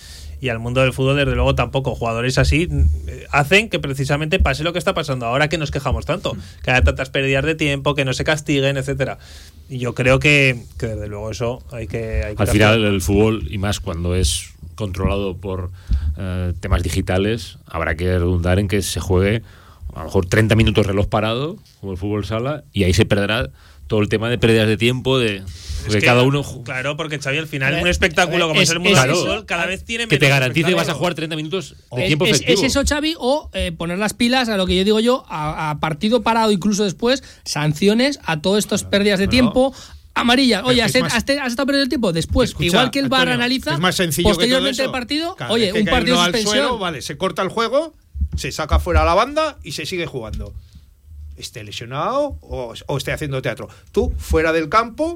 [0.41, 1.95] y al mundo del fútbol desde luego tampoco.
[1.95, 2.69] Jugadores así
[3.07, 6.71] eh, hacen que precisamente pase lo que está pasando ahora que nos quejamos tanto, que
[6.71, 9.17] haya tantas pérdidas de tiempo, que no se castiguen, etcétera.
[9.67, 12.23] Y yo creo que, que desde luego eso hay que...
[12.23, 12.75] Hay que Al cambiar.
[12.75, 15.71] final el fútbol, y más cuando es controlado por
[16.17, 19.43] eh, temas digitales, habrá que redundar en que se juegue
[19.93, 23.49] a lo mejor 30 minutos reloj parado, como el fútbol sala, y ahí se perderá
[23.89, 25.37] todo el tema de pérdidas de tiempo, de
[25.85, 28.69] Es de que, cada uno Claro, porque Xavi, al final, Eh, un espectáculo como es-
[28.69, 30.93] es, el mundo del fútbol, cada vez tiene que te menos garantice que vas a
[30.93, 32.59] jugar 30 minutos de Es- tiempo es, efectivo.
[32.59, 35.71] es eso, Xavi, o eh, poner las pilas a lo que yo digo yo, a,
[35.71, 39.73] a partido parado incluso después, sanciones a todas estas pérdidas de tiempo.
[40.15, 42.11] Amarilla, oye, has, más- estado perdiendo el tiempo.
[42.13, 44.83] Después, Escucha, igual que el VAR Antonio, analiza, es más sencillo que todo posteriormente eso.
[44.83, 46.53] el partido, Cada oye, un partido de suspensión.
[46.53, 47.93] suelo, vale, se corta el juego,
[48.35, 50.53] se saca fuera la banda y se sigue jugando.
[51.39, 53.67] Esté lesionado o, o esté haciendo teatro.
[53.91, 55.15] Tú, fuera del campo,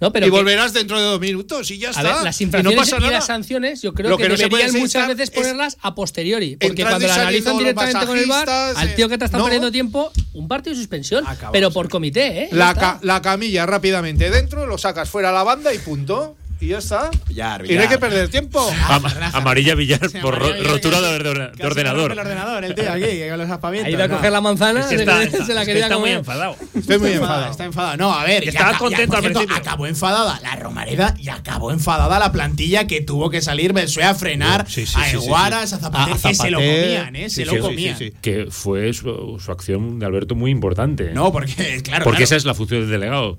[0.00, 2.02] No, pero y que- volverás dentro de dos minutos y ya A está.
[2.02, 4.72] ver, las y no infracciones y las sanciones, yo creo Lo que, que no deberían
[4.72, 6.56] muchas es veces ponerlas a posteriori.
[6.56, 9.44] Porque cuando la analizan directamente con el masajistas, al tío que te está no.
[9.44, 11.24] perdiendo tiempo, un partido de suspensión.
[11.52, 12.48] pero por comité, ¿eh?
[12.50, 16.36] La, ca- la camilla rápidamente dentro, lo sacas fuera a la banda y punto.
[16.64, 17.10] Y ya está.
[17.28, 18.66] Villar, y no hay que perder tiempo.
[18.88, 19.04] Am-
[19.34, 22.12] amarilla Villar por ro- amarilla rotura de, de- ordenador.
[22.12, 23.88] el ordenador, el tío aquí, con los aspavientos.
[23.88, 24.16] Ha ido a no.
[24.16, 26.10] coger la manzana, Es que se, está, se está- la es que quería está muy
[26.10, 26.56] enfadado.
[26.74, 27.50] Estoy muy Está enfadado.
[27.50, 27.96] Está enfadado.
[27.98, 28.48] No, a ver.
[28.48, 29.56] Estaba contento por al cierto, principio.
[29.56, 34.14] Acabó enfadada la Romareda y acabó enfadada la plantilla que tuvo que salir Belsué a
[34.14, 35.76] frenar Sí, sí, a sí, sí, Eguaras, sí.
[35.76, 37.28] a Zapater, A- a que se lo comían, ¿eh?
[37.28, 37.98] Se Sí, lo sí, sí, comían.
[37.98, 38.16] sí, sí.
[38.22, 41.10] Que fue su, su acción de Alberto muy importante.
[41.12, 42.04] No, porque, claro.
[42.04, 42.24] Porque claro.
[42.24, 43.38] esa es la función del delegado.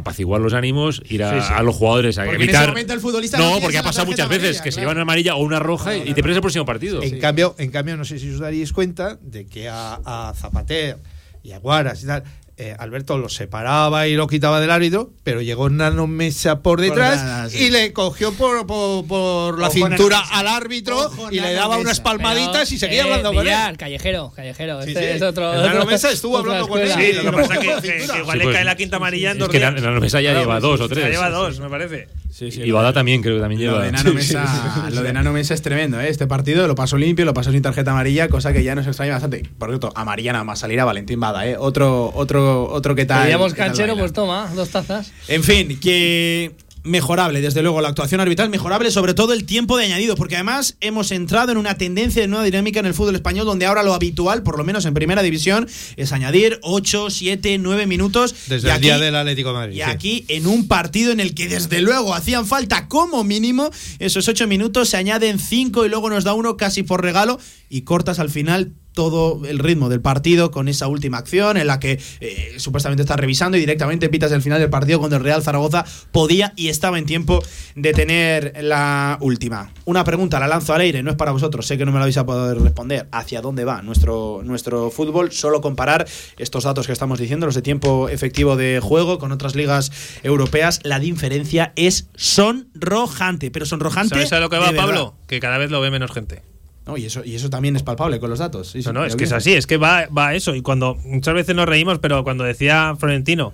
[0.00, 1.52] Apaciguar los ánimos, ir a, Sí, sí.
[1.56, 2.62] a los jugadores a Porque en evitar.
[2.62, 4.96] ese momento el futbolista no porque ha en pasado muchas veces amarilla, que se llevan
[4.96, 7.02] una amarilla o una roja y te pierdes el próximo partido.
[7.02, 10.98] En cambio, en cambio, no sé si os daríais cuenta de que a, a Zapater
[11.42, 12.22] y a Guaras y tal,
[12.62, 17.50] eh, Alberto lo separaba y lo quitaba del árbitro, pero llegó Nano Mesa por detrás
[17.50, 17.64] sí.
[17.64, 20.38] y le cogió por, por, por la Ojo, cintura Nano Mesa.
[20.40, 21.80] al árbitro Ojo, y le Nano daba Mesa.
[21.80, 23.76] unas palmaditas Pero, y seguía eh, hablando con él.
[23.78, 24.82] Callejero, callejero.
[24.82, 25.16] Sí, este sí.
[25.16, 25.54] es otro.
[25.54, 26.90] El Nano Mesa estuvo hablando con él.
[26.92, 28.14] Sí, lo que pasa es que, que- cintura.
[28.14, 30.20] que igual Sí, le pues, cae la quinta amarilla en Es dos que la mesa
[30.20, 31.04] ya Claro, lleva sí, dos sí, o tres.
[31.04, 32.08] Ya lleva dos, me parece.
[32.40, 33.84] Sí, sí, y Bada también creo que también Lo lleva.
[33.84, 34.94] de Nano Sí, sí, Mesa, sí.
[34.94, 36.08] lo de Nano Mesa es tremendo, ¿eh?
[36.08, 39.12] Este partido lo pasó limpio, lo pasó sin tarjeta amarilla, cosa que ya nos extraña
[39.12, 39.42] bastante.
[39.58, 41.56] Por cierto, amarilla nada más salir a Valentín Bada, ¿eh?
[41.58, 43.20] Otro, otro, otro que tal.
[43.24, 45.12] Queríamos canchero, pues toma, dos tazas.
[45.28, 46.52] En fin, que
[46.82, 50.76] mejorable, desde luego, la actuación arbitral mejorable, sobre todo el tiempo de añadido, porque además
[50.80, 53.94] hemos entrado en una tendencia, en una dinámica en el fútbol español donde ahora lo
[53.94, 58.34] habitual, por lo menos en primera división, es añadir 8, 7, 9 minutos.
[58.48, 59.72] Desde Y el aquí- día del Atlético de Madrid.
[59.74, 59.82] Y sí.
[59.82, 64.46] aquí, en un partido en el que desde luego hacían falta como mínimo esos ocho
[64.46, 68.30] minutos, se añaden cinco y luego nos da uno casi por regalo y cortas al
[68.30, 73.02] final todo el ritmo del partido con esa última acción en la que eh, supuestamente
[73.02, 76.68] está revisando y directamente pitas el final del partido cuando el Real Zaragoza podía y
[76.68, 77.42] estaba en tiempo
[77.74, 79.72] de tener la última.
[79.84, 82.04] Una pregunta, la lanzo al aire, no es para vosotros, sé que no me la
[82.04, 83.08] vais a poder responder.
[83.12, 85.32] ¿Hacia dónde va nuestro, nuestro fútbol?
[85.32, 86.06] Solo comparar
[86.38, 89.90] estos datos que estamos diciendo, los de tiempo efectivo de juego con otras ligas
[90.22, 94.14] europeas, la diferencia es sonrojante, pero sonrojante.
[94.14, 94.72] ¿Sabes a lo que va.
[94.72, 95.14] Pablo?
[95.26, 96.49] Que cada vez lo ve menos gente.
[96.86, 98.68] No, y, eso, y eso también es palpable con los datos.
[98.70, 100.54] Sí, sí, No, no, es que es así, es que va, va a eso.
[100.54, 103.52] Y cuando muchas veces nos reímos, pero cuando decía Florentino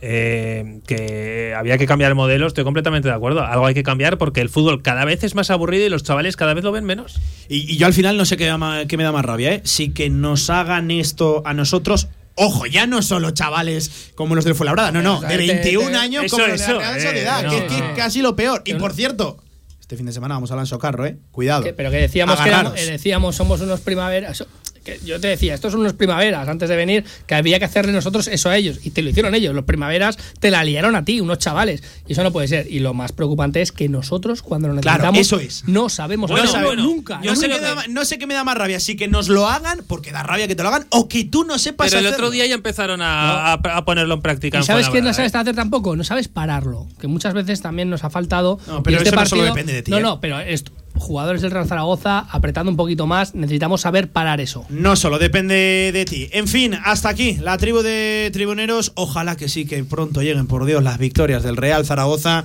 [0.00, 3.42] eh, que había que cambiar el modelo, estoy completamente de acuerdo.
[3.44, 6.36] Algo hay que cambiar porque el fútbol cada vez es más aburrido y los chavales
[6.36, 7.20] cada vez lo ven menos.
[7.48, 9.60] Y, y yo al final no sé qué, me da más rabia, ¿eh?
[9.64, 12.08] Si que nos hagan esto a nosotros.
[12.34, 15.90] Ojo, ya no solo chavales como los del Fuenlabrada, no, no, de Te- te- 21
[15.90, 18.34] te- años eso, como los de la Real eh, Sociedad, no, que es casi lo
[18.34, 18.62] peor.
[18.64, 19.36] Y por cierto,
[19.92, 21.18] este fin de semana vamos a Alonso Carro, ¿eh?
[21.32, 21.66] Cuidado.
[21.76, 24.42] Pero que decíamos que éramos- eh, decíamos somos unos primaveras.
[24.84, 27.92] Que yo te decía, estos son unos primaveras antes de venir, que había que hacerle
[27.92, 28.80] nosotros eso a ellos.
[28.82, 29.54] Y te lo hicieron ellos.
[29.54, 31.82] Los primaveras te la liaron a ti, unos chavales.
[32.08, 32.66] Y eso no puede ser.
[32.70, 35.68] Y lo más preocupante es que nosotros, cuando lo Claro, necesitamos, eso es.
[35.68, 37.20] no sabemos Bueno, no sabemos bueno, nunca.
[37.22, 39.28] no, sé qué me da- no sé qué me da más rabia, si que nos
[39.28, 42.00] lo hagan, porque da rabia que te lo hagan, o que tú no sepas Pero
[42.00, 42.26] el hacerlo.
[42.26, 44.58] otro día ya empezaron a, a- a ponerlo en práctica.
[44.58, 45.94] ¿Y sabes quién no sabes hacer tampoco?
[45.94, 46.88] No sabes pararlo.
[47.00, 48.58] Que muchas veces también nos ha faltado.
[48.66, 50.02] No, pero este eso no solo depende de ti, No, ¿eh?
[50.02, 53.34] no, pero esto- jugadores del Real Zaragoza apretando un poquito más.
[53.34, 54.64] Necesitamos saber parar eso.
[54.68, 56.28] No solo depende de ti.
[56.32, 58.92] En fin, hasta aquí la tribu de tribuneros.
[58.94, 62.44] Ojalá que sí, que pronto lleguen, por Dios, las victorias del Real Zaragoza.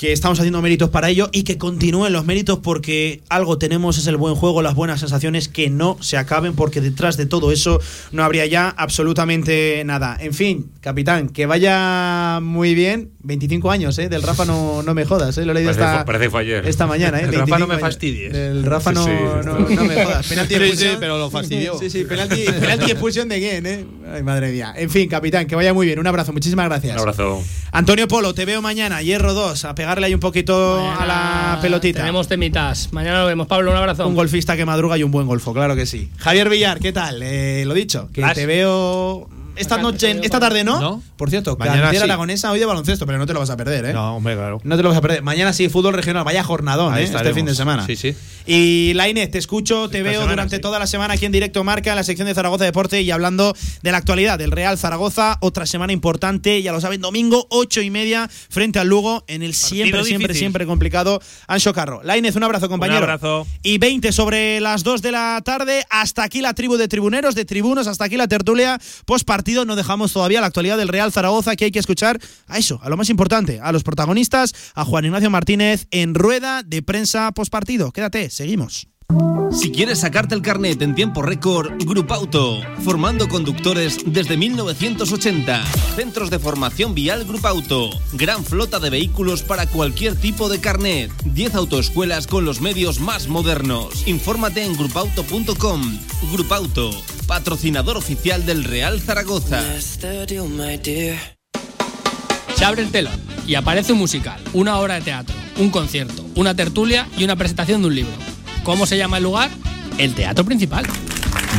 [0.00, 4.06] Que estamos haciendo méritos para ello y que continúen los méritos porque algo tenemos es
[4.06, 7.78] el buen juego, las buenas sensaciones, que no se acaben porque detrás de todo eso
[8.10, 10.16] no habría ya absolutamente nada.
[10.18, 13.10] En fin, capitán, que vaya muy bien.
[13.22, 14.08] 25 años, ¿eh?
[14.08, 15.44] Del Rafa no, no me jodas, ¿eh?
[15.44, 16.66] Lo he leído Parece, esta, parece ayer.
[16.66, 17.24] esta mañana, ¿eh?
[17.24, 17.82] El Rafa no 25 me años.
[17.82, 18.34] fastidies.
[18.34, 19.10] El Rafa no, Sí,
[19.44, 20.26] no, no me jodas.
[20.28, 20.92] Penalti Sí, expulsión.
[20.92, 21.78] sí, pero lo fastidió.
[21.78, 23.84] Sí, sí, penalti, penalti de expulsión de quién, ¿eh?
[24.10, 24.72] Ay, madre mía.
[24.74, 25.98] En fin, capitán, que vaya muy bien.
[25.98, 26.94] Un abrazo, muchísimas gracias.
[26.94, 27.44] Un abrazo.
[27.72, 31.98] Antonio Polo, te veo mañana, Hierro 2, a pegarle ahí un poquito a la pelotita.
[32.00, 32.92] Tenemos temitas.
[32.92, 33.46] Mañana lo vemos.
[33.48, 34.06] Pablo, un abrazo.
[34.06, 36.08] Un golfista que madruga y un buen golfo, claro que sí.
[36.18, 37.20] Javier Villar, ¿qué tal?
[37.22, 40.80] Eh, lo dicho, que Las- te veo esta noche, esta tarde no.
[40.80, 41.02] ¿No?
[41.16, 42.10] Por cierto, Mañana cantera sí.
[42.10, 43.92] aragonesa hoy de baloncesto, pero no te lo vas a perder, ¿eh?
[43.92, 44.60] No, hombre, claro.
[44.64, 45.22] No te lo vas a perder.
[45.22, 46.24] Mañana sí, fútbol regional.
[46.24, 47.10] Vaya jornadón, Ahí ¿eh?
[47.14, 47.86] Este fin de semana.
[47.86, 48.14] Sí, sí.
[48.46, 50.62] Y Laine, te escucho, te Esta veo semana, durante sí.
[50.62, 53.54] toda la semana aquí en Directo Marca, en la sección de Zaragoza Deporte y hablando
[53.82, 55.36] de la actualidad del Real Zaragoza.
[55.40, 59.54] Otra semana importante, ya lo saben, domingo, ocho y media, frente al Lugo, en el
[59.54, 60.36] siempre, siempre, difícil.
[60.38, 62.00] siempre complicado Ancho Carro.
[62.02, 62.98] Lainez, un abrazo, compañero.
[63.00, 63.46] abrazo.
[63.62, 65.84] Y 20 sobre las 2 de la tarde.
[65.90, 68.78] Hasta aquí la tribu de tribuneros, de tribunos, hasta aquí la tertulia.
[69.04, 72.58] Post partido, no dejamos todavía la actualidad del Real Zaragoza, que hay que escuchar a
[72.58, 76.82] eso, a lo más importante, a los protagonistas, a Juan Ignacio Martínez en rueda de
[76.82, 77.90] prensa post partido.
[77.90, 78.88] Quédate, seguimos.
[79.52, 85.64] Si quieres sacarte el carnet en tiempo récord, Grupo Auto, formando conductores desde 1980.
[85.96, 91.10] Centros de formación vial Grupo Auto, gran flota de vehículos para cualquier tipo de carnet.
[91.24, 94.06] 10 autoescuelas con los medios más modernos.
[94.06, 95.98] Infórmate en grupauto.com.
[96.32, 96.90] Grupo Auto,
[97.26, 99.62] patrocinador oficial del Real Zaragoza.
[99.80, 100.26] Se
[102.64, 107.08] abre el telón y aparece un musical, una obra de teatro, un concierto, una tertulia
[107.18, 108.39] y una presentación de un libro.
[108.64, 109.50] ¿Cómo se llama el lugar?
[109.98, 110.86] El teatro principal.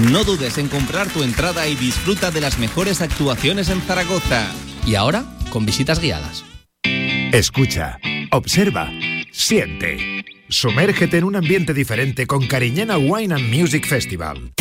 [0.09, 4.47] No dudes en comprar tu entrada y disfruta de las mejores actuaciones en Zaragoza.
[4.85, 6.43] Y ahora, con visitas guiadas.
[7.31, 7.99] Escucha,
[8.31, 8.89] observa,
[9.31, 10.23] siente.
[10.49, 14.51] Sumérgete en un ambiente diferente con Cariñena Wine and Music Festival.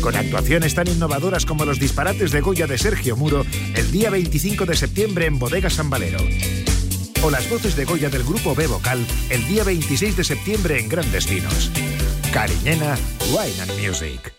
[0.00, 3.44] Con actuaciones tan innovadoras como los disparates de Goya de Sergio Muro
[3.74, 6.18] el día 25 de septiembre en Bodega San Valero.
[7.24, 10.90] O las voces de Goya del grupo B Vocal el día 26 de septiembre en
[10.90, 11.70] Grandes Vinos.
[12.34, 12.98] Cariñena
[13.30, 14.34] Wine and Music.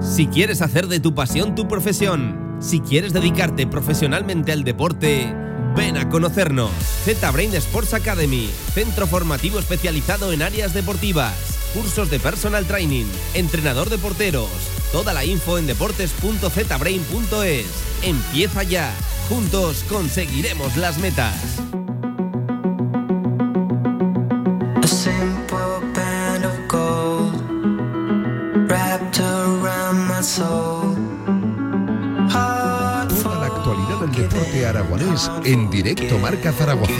[0.00, 5.34] Si quieres hacer de tu pasión tu profesión, si quieres dedicarte profesionalmente al deporte,
[5.76, 6.70] ven a conocernos.
[7.04, 11.34] Z-Brain Sports Academy, centro formativo especializado en áreas deportivas,
[11.74, 13.04] cursos de personal training,
[13.34, 14.48] entrenador de porteros.
[14.92, 17.66] Toda la info en deportes.zbrain.es.
[18.02, 18.94] Empieza ya.
[19.28, 21.60] Juntos conseguiremos las metas.
[34.82, 36.92] Aragonés en directo Marca Zaragoza.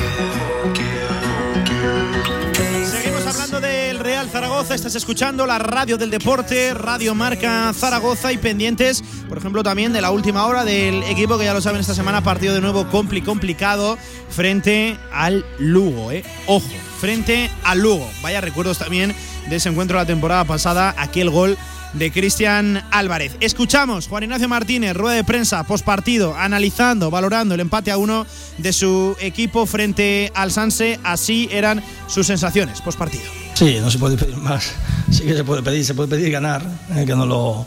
[2.91, 8.39] Seguimos hablando del Real Zaragoza, estás escuchando la radio del deporte, Radio Marca Zaragoza y
[8.39, 11.95] pendientes, por ejemplo, también de la última hora del equipo que ya lo saben esta
[11.95, 13.99] semana, partido de nuevo compli complicado
[14.31, 16.25] frente al Lugo, ¿eh?
[16.47, 16.69] Ojo,
[17.01, 18.09] frente al Lugo.
[18.23, 19.15] Vaya recuerdos también
[19.49, 21.59] de ese encuentro la temporada pasada, aquel gol
[21.93, 23.37] de Cristian Álvarez.
[23.41, 28.27] Escuchamos Juan Ignacio Martínez, rueda de prensa, postpartido, analizando, valorando el empate a uno
[28.59, 30.99] de su equipo frente al Sanse.
[31.05, 33.25] Así eran sus sensaciones postpartido.
[33.55, 34.73] Sí, no se puede pedir más.
[35.11, 36.65] Sí que se puede pedir, se puede pedir ganar,
[36.95, 37.67] eh, que no lo,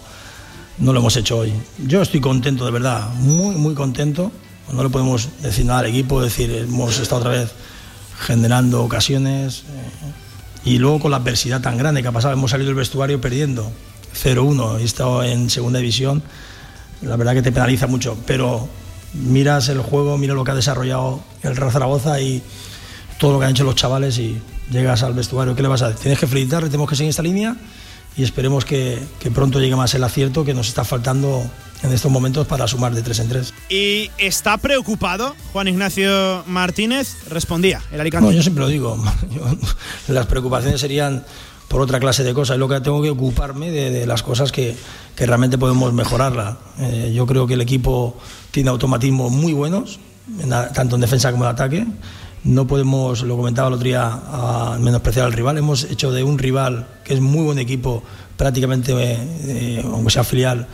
[0.80, 1.54] no lo hemos hecho hoy.
[1.86, 4.32] Yo estoy contento, de verdad, muy, muy contento.
[4.72, 7.52] No le podemos decir nada al equipo, decir, hemos estado otra vez
[8.20, 9.60] generando ocasiones.
[9.70, 10.26] eh,
[10.66, 13.72] y luego con la adversidad tan grande que ha pasado, hemos salido del vestuario perdiendo
[14.16, 16.24] 0-1 y he estado en segunda división.
[17.02, 18.68] La verdad que te penaliza mucho, pero
[19.14, 22.42] miras el juego, mira lo que ha desarrollado el Real Zaragoza y
[23.20, 24.40] todo lo que han hecho los chavales y
[24.72, 26.02] llegas al vestuario, ¿qué le vas a decir?
[26.04, 27.56] Tienes que felicitar, tenemos que seguir esta línea
[28.18, 31.46] y esperemos que, que pronto llegue más el acierto que nos está faltando
[31.84, 33.54] en estos momentos para sumar de tres en tres.
[33.70, 37.16] ¿Y está preocupado Juan Ignacio Martínez?
[37.30, 38.26] Respondía el Alicante.
[38.26, 38.98] No, yo siempre lo digo.
[39.32, 41.24] Yo- las preocupaciones serían
[41.68, 42.58] por otra clase de cosas.
[42.58, 44.76] Y lo que tengo que ocuparme de, de las cosas que,
[45.16, 46.58] que realmente podemos mejorarla.
[46.80, 48.18] Eh, yo creo que el equipo
[48.52, 50.00] tiene automatismos muy buenos,
[50.74, 51.86] tanto en defensa como en ataque.
[52.44, 55.58] No podemos, lo comentaba el otro día, menospreciar al rival.
[55.58, 58.04] Hemos hecho de un rival que es muy buen equipo,
[58.38, 60.68] prácticamente, eh, eh, aunque sea filial,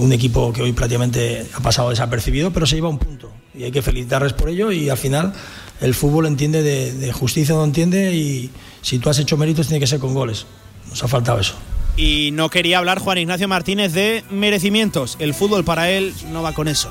[0.00, 3.30] un equipo que hoy prácticamente ha pasado desapercibido, pero se lleva un punto.
[3.54, 5.32] Y hay que felicitarles por ello y al final
[5.80, 8.50] el fútbol entiende de, de justicia, no entiende y
[8.88, 10.46] si tú has hecho méritos tiene que ser con goles.
[10.88, 11.52] Nos ha faltado eso.
[11.98, 15.18] Y no quería hablar Juan Ignacio Martínez de merecimientos.
[15.18, 16.90] El fútbol para él no va con eso.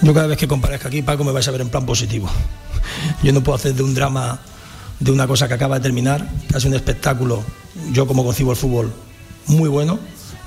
[0.00, 2.26] Yo cada vez que comparezca aquí, Paco, me vais a ver en plan positivo.
[3.22, 4.40] Yo no puedo hacer de un drama,
[4.98, 7.44] de una cosa que acaba de terminar, que ha sido un espectáculo,
[7.92, 8.90] yo como concibo el fútbol,
[9.46, 9.98] muy bueno.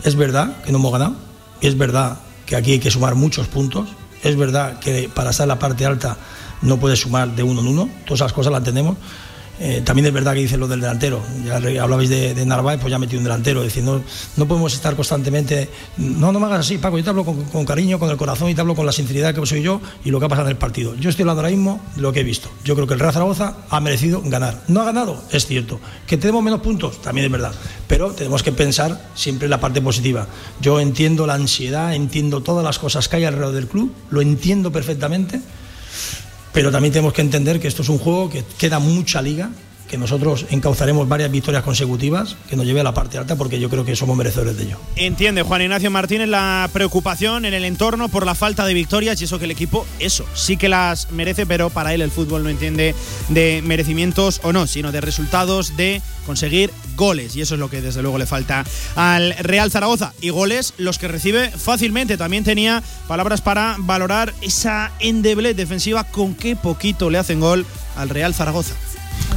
[0.03, 1.17] Es verdad que no hemos ganado,
[1.61, 2.17] y es verdad
[2.47, 3.89] que aquí hay que sumar muchos puntos,
[4.23, 6.17] es verdad que para estar en la parte alta
[6.63, 8.97] no puedes sumar de uno en uno, todas esas cosas las entendemos.
[9.61, 11.21] Eh, también es verdad que dice lo del delantero.
[11.45, 13.63] Ya hablabais de, Narváez, pues ya metido un delantero.
[13.63, 15.69] Es no podemos estar constantemente.
[15.97, 16.97] No, no me hagas así, Paco.
[16.97, 19.33] Yo te hablo con, con cariño, con el corazón y te hablo con la sinceridad
[19.33, 20.95] que soy yo y lo que ha pasado en el partido.
[20.95, 22.49] Yo estoy hablando ahora mismo de lo que he visto.
[22.63, 24.61] Yo creo que el Real Zaragoza ha merecido ganar.
[24.67, 25.79] No ha ganado, es cierto.
[26.07, 27.53] Que tenemos menos puntos, también es verdad.
[27.87, 30.27] Pero tenemos que pensar siempre en la parte positiva.
[30.61, 34.71] Yo entiendo la ansiedad, entiendo todas las cosas que hay alrededor del club, lo entiendo
[34.71, 35.41] perfectamente.
[36.53, 39.51] Pero también tenemos que entender que esto es un juego que queda mucha liga,
[39.89, 43.69] que nosotros encauzaremos varias victorias consecutivas, que nos lleve a la parte alta, porque yo
[43.69, 44.77] creo que somos merecedores de ello.
[44.95, 49.25] Entiende Juan Ignacio Martínez la preocupación en el entorno por la falta de victorias y
[49.25, 52.49] eso que el equipo, eso, sí que las merece, pero para él el fútbol no
[52.49, 52.93] entiende
[53.29, 57.35] de merecimientos o no, sino de resultados, de conseguir goles.
[57.35, 58.65] Y eso es lo que desde luego le falta
[58.95, 60.13] al Real Zaragoza.
[60.21, 62.17] Y goles los que recibe fácilmente.
[62.17, 67.65] También tenía palabras para valorar esa endeble defensiva con qué poquito le hacen gol
[67.95, 68.75] al Real Zaragoza.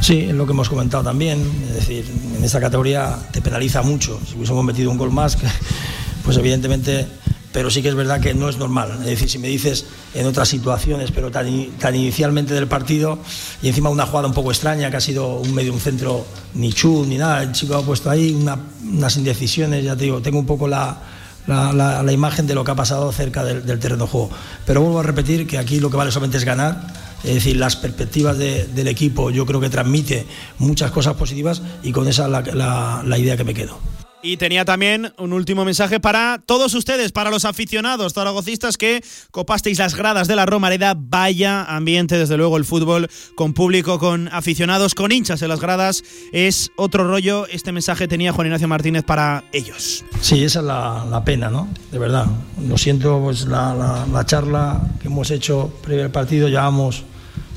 [0.01, 1.41] Sí, es lo que hemos comentado también.
[1.69, 2.05] Es decir,
[2.37, 4.19] en esta categoría te penaliza mucho.
[4.27, 5.37] Si hubiésemos metido un gol más,
[6.23, 7.07] pues evidentemente.
[7.53, 8.97] Pero sí que es verdad que no es normal.
[9.01, 9.85] Es decir, si me dices
[10.15, 11.47] en otras situaciones, pero tan,
[11.79, 13.19] tan inicialmente del partido,
[13.61, 16.25] y encima una jugada un poco extraña, que ha sido un medio, un centro,
[16.55, 17.43] ni chut, ni nada.
[17.43, 20.97] El chico ha puesto ahí una- unas indecisiones, ya te digo, tengo un poco la,
[21.45, 24.31] la, imagen de lo que ha pasado cerca del, terreno de juego.
[24.65, 26.87] Pero vuelvo a repetir que aquí lo que vale solamente es ganar.
[27.23, 30.25] Es decir, las perspectivas de- del equipo yo creo que transmite
[30.57, 33.77] muchas cosas positivas y con esa la- la idea que me quedo.
[34.23, 39.79] Y tenía también un último mensaje para todos ustedes, para los aficionados zaragocistas que copasteis
[39.79, 40.95] las gradas de la Romareda.
[40.97, 46.03] Vaya ambiente, desde luego, el fútbol con público, con aficionados, con hinchas en las gradas.
[46.31, 47.45] Es otro rollo.
[47.47, 50.05] Este mensaje tenía Juan Ignacio Martínez para ellos.
[50.21, 51.67] Sí, esa es la, pena, ¿no?
[51.91, 52.25] De verdad.
[52.65, 57.03] Lo siento, pues la charla que hemos hecho previo al partido, llevamos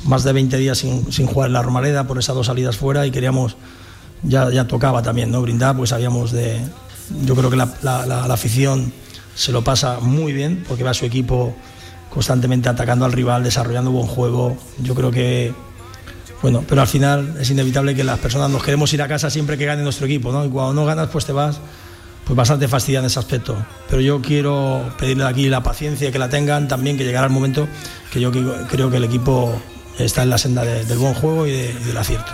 [0.07, 3.07] más de 20 días sin, sin jugar en la Romareda por esas dos salidas fuera
[3.07, 3.57] y queríamos,
[4.23, 5.43] ya, ya tocaba también, ¿no?
[5.43, 6.61] Brindar, pues sabíamos de...
[7.25, 8.93] Yo creo que la, la- afición
[9.35, 11.55] se lo pasa muy bien porque va su equipo
[12.11, 14.57] constantemente atacando al rival, desarrollando buen juego.
[14.79, 15.53] Yo creo que
[16.43, 19.57] bueno, pero al final es inevitable que las personas nos queremos ir a casa siempre
[19.57, 20.45] que gane nuestro equipo, ¿no?
[20.45, 21.59] Y cuando no ganas, pues te vas
[22.25, 23.57] pues bastante fastidiado en ese aspecto.
[23.89, 27.69] Pero yo quiero pedirle aquí la paciencia que la tengan, también que llegará el momento
[28.13, 29.53] que yo creo que el equipo
[29.99, 32.33] está en la senda de- del buen juego y, de- y del acierto.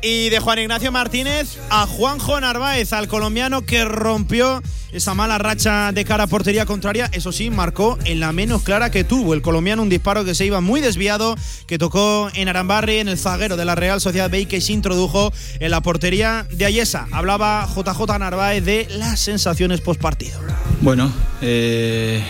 [0.00, 5.92] Y de Juan Ignacio Martínez a Juanjo Narváez, al colombiano que rompió esa mala racha
[5.92, 7.10] de cara a portería contraria.
[7.12, 10.46] Eso sí, marcó en la menos clara que tuvo el colombiano un disparo que se
[10.46, 11.34] iba muy desviado,
[11.66, 14.72] que tocó en Arambarri, en el zaguero de la Real Sociedad B y que se
[14.72, 17.08] introdujo en la portería de Ayesa.
[17.10, 20.40] Hablaba JJ Narváez de las sensaciones post partido.
[20.80, 22.22] Bueno, eh,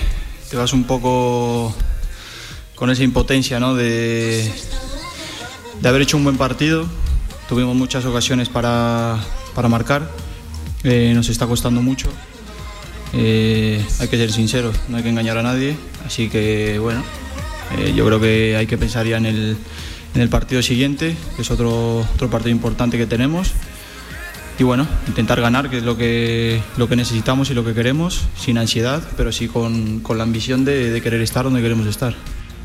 [0.50, 1.74] te vas un poco
[2.74, 3.74] con esa impotencia, ¿no?
[3.74, 4.50] De,
[5.80, 6.86] de haber hecho un buen partido.
[7.48, 9.18] Tuvimos muchas ocasiones para,
[9.54, 10.10] para marcar.
[10.84, 12.08] Eh, nos está costando mucho.
[13.14, 15.76] Eh, hay que ser sinceros, no hay que engañar a nadie.
[16.06, 17.02] Así que bueno,
[17.78, 19.56] eh, yo creo que hay que pensar ya en el,
[20.14, 23.52] en el partido siguiente, que es otro, otro partido importante que tenemos.
[24.58, 28.24] Y bueno, intentar ganar, que es lo que, lo que necesitamos y lo que queremos,
[28.36, 32.14] sin ansiedad, pero sí con, con la ambición de, de querer estar donde queremos estar.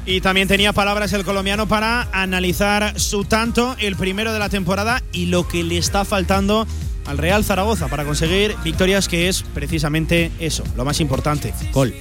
[0.05, 5.01] Y también tenía palabras el colombiano para analizar su tanto, el primero de la temporada,
[5.13, 6.67] y lo que le está faltando
[7.05, 11.93] al Real Zaragoza para conseguir victorias, que es precisamente eso, lo más importante, gol.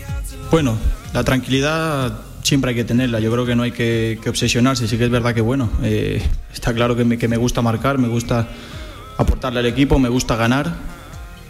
[0.51, 0.77] Bueno,
[1.13, 3.21] la tranquilidad siempre hay que tenerla.
[3.21, 4.89] Yo creo que no hay que, obsesionarse.
[4.89, 6.23] Sí que es verdad que, bueno, eh,
[6.53, 8.49] está claro que que me gusta marcar, me gusta
[9.17, 10.75] aportarle al equipo, me gusta ganar.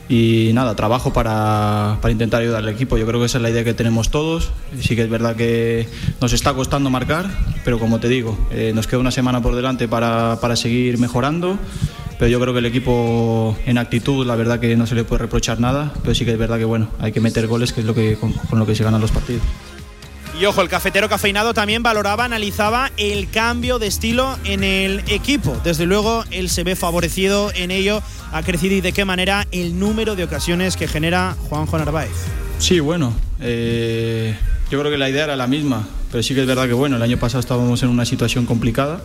[0.09, 2.99] Y nada, trabajo para, para intentar ayudar al equipo.
[2.99, 4.51] Yo creo que esa es la idea que tenemos todos.
[4.81, 5.89] Sí que es verdad que
[6.21, 7.31] nos está costando marcar,
[7.65, 11.59] pero como te digo, eh, nos queda una semana por delante para, para seguir mejorando.
[12.19, 15.23] Pero yo creo que el equipo en actitud, la verdad que no se le puede
[15.23, 15.93] reprochar nada.
[16.03, 18.17] Pero sí que es verdad que bueno, hay que meter goles, que es lo que,
[18.17, 19.43] con, con lo que se ganan los partidos.
[20.43, 25.57] Y ojo, el cafetero cafeinado también valoraba, analizaba el cambio de estilo en el equipo.
[25.63, 28.03] Desde luego, él se ve favorecido en ello.
[28.33, 32.11] Ha crecido y de qué manera el número de ocasiones que genera Juanjo Narváez.
[32.59, 34.37] Sí, bueno, eh,
[34.69, 36.97] yo creo que la idea era la misma, pero sí que es verdad que bueno,
[36.97, 39.01] el año pasado estábamos en una situación complicada,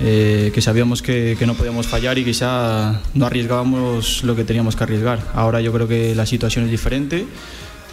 [0.00, 4.74] eh, que sabíamos que, que no podíamos fallar y quizá no arriesgábamos lo que teníamos
[4.74, 5.20] que arriesgar.
[5.34, 7.26] Ahora yo creo que la situación es diferente.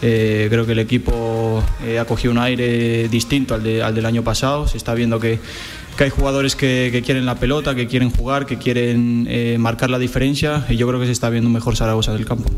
[0.02, 4.06] Eh, creo que el equipo eh, ha cogido un aire distinto al, de- al del
[4.06, 4.68] año pasado.
[4.68, 5.38] Se está viendo que,
[5.98, 9.98] hay jugadores que, que quieren la pelota, que quieren jugar, que quieren eh, marcar la
[9.98, 12.48] diferencia y yo creo que se está viendo un mejor Zaragoza del campo.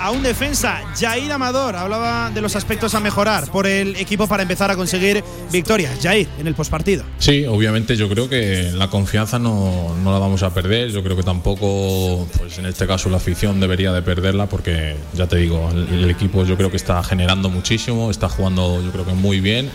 [0.00, 0.80] A un defensa.
[0.96, 5.24] Jair Amador hablaba de los aspectos a mejorar por el equipo para empezar a conseguir
[5.50, 5.98] victorias.
[6.00, 7.02] Jair, en el postpartido.
[7.18, 10.90] Sí, obviamente yo creo que la confianza no, no la vamos a perder.
[10.90, 15.26] Yo creo que tampoco, pues en este caso la afición debería de perderla porque ya
[15.26, 19.14] te digo, el equipo yo creo que está generando muchísimo, está jugando yo creo que
[19.14, 19.70] muy bien.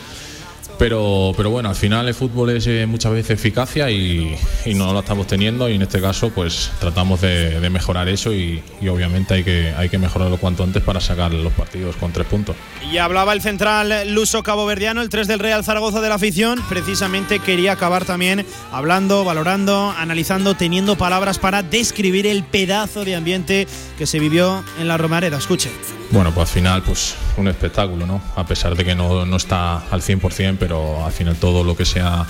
[0.78, 4.36] Pero, pero bueno, al final el fútbol es eh, muchas veces eficacia y,
[4.66, 8.34] y no la estamos teniendo y en este caso pues tratamos de, de mejorar eso
[8.34, 12.12] y, y obviamente hay que, hay que mejorarlo cuanto antes para sacar los partidos con
[12.12, 12.56] tres puntos.
[12.92, 16.62] Y hablaba el central luso caboverdiano, el 3 del Real Zaragoza de la afición.
[16.70, 23.68] Precisamente quería acabar también hablando, valorando, analizando, teniendo palabras para describir el pedazo de ambiente
[23.98, 25.38] que se vivió en la Romareda.
[25.38, 25.70] Escuche.
[26.12, 28.22] Bueno, pues al final, pues un espectáculo, ¿no?
[28.36, 31.86] A pesar de que no, no está al 100%, pero al final todo lo que
[31.86, 32.26] sea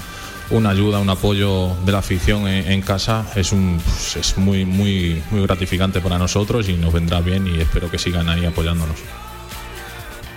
[0.49, 5.21] una ayuda, un apoyo de la afición en, casa es, un, pues, es muy, muy,
[5.31, 8.97] muy gratificante para nosotros y nos vendrá bien y espero que sigan ahí apoyándonos.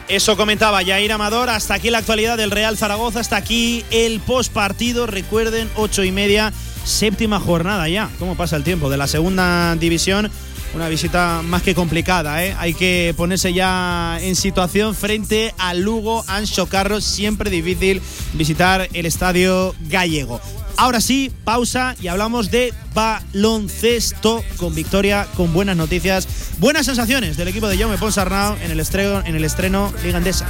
[0.08, 1.50] Eso comentaba Jair Amador.
[1.50, 3.18] Hasta aquí la actualidad del Real Zaragoza.
[3.18, 5.06] Hasta aquí el postpartido.
[5.08, 6.52] Recuerden, ocho y media,
[6.84, 8.08] séptima jornada ya.
[8.20, 8.88] ¿Cómo pasa el tiempo?
[8.88, 10.30] De la segunda división.
[10.74, 12.55] Una visita más que complicada, ¿eh?
[12.59, 17.05] Hay que ponerse ya en situación frente al Lugo, Ancho Carros.
[17.05, 18.02] Siempre difícil
[18.34, 20.40] visitar el estadio gallego.
[20.76, 26.28] Ahora sí, pausa y hablamos de baloncesto con victoria, con buenas noticias,
[26.59, 30.47] buenas sensaciones del equipo de Jaume Ponsarnau en el estreno, en el estreno Liga Endesa.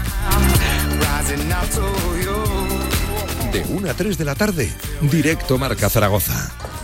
[3.52, 6.52] De 1 a 3 de la tarde, directo Marca Zaragoza.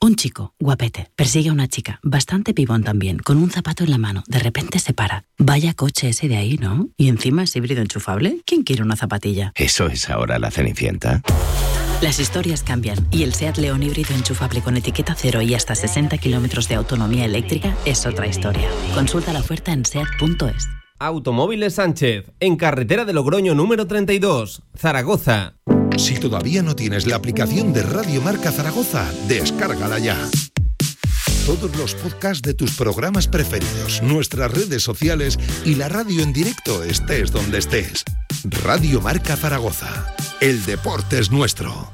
[0.00, 3.98] Un chico, guapete, persigue a una chica, bastante pibón también, con un zapato en la
[3.98, 4.22] mano.
[4.28, 5.24] De repente se para.
[5.38, 6.88] Vaya coche ese de ahí, ¿no?
[6.96, 8.40] Y encima es híbrido enchufable.
[8.46, 9.50] ¿Quién quiere una zapatilla?
[9.56, 11.22] ¿Eso es ahora la Cenicienta?
[12.00, 16.16] Las historias cambian y el SEAT León híbrido enchufable con etiqueta cero y hasta 60
[16.18, 18.70] kilómetros de autonomía eléctrica es otra historia.
[18.94, 20.68] Consulta la oferta en SEAT.es.
[21.00, 25.54] Automóviles Sánchez, en carretera de Logroño número 32, Zaragoza.
[25.98, 30.16] Si todavía no tienes la aplicación de Radio Marca Zaragoza, descárgala ya.
[31.44, 36.84] Todos los podcasts de tus programas preferidos, nuestras redes sociales y la radio en directo
[36.84, 38.04] estés donde estés.
[38.62, 40.14] Radio Marca Zaragoza.
[40.40, 41.90] El deporte es nuestro.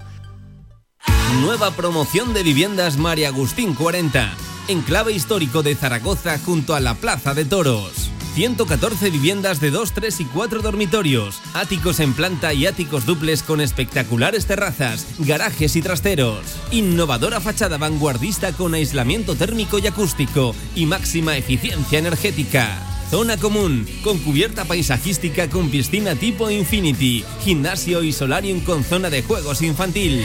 [1.40, 4.34] Nueva promoción de viviendas María Agustín 40,
[4.68, 8.13] enclave histórico de Zaragoza junto a la Plaza de Toros.
[8.34, 13.60] 114 viviendas de 2, 3 y 4 dormitorios, áticos en planta y áticos duples con
[13.60, 16.40] espectaculares terrazas, garajes y trasteros.
[16.72, 22.76] Innovadora fachada vanguardista con aislamiento térmico y acústico y máxima eficiencia energética.
[23.08, 29.22] Zona común, con cubierta paisajística con piscina tipo Infinity, gimnasio y solarium con zona de
[29.22, 30.24] juegos infantil.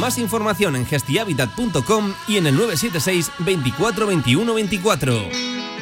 [0.00, 5.73] Más información en gestihabitat.com y en el 976 24 21 24.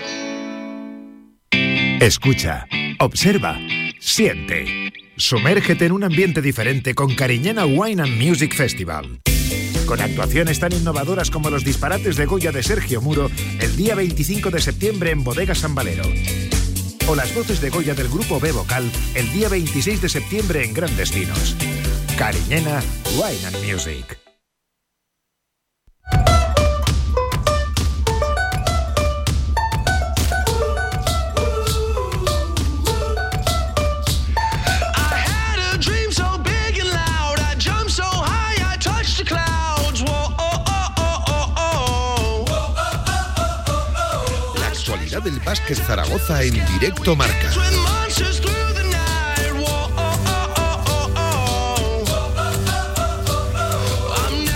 [2.02, 2.66] Escucha,
[2.98, 3.60] observa,
[4.00, 4.92] siente.
[5.16, 9.20] Sumérgete en un ambiente diferente con Cariñena Wine and Music Festival.
[9.86, 13.30] Con actuaciones tan innovadoras como los disparates de Goya de Sergio Muro
[13.60, 16.02] el día 25 de septiembre en Bodega San Valero.
[17.06, 20.74] O las voces de Goya del grupo B Vocal el día 26 de septiembre en
[20.74, 21.54] Grandes Vinos.
[22.18, 22.82] Cariñena
[23.16, 24.31] Wine and Music.
[45.24, 47.50] Del básquet Zaragoza en directo marca.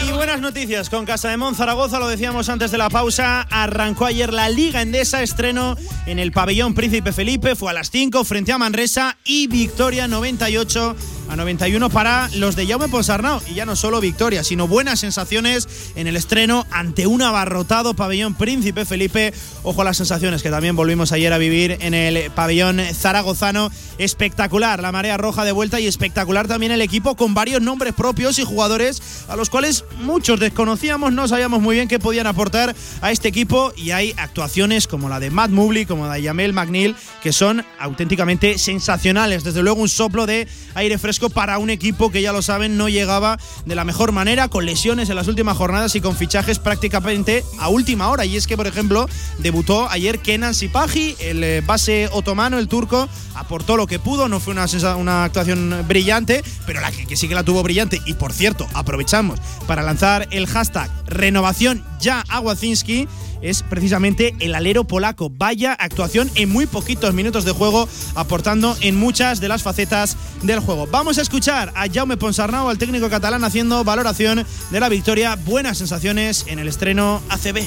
[0.06, 4.06] Y buenas noticias con Casa de Mon Zaragoza, lo decíamos antes de la pausa, arrancó
[4.06, 5.76] ayer la Liga Endesa, estreno
[6.06, 10.96] en el pabellón Príncipe Felipe, fue a las 5 frente a Manresa y victoria 98
[11.28, 13.40] a 91 para los de Jaume Ponsarnau.
[13.48, 18.34] Y ya no solo victoria, sino buenas sensaciones en el estreno ante un abarrotado pabellón
[18.34, 19.32] Príncipe Felipe.
[19.62, 23.70] Ojo a las sensaciones que también volvimos ayer a vivir en el pabellón zaragozano.
[23.98, 28.38] Espectacular la marea roja de vuelta y espectacular también el equipo con varios nombres propios
[28.38, 33.10] y jugadores a los cuales muchos desconocíamos, no sabíamos muy bien qué podían aportar a
[33.10, 36.94] este equipo y hay actuaciones como la de Matt Mubley, como la de Yamel McNeil,
[37.22, 39.44] que son auténticamente sensacionales.
[39.44, 42.88] Desde luego un soplo de aire fresco para un equipo que ya lo saben no
[42.88, 47.44] llegaba de la mejor manera, con lesiones en las últimas jornadas y con fichajes prácticamente
[47.58, 48.24] a última hora.
[48.24, 53.08] Y es que, por ejemplo, debutó ayer Kenan Sipahi, el eh, base otomano, el turco,
[53.34, 57.34] aportó lo que pudo, no fue una, actuación brillante, pero la que, que sí que
[57.34, 58.00] la tuvo brillante.
[58.06, 63.08] Y por cierto, aprovechamos para lanzar el hashtag renovación ya Aguacinski
[63.42, 65.30] es precisamente el alero polaco.
[65.30, 70.60] Vaya actuación en muy poquitos minutos de juego, aportando en muchas de las facetas del
[70.60, 70.86] juego.
[70.86, 75.36] Vamos a escuchar a Jaume Ponsarnau, al técnico catalán, haciendo valoración de la victoria.
[75.36, 77.66] Buenas sensaciones en el estreno ACB.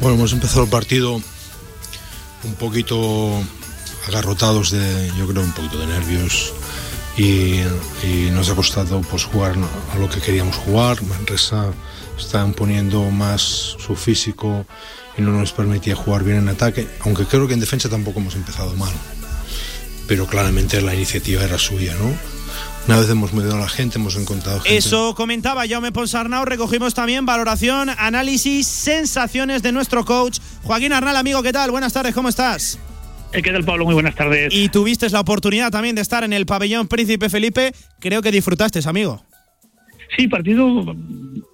[0.00, 1.20] Bueno, hemos empezado el partido
[2.44, 3.42] un poquito
[4.06, 6.52] agarrotados de, yo creo, un poquito de nervios
[7.16, 7.62] y,
[8.32, 9.56] nos ha costado pues jugar
[9.92, 11.02] a lo que queríamos jugar.
[11.02, 11.72] Manresa
[12.18, 14.66] están poniendo más su físico
[15.16, 18.34] y no nos permitía jugar bien en ataque, aunque creo que en defensa tampoco hemos
[18.34, 18.92] empezado mal.
[20.06, 22.12] Pero claramente la iniciativa era suya, ¿no?
[22.86, 24.78] Una vez hemos medido a la gente, hemos encontrado gente.
[24.78, 26.46] Eso comentaba Jaume Ponsarnau.
[26.46, 30.38] Recogimos también valoración, análisis, sensaciones de nuestro coach.
[30.62, 31.70] Joaquín Arnal, amigo, ¿qué tal?
[31.70, 32.78] Buenas tardes, ¿cómo estás?
[33.30, 33.84] ¿Qué tal, Pablo?
[33.84, 34.54] Muy buenas tardes.
[34.54, 37.74] Y tuviste la oportunidad también de estar en el pabellón Príncipe Felipe.
[38.00, 39.22] Creo que disfrutaste, amigo.
[40.16, 40.96] Sí, partido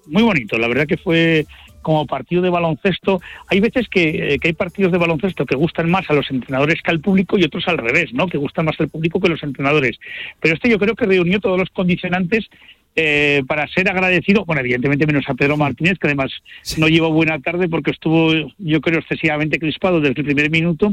[0.07, 0.59] muy bonito.
[0.59, 1.47] La verdad que fue
[1.83, 3.21] como partido de baloncesto.
[3.49, 6.91] Hay veces que, que hay partidos de baloncesto que gustan más a los entrenadores que
[6.91, 8.27] al público y otros al revés, ¿no?
[8.27, 9.99] Que gustan más al público que los entrenadores.
[10.41, 12.49] Pero este yo creo que reunió todos los condicionantes
[12.97, 16.31] eh, para ser agradecido, bueno, evidentemente menos a Pedro Martínez, que además
[16.77, 20.93] no llevó buena tarde porque estuvo, yo creo, excesivamente crispado desde el primer minuto.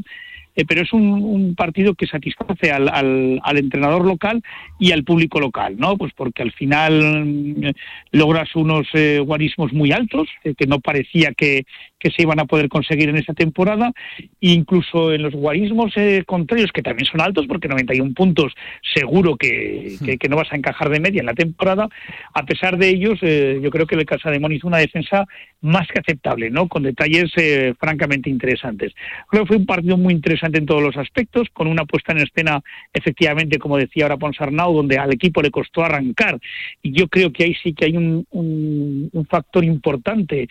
[0.55, 4.41] Eh, pero es un, un partido que satisface al, al, al entrenador local
[4.79, 5.97] y al público local, ¿no?
[5.97, 7.69] Pues porque al final mm,
[8.11, 11.65] logras unos eh, guarismos muy altos, eh, que no parecía que,
[12.01, 13.93] que se iban a poder conseguir en esta temporada,
[14.39, 18.53] incluso en los guarismos eh, contrarios, que también son altos, porque 91 puntos
[18.93, 21.87] seguro que, que, que no vas a encajar de media en la temporada,
[22.33, 25.25] a pesar de ellos, eh, yo creo que el Casa de Mon hizo una defensa
[25.61, 26.67] más que aceptable, ¿no?
[26.67, 28.93] Con detalles eh, francamente interesantes.
[29.29, 32.19] Creo que fue un partido muy interesante en todos los aspectos, con una puesta en
[32.19, 32.61] escena,
[32.91, 36.39] efectivamente, como decía ahora Ponsarnau, donde al equipo le costó arrancar.
[36.81, 40.47] Y yo creo que ahí sí que hay un, un, un factor importante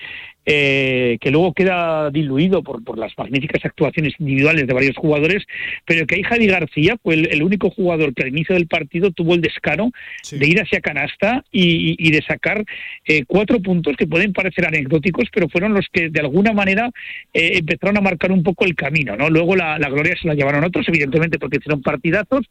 [0.46, 5.44] eh, que luego queda diluido por, por las magníficas actuaciones individuales de varios jugadores,
[5.84, 9.10] pero que ahí Javi García fue el, el único jugador que al inicio del partido
[9.10, 9.90] tuvo el descaro
[10.30, 12.64] de ir hacia canasta y, y de sacar
[13.06, 16.90] eh, cuatro puntos que pueden parecer anecdóticos, pero fueron los que de alguna manera
[17.32, 19.16] eh, empezaron a marcar un poco el camino.
[19.16, 19.28] ¿no?
[19.30, 22.46] Luego la, la gloria se la llevaron otros, evidentemente, porque hicieron partidazos,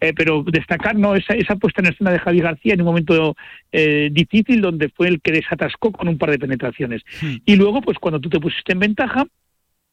[0.00, 1.14] eh, pero destacar ¿no?
[1.14, 3.36] esa, esa puesta en escena de Javi García en un momento
[3.72, 7.02] eh, difícil donde fue el que desatascó con un par de penetraciones.
[7.44, 9.24] Y luego, pues cuando tú te pusiste en ventaja,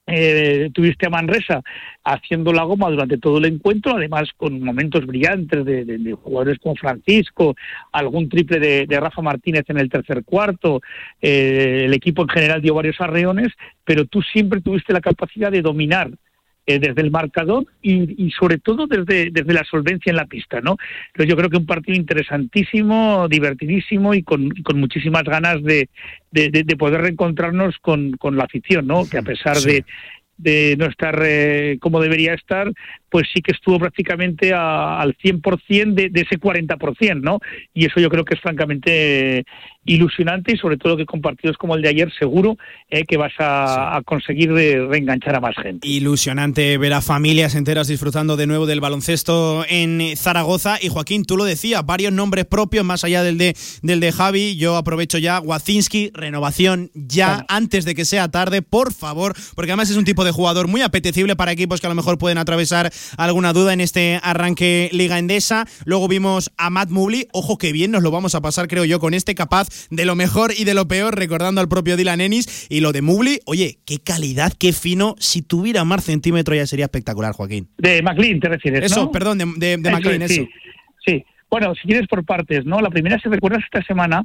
[0.09, 1.61] eh, tuviste a Manresa
[2.03, 6.75] haciendo la goma durante todo el encuentro, además con momentos brillantes de, de- jugadores como
[6.75, 7.55] Francisco,
[7.91, 10.81] algún triple de, de Rafa Martínez en el tercer cuarto,
[11.21, 13.49] eh, el equipo en general dio varios arreones,
[13.83, 16.09] pero tú siempre tuviste la capacidad de dominar
[16.67, 20.59] eh, desde el marcador y, y sobre todo desde, desde la solvencia en la pista,
[20.61, 20.75] ¿no?
[21.07, 25.89] Entonces yo creo que un partido interesantísimo, divertidísimo y con, y con muchísimas ganas de,
[26.31, 29.09] de, de- de poder reencontrarnos con, con la afición, ¿no?
[29.09, 29.85] Que a pesar de,
[30.37, 32.71] de no estar eh, como debería estar,
[33.09, 37.39] pues sí que estuvo prácticamente a- al 100% de, de ese 40%, ¿no?
[37.73, 39.43] Y eso yo creo que es francamente eh,
[39.85, 42.57] ilusionante y sobre todo que con partidos como el de ayer seguro
[42.89, 45.87] eh, que vas a, a conseguir eh, reenganchar a más gente.
[45.87, 50.77] Ilusionante ver a familias enteras disfrutando de nuevo del baloncesto en Zaragoza.
[50.81, 54.57] Y Joaquín, tú lo decías, varios nombres propios más allá del de, del de Javi.
[54.57, 59.89] Yo aprovecho ya, Wacinski, renovación ya antes de que sea tarde, por favor, porque además
[59.89, 62.91] es un tipo de jugador muy apetecible para equipos que a lo mejor pueden atravesar
[63.17, 65.65] alguna duda en este arranque Liga Endesa.
[65.85, 68.99] Luego vimos a Matt Mubli, ojo que bien nos lo vamos a pasar, creo yo,
[68.99, 72.67] con este capaz de lo mejor y de lo peor, recordando al propio Dylan Ennis.
[72.69, 75.15] Y lo de Mubli, oye, qué calidad, qué fino.
[75.19, 77.67] Si tuviera más centímetro ya sería espectacular, Joaquín.
[77.77, 79.11] De McLean te refieres, Eso, ¿no?
[79.11, 80.33] perdón, de, de, de Eso McLean, eso.
[80.33, 80.49] Sí,
[81.05, 81.25] sí.
[81.49, 82.81] Bueno, si quieres por partes, ¿no?
[82.81, 84.23] La primera, si recuerdas esta semana,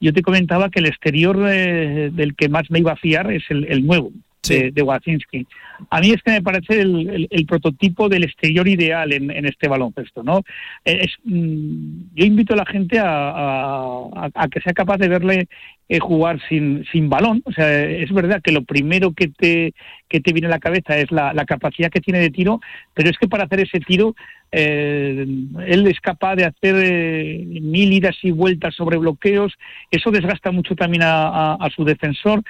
[0.00, 3.44] yo te comentaba que el exterior eh, del que más me iba a fiar es
[3.48, 4.10] el, el nuevo,
[4.48, 5.46] de, de Wacinski.
[5.90, 9.68] A mí es que me parece el, el- prototipo del exterior ideal en, en este
[9.68, 10.42] baloncesto, ¿no?
[10.84, 15.08] Es, mm, yo invito a la gente a, a- a- a que sea capaz de
[15.08, 15.48] verle
[15.88, 17.42] eh, jugar sin, sin balón.
[17.44, 19.74] O sea, es verdad que lo primero que te,
[20.08, 22.60] que te viene a la cabeza es la, la capacidad que tiene de tiro,
[22.94, 24.14] pero es que para hacer ese tiro
[24.56, 25.26] eh,
[25.66, 29.52] él es capaz de hacer eh, mil idas y vueltas sobre bloqueos.
[29.90, 32.40] Eso desgasta mucho también a, su defensor.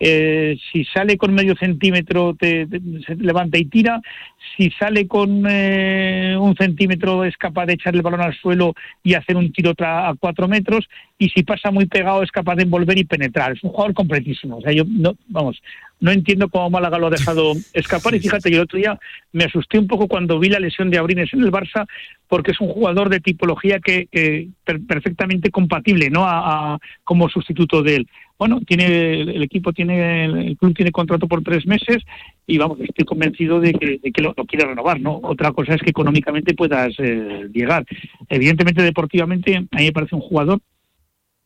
[0.00, 2.66] Eh, si sale con medio centímetro, te,
[3.06, 4.00] se levanta y tira.
[4.56, 8.74] Si sale con eh, un centímetro, es capaz de echar el balón al suelo
[9.04, 10.88] y hacer un tiro a cuatro metros.
[11.16, 13.52] Y si pasa muy pegado, es capaz de envolver y penetrar.
[13.52, 14.56] Es un jugador completísimo.
[14.56, 15.62] O sea, yo no, vamos,
[16.02, 18.14] no entiendo cómo Málaga lo ha dejado escapar.
[18.14, 18.98] Y fíjate, yo el otro día
[19.32, 21.86] me asusté un poco cuando vi la lesión de Abrines en el Barça,
[22.28, 26.24] porque es un jugador de tipología que, que per- perfectamente compatible, ¿no?
[26.24, 28.08] A, a- como sustituto de él.
[28.38, 28.86] Bueno, tiene
[29.20, 31.98] el el equipo tiene el club tiene contrato por tres meses
[32.46, 35.20] y vamos, estoy convencido de que, de que lo, lo quiere renovar, ¿no?
[35.22, 37.84] Otra cosa es que económicamente puedas eh, llegar.
[38.28, 40.58] Evidentemente, deportivamente, a mí me parece un jugador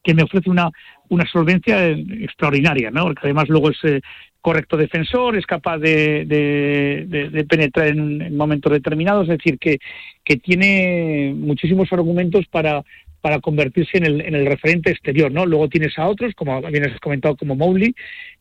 [0.06, 0.70] que me ofrece una,
[1.08, 3.02] una solvencia eh, extraordinaria, ¿no?
[3.06, 4.00] Porque además luego es eh,
[4.40, 9.78] correcto defensor, es capaz de, de- penetrar en, en momentos determinados, es decir, que,
[10.24, 12.84] que tiene muchísimos argumentos para,
[13.20, 15.44] para convertirse en el, en el referente exterior, ¿no?
[15.46, 17.92] Luego tienes a otros, como bien has comentado, como Mowley,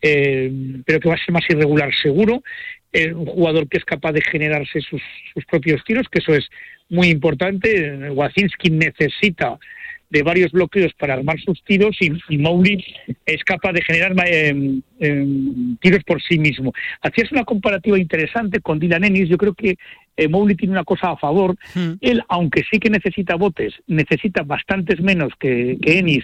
[0.02, 0.52] eh,
[0.86, 2.44] pero que va a ser más irregular seguro,
[2.94, 5.02] eh, un jugador que es capaz de generarse sus,
[5.34, 6.48] sus propios tiros, que eso es
[6.90, 7.68] muy importante.
[8.12, 9.58] Wacinski necesita
[10.10, 12.84] de varios bloqueos para armar sus tiros y, y Mowgli
[13.26, 15.27] es capaz de generar eh, eh,
[15.82, 16.72] tiros por sí mismo.
[17.02, 19.30] Hacías una comparativa interesante con Dylan Ennis.
[19.30, 19.77] Yo creo que
[20.15, 21.56] eh, Mowgli tiene una cosa a favor.
[22.02, 26.23] Él, aunque sí que necesita botes, necesita bastantes menos que, que Ennis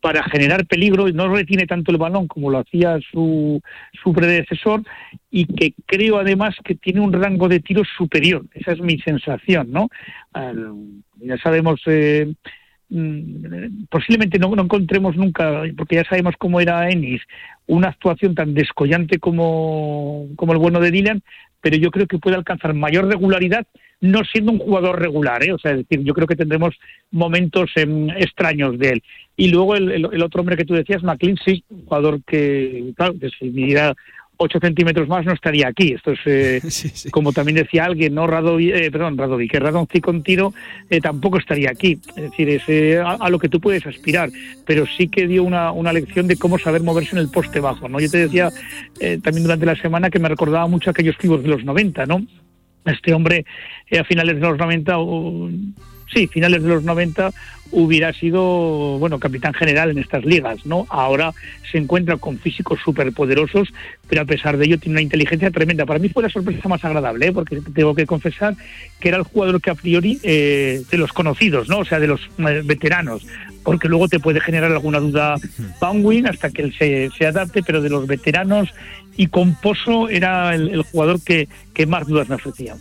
[0.00, 1.08] para generar peligro.
[1.08, 3.60] No retiene tanto el balón como lo hacía su,
[4.02, 4.82] su predecesor
[5.30, 8.46] y que creo además que tiene un rango de tiros superior.
[8.54, 9.88] Esa es mi sensación, ¿no?
[10.32, 10.72] Al-
[11.20, 11.80] ya sabemos...
[11.86, 12.32] eh,
[13.90, 17.22] posiblemente no, no encontremos nunca, porque ya sabemos cómo era Ennis,
[17.66, 21.22] una actuación tan descollante como, como el bueno de Dylan,
[21.60, 23.66] pero yo creo que puede alcanzar mayor regularidad
[23.98, 25.52] no siendo un jugador regular, ¿eh?
[25.54, 26.74] o sea, es decir, yo creo que tendremos
[27.10, 29.02] momentos em, extraños de él.
[29.38, 32.92] Y luego el, el- el otro hombre que tú decías, McLean, sí, un jugador que,
[32.94, 33.94] claro, que midiera
[34.38, 35.92] 8 centímetros más no estaría aquí.
[35.92, 36.60] Esto es, eh,
[37.10, 38.26] como también decía alguien, ¿no?
[38.26, 40.52] Radovi, eh, perdón, Radovi, que Radonci con tiro
[40.90, 41.98] eh, tampoco estaría aquí.
[42.16, 44.30] Es decir, es eh, a, a lo que tú puedes aspirar,
[44.66, 47.88] pero sí que dio una, una lección de cómo saber moverse en el poste bajo,
[47.88, 47.98] ¿no?
[48.00, 48.50] Yo te decía
[49.22, 52.24] también durante la semana que me recordaba mucho aquellos pibos de los 90, ¿no?
[52.84, 53.44] Este hombre
[53.98, 55.50] a finales de los 90, o-
[56.12, 57.32] sí, finales de los 90
[57.72, 60.86] hubiera sido, bueno, capitán general en estas ligas, ¿no?
[60.88, 61.34] Ahora
[61.70, 63.72] se encuentra con físicos superpoderosos,
[64.08, 65.84] pero a pesar de ello tiene una inteligencia tremenda.
[65.84, 67.32] Para mí fue la sorpresa más agradable, ¿eh?
[67.32, 68.54] porque tengo que confesar
[69.00, 71.78] que era el jugador que a priori eh, de los conocidos, ¿no?
[71.78, 73.26] O sea, de los eh, veteranos,
[73.64, 75.36] porque luego te puede generar alguna duda
[75.80, 78.68] Baldwin hasta que él se, se adapte, pero de los veteranos
[79.16, 82.76] y con Pozo era el, el jugador que, que más dudas me ofrecía.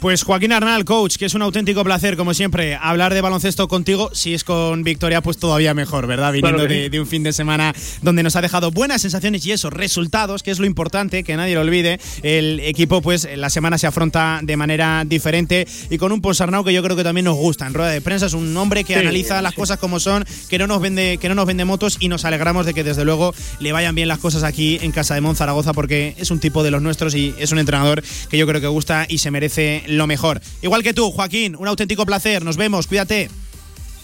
[0.00, 4.10] Pues Joaquín Arnal, coach, que es un auténtico placer, como siempre, hablar de baloncesto contigo.
[4.12, 6.32] Si es con victoria, pues todavía mejor, ¿verdad?
[6.32, 6.88] Viniendo Claro de, sí.
[6.90, 7.72] de un fin de semana
[8.02, 11.54] donde nos ha dejado buenas sensaciones y eso, resultados, que es lo importante, que nadie
[11.54, 12.00] lo olvide.
[12.22, 16.72] El equipo, pues, la semana se afronta de manera diferente y con un Ponsarnau que
[16.72, 17.66] yo creo que también nos gusta.
[17.66, 20.58] En rueda de prensa es un hombre que Sí, analiza las cosas como son, que
[20.58, 23.34] no nos vende, que no nos vende motos y nos alegramos de que desde luego
[23.60, 25.34] le vayan bien las cosas aquí en casa de Mon
[25.64, 28.60] Zaragoza porque es un tipo de los nuestros y es un entrenador que yo creo
[28.60, 30.40] que gusta y se merece lo mejor.
[30.62, 32.44] Igual que tú, Joaquín, un auténtico placer.
[32.44, 33.30] Nos vemos, cuídate.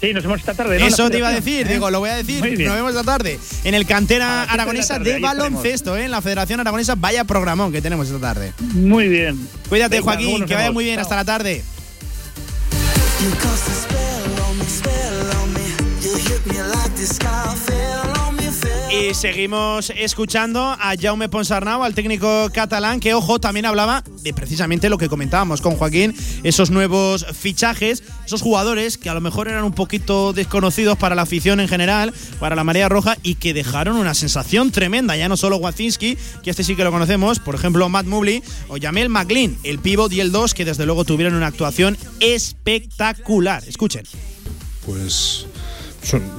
[0.00, 0.78] Sí, nos vemos esta tarde.
[0.78, 0.86] ¿no?
[0.86, 1.74] Eso te iba a decir, ¿eh?
[1.74, 2.42] digo, lo voy a decir.
[2.42, 6.06] Nos vemos esta tarde en el cantera de aragonesa tarde, de, baloncesto, ¿eh?
[6.06, 6.94] en la Federación Aragonesa.
[6.94, 8.54] Vaya programón que tenemos esta tarde.
[8.58, 9.46] Muy bien.
[9.68, 10.74] Cuídate, Venga, Joaquín, que vaya vemos.
[10.74, 10.96] muy bien.
[10.96, 11.02] Chao.
[11.02, 11.62] Hasta la tarde.
[13.20, 15.60] You cast a spell on me, spell on me.
[16.02, 18.09] You hit me like the sky fell on me, fell.
[18.92, 24.88] Y seguimos escuchando a Jaume Ponsarnau, al técnico catalán, que, ojo, también hablaba de precisamente
[24.88, 26.12] lo que comentábamos con Joaquín,
[26.42, 31.22] esos nuevos fichajes, esos jugadores que a lo mejor eran un poquito desconocidos para la
[31.22, 35.16] afición en general, para la marea roja, y que dejaron una sensación tremenda.
[35.16, 38.76] Ya no solo Wacinski, que este sí que lo conocemos, por ejemplo, Matt Mubley o
[38.80, 43.62] Jamel McLean, el pivot y el 2, que desde luego tuvieron una actuación espectacular.
[43.68, 44.02] Escuchen.
[44.84, 45.46] pues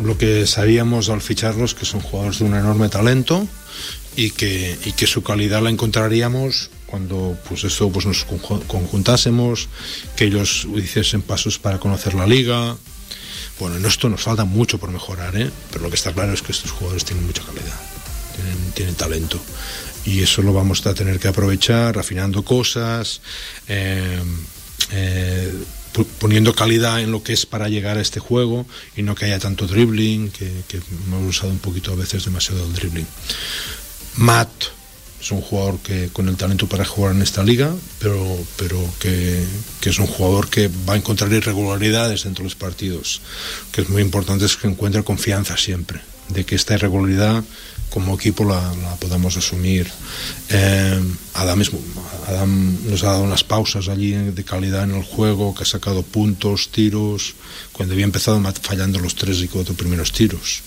[0.03, 3.47] lo que sabíamos al ficharlos, que son jugadores de un enorme talento
[4.15, 9.69] y que, y que su calidad la encontraríamos cuando pues eso pues nos conju- conjuntásemos,
[10.17, 12.75] que ellos hiciesen pasos para conocer la liga.
[13.59, 15.49] Bueno, en esto nos falta mucho por mejorar, ¿eh?
[15.71, 17.79] pero lo que está claro es que estos jugadores tienen mucha calidad,
[18.73, 19.39] tienen, talento.
[20.03, 23.21] Y eso lo vamos a tener que aprovechar, afinando cosas,
[23.67, 24.19] eh,
[24.91, 25.53] eh,
[26.19, 28.65] poniendo calidad en lo que es para llegar a este juego
[28.95, 32.65] y no que haya tanto dribbling, que, que hemos usado un poquito a veces demasiado
[32.65, 33.07] el dribbling.
[34.17, 34.49] Matt
[35.21, 38.25] es un jugador que con el talento para jugar en esta liga, pero,
[38.57, 39.45] pero que,
[39.79, 43.21] que es un jugador que va a encontrar irregularidades dentro de los partidos.
[43.71, 47.43] Que es muy importante es que encuentre confianza siempre, de que esta irregularidad
[47.91, 48.97] como equipo la, la
[49.37, 49.87] asumir.
[50.49, 50.99] Eh,
[51.35, 51.71] Adam, es-
[52.27, 56.01] Adam nos ha dado unas pausas allí de calidad en el juego, que ha sacado
[56.01, 57.33] puntos, tiros,
[57.71, 60.61] cuando había empezado fallando los tres y cuatro primeros tiros.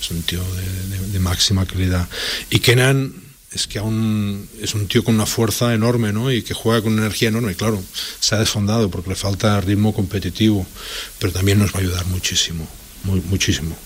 [0.00, 2.08] Es un tío de, de- de máxima calidad.
[2.50, 3.14] Y Kenan
[3.52, 6.32] es que aún es un tío con una fuerza enorme, ¿no?
[6.32, 7.54] Y que juega con una energía enorme.
[7.54, 7.80] Claro,
[8.18, 10.66] se ha desfondado porque le falta ritmo competitivo,
[11.20, 12.66] pero también nos va a ayudar muchísimo,
[13.04, 13.76] muy, muchísimo.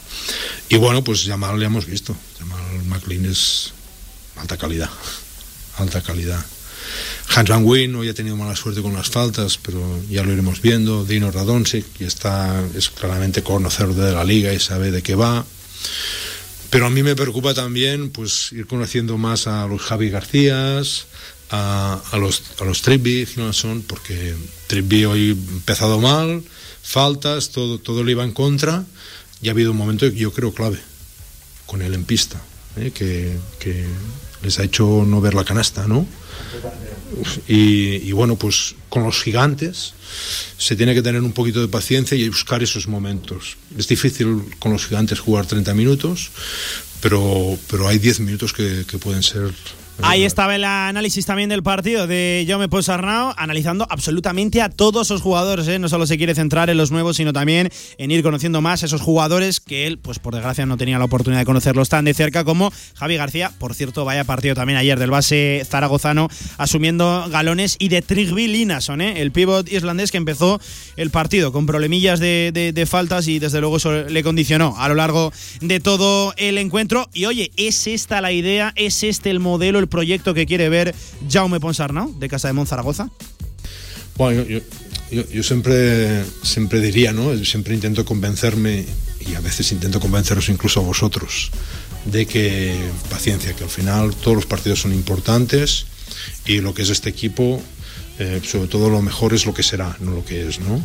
[0.69, 2.17] Y bueno, pues Jamal le hemos visto.
[2.39, 3.73] Jamal McLean es
[4.37, 4.91] alta calidad,
[5.77, 6.45] alta calidad.
[7.35, 10.63] Hans Van Wyn hoy ha tenido mala suerte con las faltas, pero ya lo iremos
[10.63, 11.05] viendo.
[11.05, 15.45] Dino Radončić, que está, es claramente conocedor de la liga y sabe de qué va.
[16.71, 21.07] Pero a mí me preocupa también pues ir conociendo más a los Javi Garcías,
[21.51, 23.27] a, los a los Trippi
[23.87, 24.35] porque
[24.67, 26.43] Trippi hoy empezado mal,
[26.83, 28.85] faltas, todo, todo le iba en contra,
[29.43, 30.79] y ha habido un momento yo creo clave
[31.67, 32.41] con él en pista,
[32.77, 32.91] ¿eh?
[32.93, 33.85] que, que
[34.43, 36.07] les ha hecho no ver la canasta, ¿no?
[37.47, 39.95] Y, y bueno, pues con los gigantes
[40.57, 43.57] se tiene que tener un poquito de paciencia y buscar esos momentos.
[43.77, 46.31] Es difícil con los gigantes jugar 30 minutos,
[47.01, 49.53] pero, pero hay 10 minutos que, que pueden ser
[50.03, 55.21] Ahí estaba el análisis también del partido de Jaume Ponsarnau, analizando absolutamente a todos los
[55.21, 55.67] jugadores.
[55.67, 55.79] ¿eh?
[55.81, 57.69] No solo se quiere centrar en los nuevos, sino también
[57.99, 61.05] en ir conociendo más a esos jugadores que él, pues por desgracia, no tenía la
[61.07, 63.51] oportunidad de conocerlos tan de cerca como Javi García.
[63.59, 69.01] Por cierto, vaya partido también ayer del base zaragozano, asumiendo galones y de Trigby Linason,
[69.01, 69.21] ¿eh?
[69.21, 70.61] el pívot islandés que empezó
[70.97, 75.33] el partido con problemillas de, faltas y desde luego eso le condicionó a lo largo
[75.61, 77.09] de todo el encuentro.
[77.13, 78.73] Y oye, ¿es esta la idea?
[78.77, 80.95] ¿Es este el modelo, el proyecto que quiere ver
[81.31, 83.11] Jaume Ponsarnau de Casa de Monzaragoza?
[84.17, 84.59] Bueno, yo,
[85.11, 87.37] yo- yo- siempre, siempre diría, ¿no?
[87.45, 88.85] Siempre intento convencerme,
[89.21, 91.51] y a veces intento convenceros incluso a vosotros,
[92.05, 92.77] de que
[93.11, 95.87] paciencia, que al final todos los partidos son importantes
[96.47, 97.63] y lo que es este equipo,
[98.19, 100.83] eh, sobre todo lo mejor es lo que será, no lo que es, ¿no?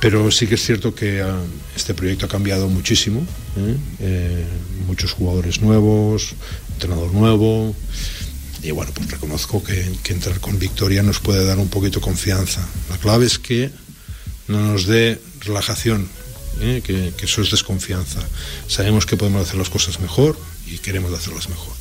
[0.00, 1.36] Pero sí que es cierto que ah,
[1.76, 3.20] este proyecto ha cambiado muchísimo.
[3.58, 3.76] ¿eh?
[4.00, 4.44] Eh,
[4.86, 6.30] muchos jugadores nuevos,
[6.80, 7.74] entrenador nuevo.
[8.62, 12.66] Y bueno, pues reconozco que, entrar con victoria nos puede dar un poquito confianza.
[12.88, 13.70] La clave es que
[14.48, 16.08] no nos dé relajación,
[16.60, 16.82] ¿eh?
[16.84, 18.20] que, que eso es desconfianza.
[18.66, 21.74] Sabemos que podemos hacer las cosas mejor y queremos hacerlas mejor.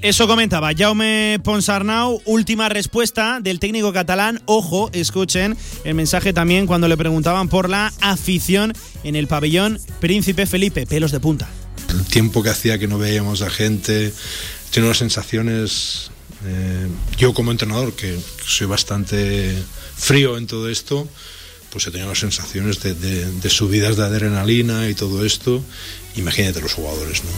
[0.00, 4.40] Eso comentaba Jaume Ponsarnau, última respuesta del técnico catalán.
[4.46, 8.72] Ojo, escuchen el mensaje también cuando le preguntaban por la afición
[9.04, 11.48] en el pabellón Príncipe Felipe, pelos de punta.
[11.92, 14.12] El tiempo que hacía que no veíamos a gente,
[14.70, 16.10] tiene unas sensaciones.
[16.44, 19.54] eh, yo, como entrenador, que soy bastante
[19.96, 21.08] frío en todo esto,
[21.70, 25.62] pues he tenido unas sensaciones de, de- de subidas de adrenalina y todo esto.
[26.16, 27.30] Imagínate los jugadores, ¿no?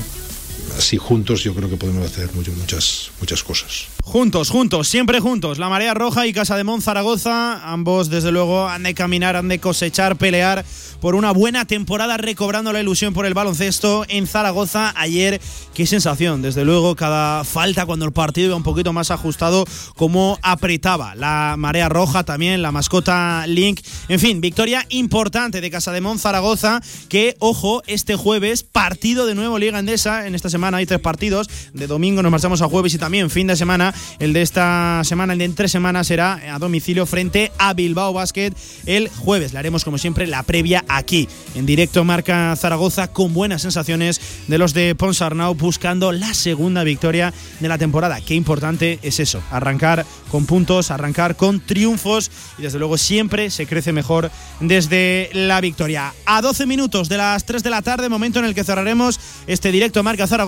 [0.76, 3.86] Así juntos yo creo que podemos hacer muchas, muchas cosas.
[4.02, 5.58] Juntos, juntos, siempre juntos.
[5.58, 9.48] La Marea Roja y Casa de Mon Zaragoza, ambos desde luego han de caminar, han
[9.48, 10.64] de cosechar, pelear
[11.00, 15.40] por una buena temporada recobrando la ilusión por el baloncesto en Zaragoza ayer.
[15.74, 19.64] Qué sensación, desde luego, cada falta cuando el partido iba un poquito más ajustado,
[19.96, 23.80] como apretaba la Marea Roja también, la mascota Link.
[24.08, 29.34] En fin, victoria importante de Casa de Mon Zaragoza que, ojo, este jueves partido de
[29.34, 30.26] nuevo Liga Endesa.
[30.26, 31.50] En esta semana hay tres partidos.
[31.72, 33.92] De domingo nos marchamos a jueves y también fin de semana.
[34.20, 38.52] El de esta semana, el de entre semanas, será a domicilio frente a Bilbao Basket
[38.86, 39.52] el jueves.
[39.52, 44.58] Le haremos, como siempre, la previa aquí, en directo Marca Zaragoza, con buenas sensaciones de
[44.58, 48.20] los de Ponsarnau buscando la segunda victoria de la temporada.
[48.20, 53.66] Qué importante es eso, arrancar con puntos, arrancar con triunfos y desde luego siempre se
[53.66, 56.14] crece mejor desde la victoria.
[56.26, 59.72] A 12 minutos de las 3 de la tarde, momento en el que cerraremos este
[59.72, 60.43] directo Marca Zaragoza,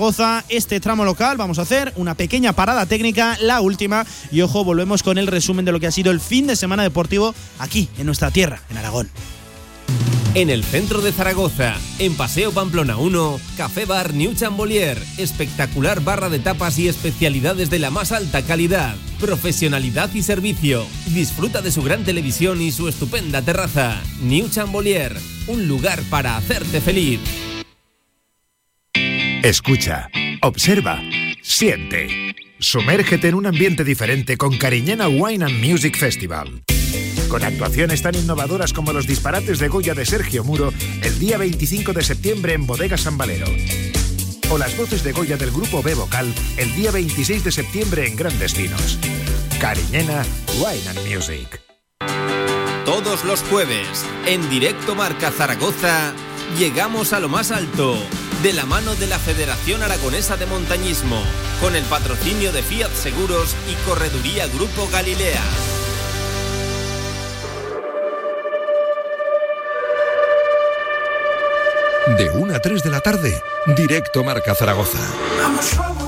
[0.48, 1.36] este tramo local.
[1.36, 4.06] Vamos a hacer una pequeña parada técnica, la última.
[4.30, 6.82] Y ojo, volvemos con el resumen de lo que ha sido el fin de semana
[6.82, 9.10] deportivo aquí, en nuestra tierra, en Aragón.
[10.34, 16.28] En el centro de Zaragoza, en Paseo Pamplona 1, Café Bar New Chambolier, espectacular barra
[16.28, 20.84] de tapas y especialidades de la más alta calidad, profesionalidad y servicio.
[21.06, 24.02] Disfruta de su gran televisión y su estupenda terraza.
[24.20, 25.16] New Chambolier,
[25.46, 27.20] un lugar para hacerte feliz.
[29.42, 30.10] Escucha,
[30.42, 31.00] observa,
[31.42, 32.34] siente.
[32.58, 36.64] Sumérgete en un ambiente diferente con Cariñena Wine and Music Festival.
[37.28, 40.72] Con actuaciones tan innovadoras como los disparates de Goya de Sergio Muro
[41.02, 43.46] el día 25 de septiembre en Bodega San Valero.
[44.50, 48.16] O las voces de Goya del grupo B Vocal el día 26 de septiembre en
[48.16, 48.98] Grandes Vinos.
[49.60, 50.24] Cariñena
[50.58, 51.60] Wine and Music.
[52.84, 56.14] Todos los jueves, en directo Marca Zaragoza,
[56.56, 57.98] llegamos a lo más alto,
[58.42, 61.22] de la mano de la Federación Aragonesa de Montañismo,
[61.60, 65.42] con el patrocinio de Fiat Seguros y Correduría Grupo Galilea.
[72.18, 73.42] De 1 a 3 de la tarde,
[73.76, 74.98] directo Marca Zaragoza.
[75.38, 76.05] I'm a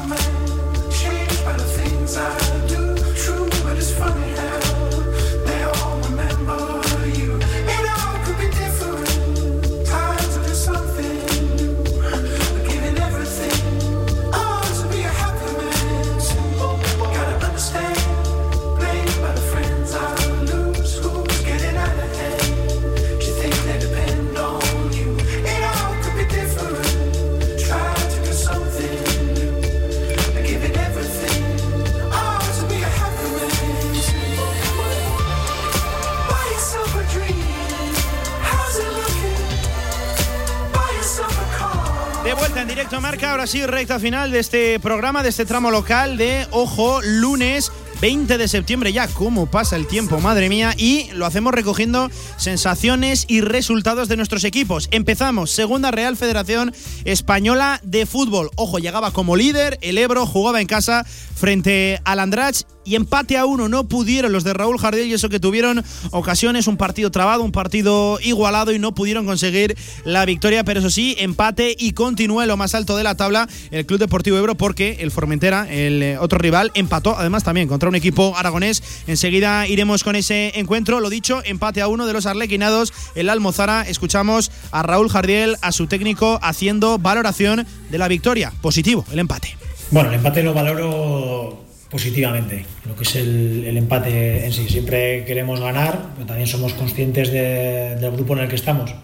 [43.48, 48.46] sí, recta final de este programa, de este tramo local de Ojo, lunes 20 de
[48.46, 54.08] septiembre ya, cómo pasa el tiempo, madre mía, y lo hacemos recogiendo sensaciones y resultados
[54.08, 54.88] de nuestros equipos.
[54.90, 58.50] Empezamos, Segunda Real Federación Española de Fútbol.
[58.56, 63.44] Ojo, llegaba como líder, el Ebro jugaba en casa frente al Andrach y empate a
[63.44, 63.68] uno.
[63.68, 67.52] No pudieron los de Raúl Jardel y eso que tuvieron ocasiones, un partido trabado, un
[67.52, 72.48] partido igualado y no pudieron conseguir la victoria, pero eso sí, empate y continúa en
[72.48, 76.18] lo más alto de la tabla el Club Deportivo Ebro porque el Formentera, el eh,
[76.18, 78.82] otro rival, empató además también contra un equipo aragonés.
[79.06, 81.00] Enseguida iremos con ese encuentro.
[81.00, 83.82] Lo dicho, empate a uno de los arlequinados, el Almozara.
[83.82, 88.52] Escuchamos a Raúl Jardiel, a su técnico, haciendo valoración de la victoria.
[88.62, 89.56] Positivo, el empate.
[89.90, 94.68] Bueno, el empate lo valoro positivamente, lo que es el, empate en sí.
[94.68, 98.94] Siempre queremos ganar, pero también somos conscientes de- del grupo en el que estamos.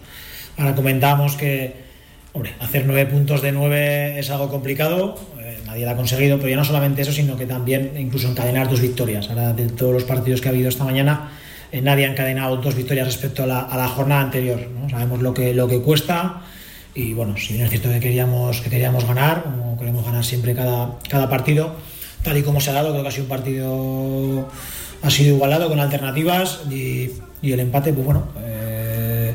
[0.57, 1.85] Ahora comentábamos que,
[2.59, 6.57] hacer nueve puntos de nueve es algo complicado, eh, nadie lo ha conseguido, pero ya
[6.57, 9.29] no solamente eso, sino que también incluso encadenar dos victorias.
[9.29, 11.31] Ahora, de todos los partidos que ha habido esta mañana,
[11.71, 14.59] eh, nadie ha encadenado dos victorias respecto a la, jornada anterior.
[14.89, 16.41] Sabemos lo que, lo que cuesta.
[16.93, 20.55] Y bueno, si bien es cierto que queríamos, que queríamos ganar, como queremos ganar siempre
[20.55, 21.75] cada, cada partido,
[22.25, 24.49] tal y como se ha dado, creo que ha sido un partido
[25.01, 27.11] ha sido igualado con alternativas y,
[27.41, 29.33] y el empate, pues bueno, eh,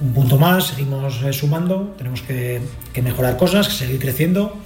[0.00, 2.60] un punto más, seguimos eh, sumando, tenemos que,
[2.92, 4.56] que mejorar cosas, que seguir creciendo.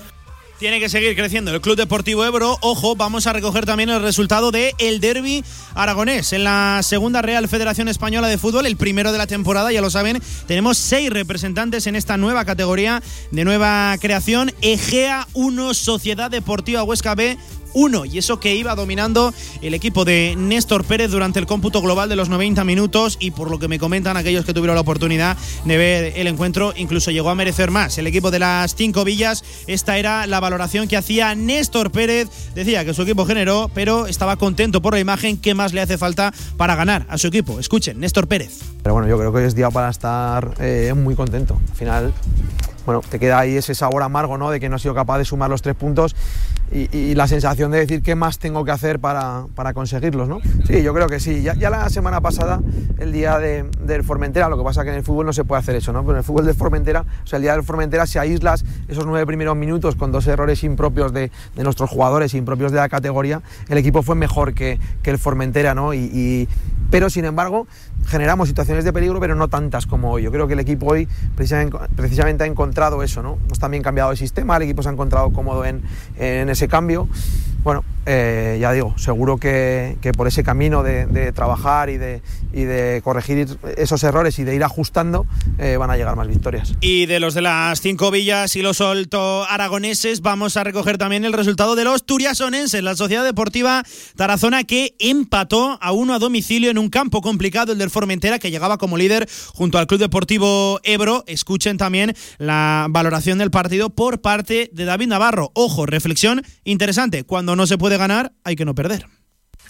[0.58, 2.58] Tiene que seguir creciendo el Club Deportivo Ebro.
[2.62, 5.44] Ojo, vamos a recoger también el resultado de el Derby
[5.76, 9.80] aragonés en la segunda Real Federación Española de Fútbol, el primero de la temporada, ya
[9.80, 10.20] lo saben.
[10.48, 14.52] Tenemos seis representantes en esta nueva categoría de nueva creación.
[14.60, 17.38] Egea 1, Sociedad Deportiva Huesca B
[17.74, 19.32] 1 y eso que iba dominando
[19.62, 23.50] el equipo de Néstor Pérez durante el cómputo global de los 90 minutos y por
[23.50, 27.30] lo que me comentan aquellos que tuvieron la oportunidad de ver el encuentro incluso llegó
[27.30, 27.98] a merecer más.
[27.98, 32.84] El equipo de las cinco villas, esta era la valoración que hacía Néstor Pérez, decía
[32.84, 36.32] que su equipo generó pero estaba contento por la imagen, ¿qué más le hace falta
[36.56, 37.58] para ganar a su equipo?
[37.60, 38.60] Escuchen, Néstor Pérez.
[38.82, 41.60] Pero bueno, yo creo que es día para estar eh, muy contento.
[41.70, 42.14] Al final,
[42.86, 44.50] bueno, te queda ahí ese sabor amargo, ¿no?
[44.50, 46.14] De que no he sido capaz de sumar los tres puntos
[46.72, 50.40] y, y la sensación de decir qué más tengo que hacer para, para conseguirlos, ¿no?
[50.66, 51.42] Sí, yo creo que sí.
[51.42, 52.60] Ya, ya la semana pasada,
[52.98, 55.60] el día de, del Formentera, lo que pasa que en el fútbol no se puede
[55.60, 56.00] hacer eso, ¿no?
[56.02, 59.06] Pero en el fútbol del Formentera, o sea, el día del Formentera, si aíslas esos
[59.06, 63.42] nueve primeros minutos con dos errores impropios de, de nuestros jugadores, impropios de la categoría,
[63.68, 65.94] el equipo fue mejor que, que el Formentera, ¿no?
[65.94, 66.48] Y, y-
[66.90, 67.66] pero sin embargo,
[68.06, 70.22] generamos situaciones de peligro, pero no tantas como hoy.
[70.22, 73.36] Yo creo que el equipo hoy precisamente, precisamente ha encontrado eso, ¿no?
[73.44, 75.82] Hemos también cambiado el sistema, el equipo se ha encontrado cómodo en,
[76.16, 77.08] en ese cambio.
[77.62, 82.22] Bueno, eh, ya digo, seguro que, que por ese camino de, trabajar y de,
[82.54, 85.26] y de corregir esos errores y de ir ajustando,
[85.58, 86.74] eh, van a llegar más victorias.
[86.80, 91.26] Y de los de las cinco villas y los solto aragoneses, vamos a recoger también
[91.26, 93.84] el resultado de los turiasonenses, la Sociedad Deportiva
[94.16, 98.50] Tarazona que empató a uno a domicilio en un campo complicado, el del Formentera, que
[98.50, 101.24] llegaba como líder junto al Club Deportivo Ebro.
[101.26, 105.50] Escuchen también la valoración del partido por parte de David Navarro.
[105.52, 107.24] Ojo, reflexión interesante.
[107.24, 109.06] Cuando no se puede ganar, hay que no perder.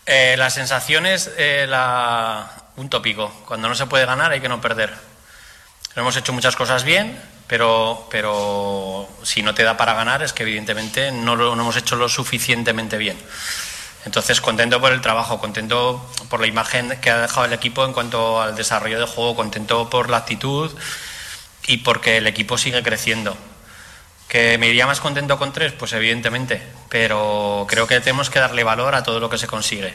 [0.07, 2.51] Eh, las sensaciones, eh, la...
[2.77, 3.31] un tópico.
[3.47, 4.95] Cuando no se puede ganar hay que no perder.
[5.97, 10.45] Hemos hecho muchas cosas bien, pero, pero si no te da para ganar es que
[10.45, 13.19] evidentemente no lo no hemos hecho lo suficientemente bien.
[14.05, 17.93] Entonces, contento por el trabajo, contento por la imagen que ha dejado el equipo en
[17.93, 20.71] cuanto al desarrollo del juego, contento por la actitud
[21.67, 23.37] y porque el equipo sigue creciendo.
[24.29, 25.73] ¿Que me iría más contento con tres?
[25.73, 29.95] Pues evidentemente, pero creo que tenemos que darle valor a todo lo que se consigue.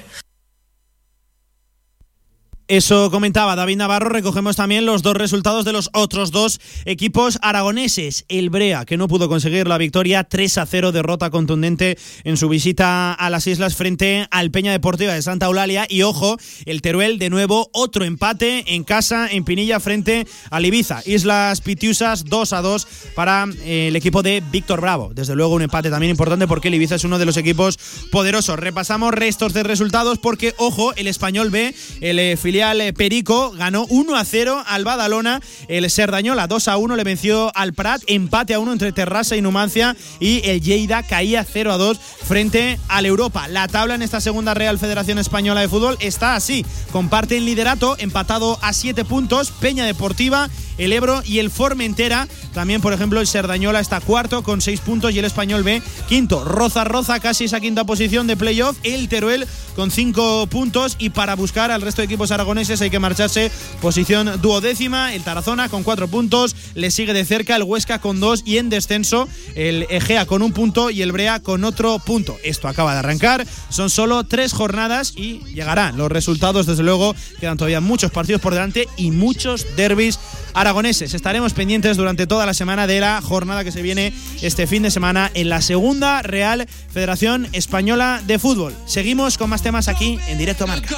[2.69, 4.07] Eso comentaba David Navarro.
[4.07, 8.23] Recogemos también los dos resultados de los otros dos equipos aragoneses.
[8.29, 12.47] El Brea, que no pudo conseguir la victoria 3 a 0, derrota contundente en su
[12.47, 15.85] visita a las islas frente al Peña Deportiva de Santa Eulalia.
[15.89, 21.01] Y ojo, el Teruel, de nuevo, otro empate en casa, en Pinilla, frente al Ibiza.
[21.05, 25.11] Islas Pitiusas 2 a 2 para eh, el equipo de Víctor Bravo.
[25.13, 27.77] Desde luego, un empate también importante porque el Ibiza es uno de los equipos
[28.09, 28.57] poderosos.
[28.57, 33.87] Repasamos restos de resultados porque, ojo, el Español B, el eh, filial eh, Perico, ganó
[33.89, 35.41] 1 a 0 al Badalona.
[35.67, 38.03] El Serdañola 2 a 1 le venció al Prat.
[38.05, 39.95] Empate a 1 entre Terrassa y Numancia.
[40.19, 43.47] Y el Lleida caía 0 a 2 frente al Europa.
[43.47, 46.63] La tabla en esta segunda Real Federación Española de Fútbol está así.
[46.91, 49.49] Comparten liderato, empatado a 7 puntos.
[49.49, 50.47] Peña Deportiva,
[50.77, 52.27] el Ebro y el Formentera.
[52.53, 56.43] También, por ejemplo, el Serdañola está cuarto con 6 puntos y el Español B quinto.
[56.43, 58.77] Roza Roza casi esa quinta posición de playoff.
[58.83, 62.99] El Teruel con 5 puntos y para buscar al resto de equipos aragoneses hay que
[62.99, 63.49] marcharse
[63.81, 65.13] posición duodécima.
[65.13, 66.55] El Tarazona con 4 puntos.
[66.75, 70.51] Le sigue de cerca el Huesca con 2 y en descenso el Egea con un
[70.51, 72.35] punto y el Brea con otro punto.
[72.43, 73.47] Esto acaba de arrancar.
[73.69, 76.65] Son solo tres jornadas y llegarán los resultados.
[76.65, 80.19] Desde luego, quedan todavía muchos partidos por delante y muchos derbis
[80.53, 81.13] aragoneses.
[81.13, 84.91] Estaremos pendientes durante toda la semana de la jornada que se viene este fin de
[84.91, 88.75] semana en la segunda Real Federación Española de Fútbol.
[88.85, 90.93] Seguimos con más temas aquí en Directo Marca.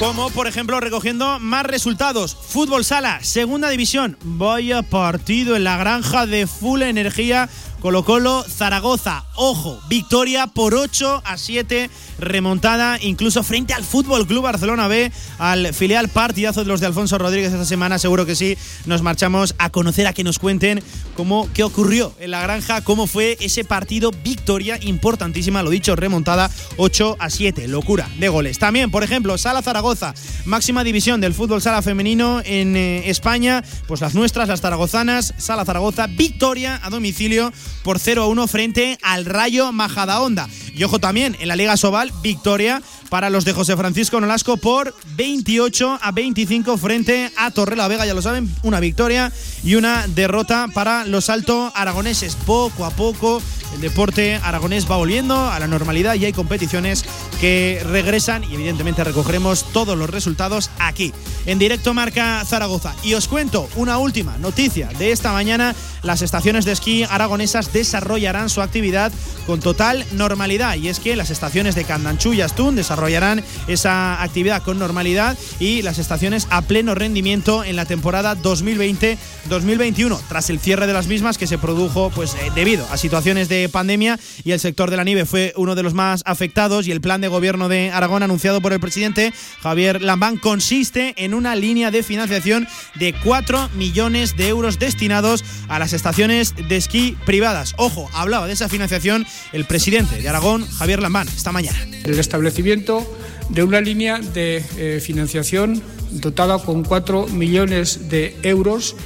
[0.00, 2.34] Como por ejemplo recogiendo más resultados.
[2.34, 4.16] Fútbol Sala, segunda división.
[4.24, 7.50] Vaya partido en la granja de full energía.
[7.80, 9.24] Colo Colo Zaragoza.
[9.36, 11.88] Ojo, victoria por 8 a 7,
[12.18, 17.16] remontada incluso frente al Fútbol Club Barcelona B, al filial partidazo de los de Alfonso
[17.16, 17.98] Rodríguez esta semana.
[17.98, 20.82] Seguro que sí, nos marchamos a conocer, a que nos cuenten
[21.16, 24.10] cómo, qué ocurrió en la granja, cómo fue ese partido.
[24.10, 27.66] Victoria importantísima, lo dicho, remontada 8 a 7.
[27.68, 28.58] Locura de goles.
[28.58, 33.64] También, por ejemplo, Sala Zaragoza, máxima división del fútbol sala femenino en eh, España.
[33.88, 37.50] Pues las nuestras, las zaragozanas, Sala Zaragoza, victoria a domicilio
[37.82, 40.48] por 0 a 1 frente al Rayo Majadahonda.
[40.80, 42.80] Y ojo también, en la Liga Sobal, victoria
[43.10, 48.14] para los de José Francisco Nolasco por 28 a 25 frente a Torrela Vega, ya
[48.14, 49.30] lo saben, una victoria
[49.62, 52.34] y una derrota para los alto aragoneses.
[52.34, 53.42] Poco a poco
[53.74, 57.04] el deporte aragonés va volviendo a la normalidad y hay competiciones
[57.40, 61.12] que regresan y evidentemente recogeremos todos los resultados aquí,
[61.46, 62.94] en directo Marca Zaragoza.
[63.04, 65.74] Y os cuento una última noticia de esta mañana.
[66.02, 69.12] Las estaciones de esquí aragonesas desarrollarán su actividad
[69.46, 74.62] con total normalidad y es que las estaciones de Candanchú y Astún desarrollarán esa actividad
[74.62, 80.86] con normalidad y las estaciones a pleno rendimiento en la temporada 2020-2021 tras el cierre
[80.86, 84.60] de las mismas que se produjo pues eh, debido a situaciones de pandemia y el
[84.60, 87.68] sector de la nieve fue uno de los más afectados y el plan de gobierno
[87.68, 89.32] de Aragón anunciado por el presidente
[89.62, 95.78] Javier Lambán consiste en una línea de financiación de 4 millones de euros destinados a
[95.78, 97.74] las estaciones de esquí privadas.
[97.76, 101.78] Ojo, hablaba de esa financiación el presidente de Aragón, Javier Lambán, esta mañana.
[102.04, 103.06] El establecimiento
[103.50, 108.96] de una línea de eh, financiación dotada con 4 millones de euros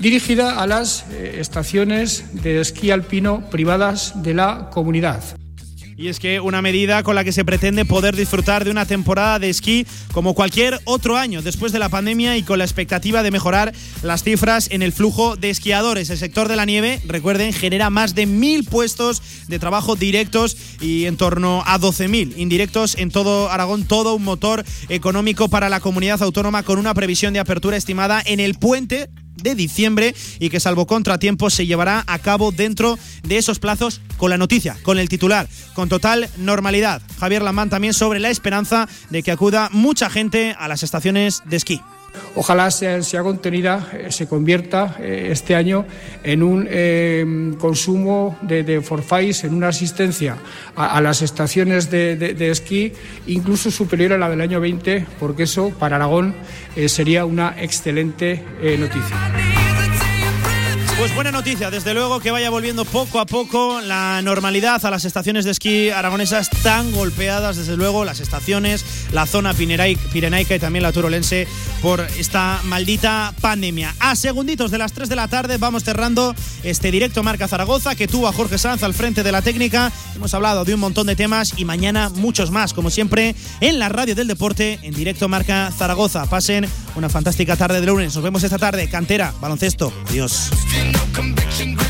[0.00, 5.22] dirigida a las eh, estaciones de esquí alpino privadas de la comunidad.
[6.00, 9.38] Y es que una medida con la que se pretende poder disfrutar de una temporada
[9.38, 13.30] de esquí como cualquier otro año después de la pandemia y con la expectativa de
[13.30, 16.08] mejorar las cifras en el flujo de esquiadores.
[16.08, 21.04] El sector de la nieve, recuerden, genera más de mil puestos de trabajo directos y
[21.04, 26.22] en torno a 12.000 indirectos en todo Aragón, todo un motor económico para la comunidad
[26.22, 29.10] autónoma con una previsión de apertura estimada en el puente
[29.42, 34.30] de diciembre y que salvo contratiempos se llevará a cabo dentro de esos plazos con
[34.30, 37.02] la noticia, con el titular, con total normalidad.
[37.18, 41.56] Javier Lamán también sobre la esperanza de que acuda mucha gente a las estaciones de
[41.56, 41.80] esquí.
[42.34, 45.84] Ojalá sea, contenida, eh, se convierta eh, este año
[46.22, 50.36] en un eh, consumo de, de forfais, en una asistencia
[50.76, 52.92] a, las estaciones de, de- esquí,
[53.26, 56.34] incluso superior a la del año 20, porque eso para Aragón
[56.86, 58.42] sería una excelente
[58.78, 59.16] noticia.
[61.00, 65.06] Pues buena noticia, desde luego que vaya volviendo poco a poco la normalidad a las
[65.06, 70.82] estaciones de esquí aragonesas tan golpeadas, desde luego las estaciones, la zona pirenaica y también
[70.82, 71.48] la turolense
[71.80, 73.94] por esta maldita pandemia.
[73.98, 78.06] A segunditos de las 3 de la tarde vamos cerrando este directo Marca Zaragoza que
[78.06, 79.90] tuvo a Jorge Sanz al frente de la técnica.
[80.14, 83.88] Hemos hablado de un montón de temas y mañana muchos más, como siempre, en la
[83.88, 86.26] radio del deporte en directo Marca Zaragoza.
[86.26, 88.14] Pasen una fantástica tarde de lunes.
[88.14, 88.90] Nos vemos esta tarde.
[88.90, 89.94] Cantera, baloncesto.
[90.10, 90.50] Adiós.
[90.92, 91.89] No conviction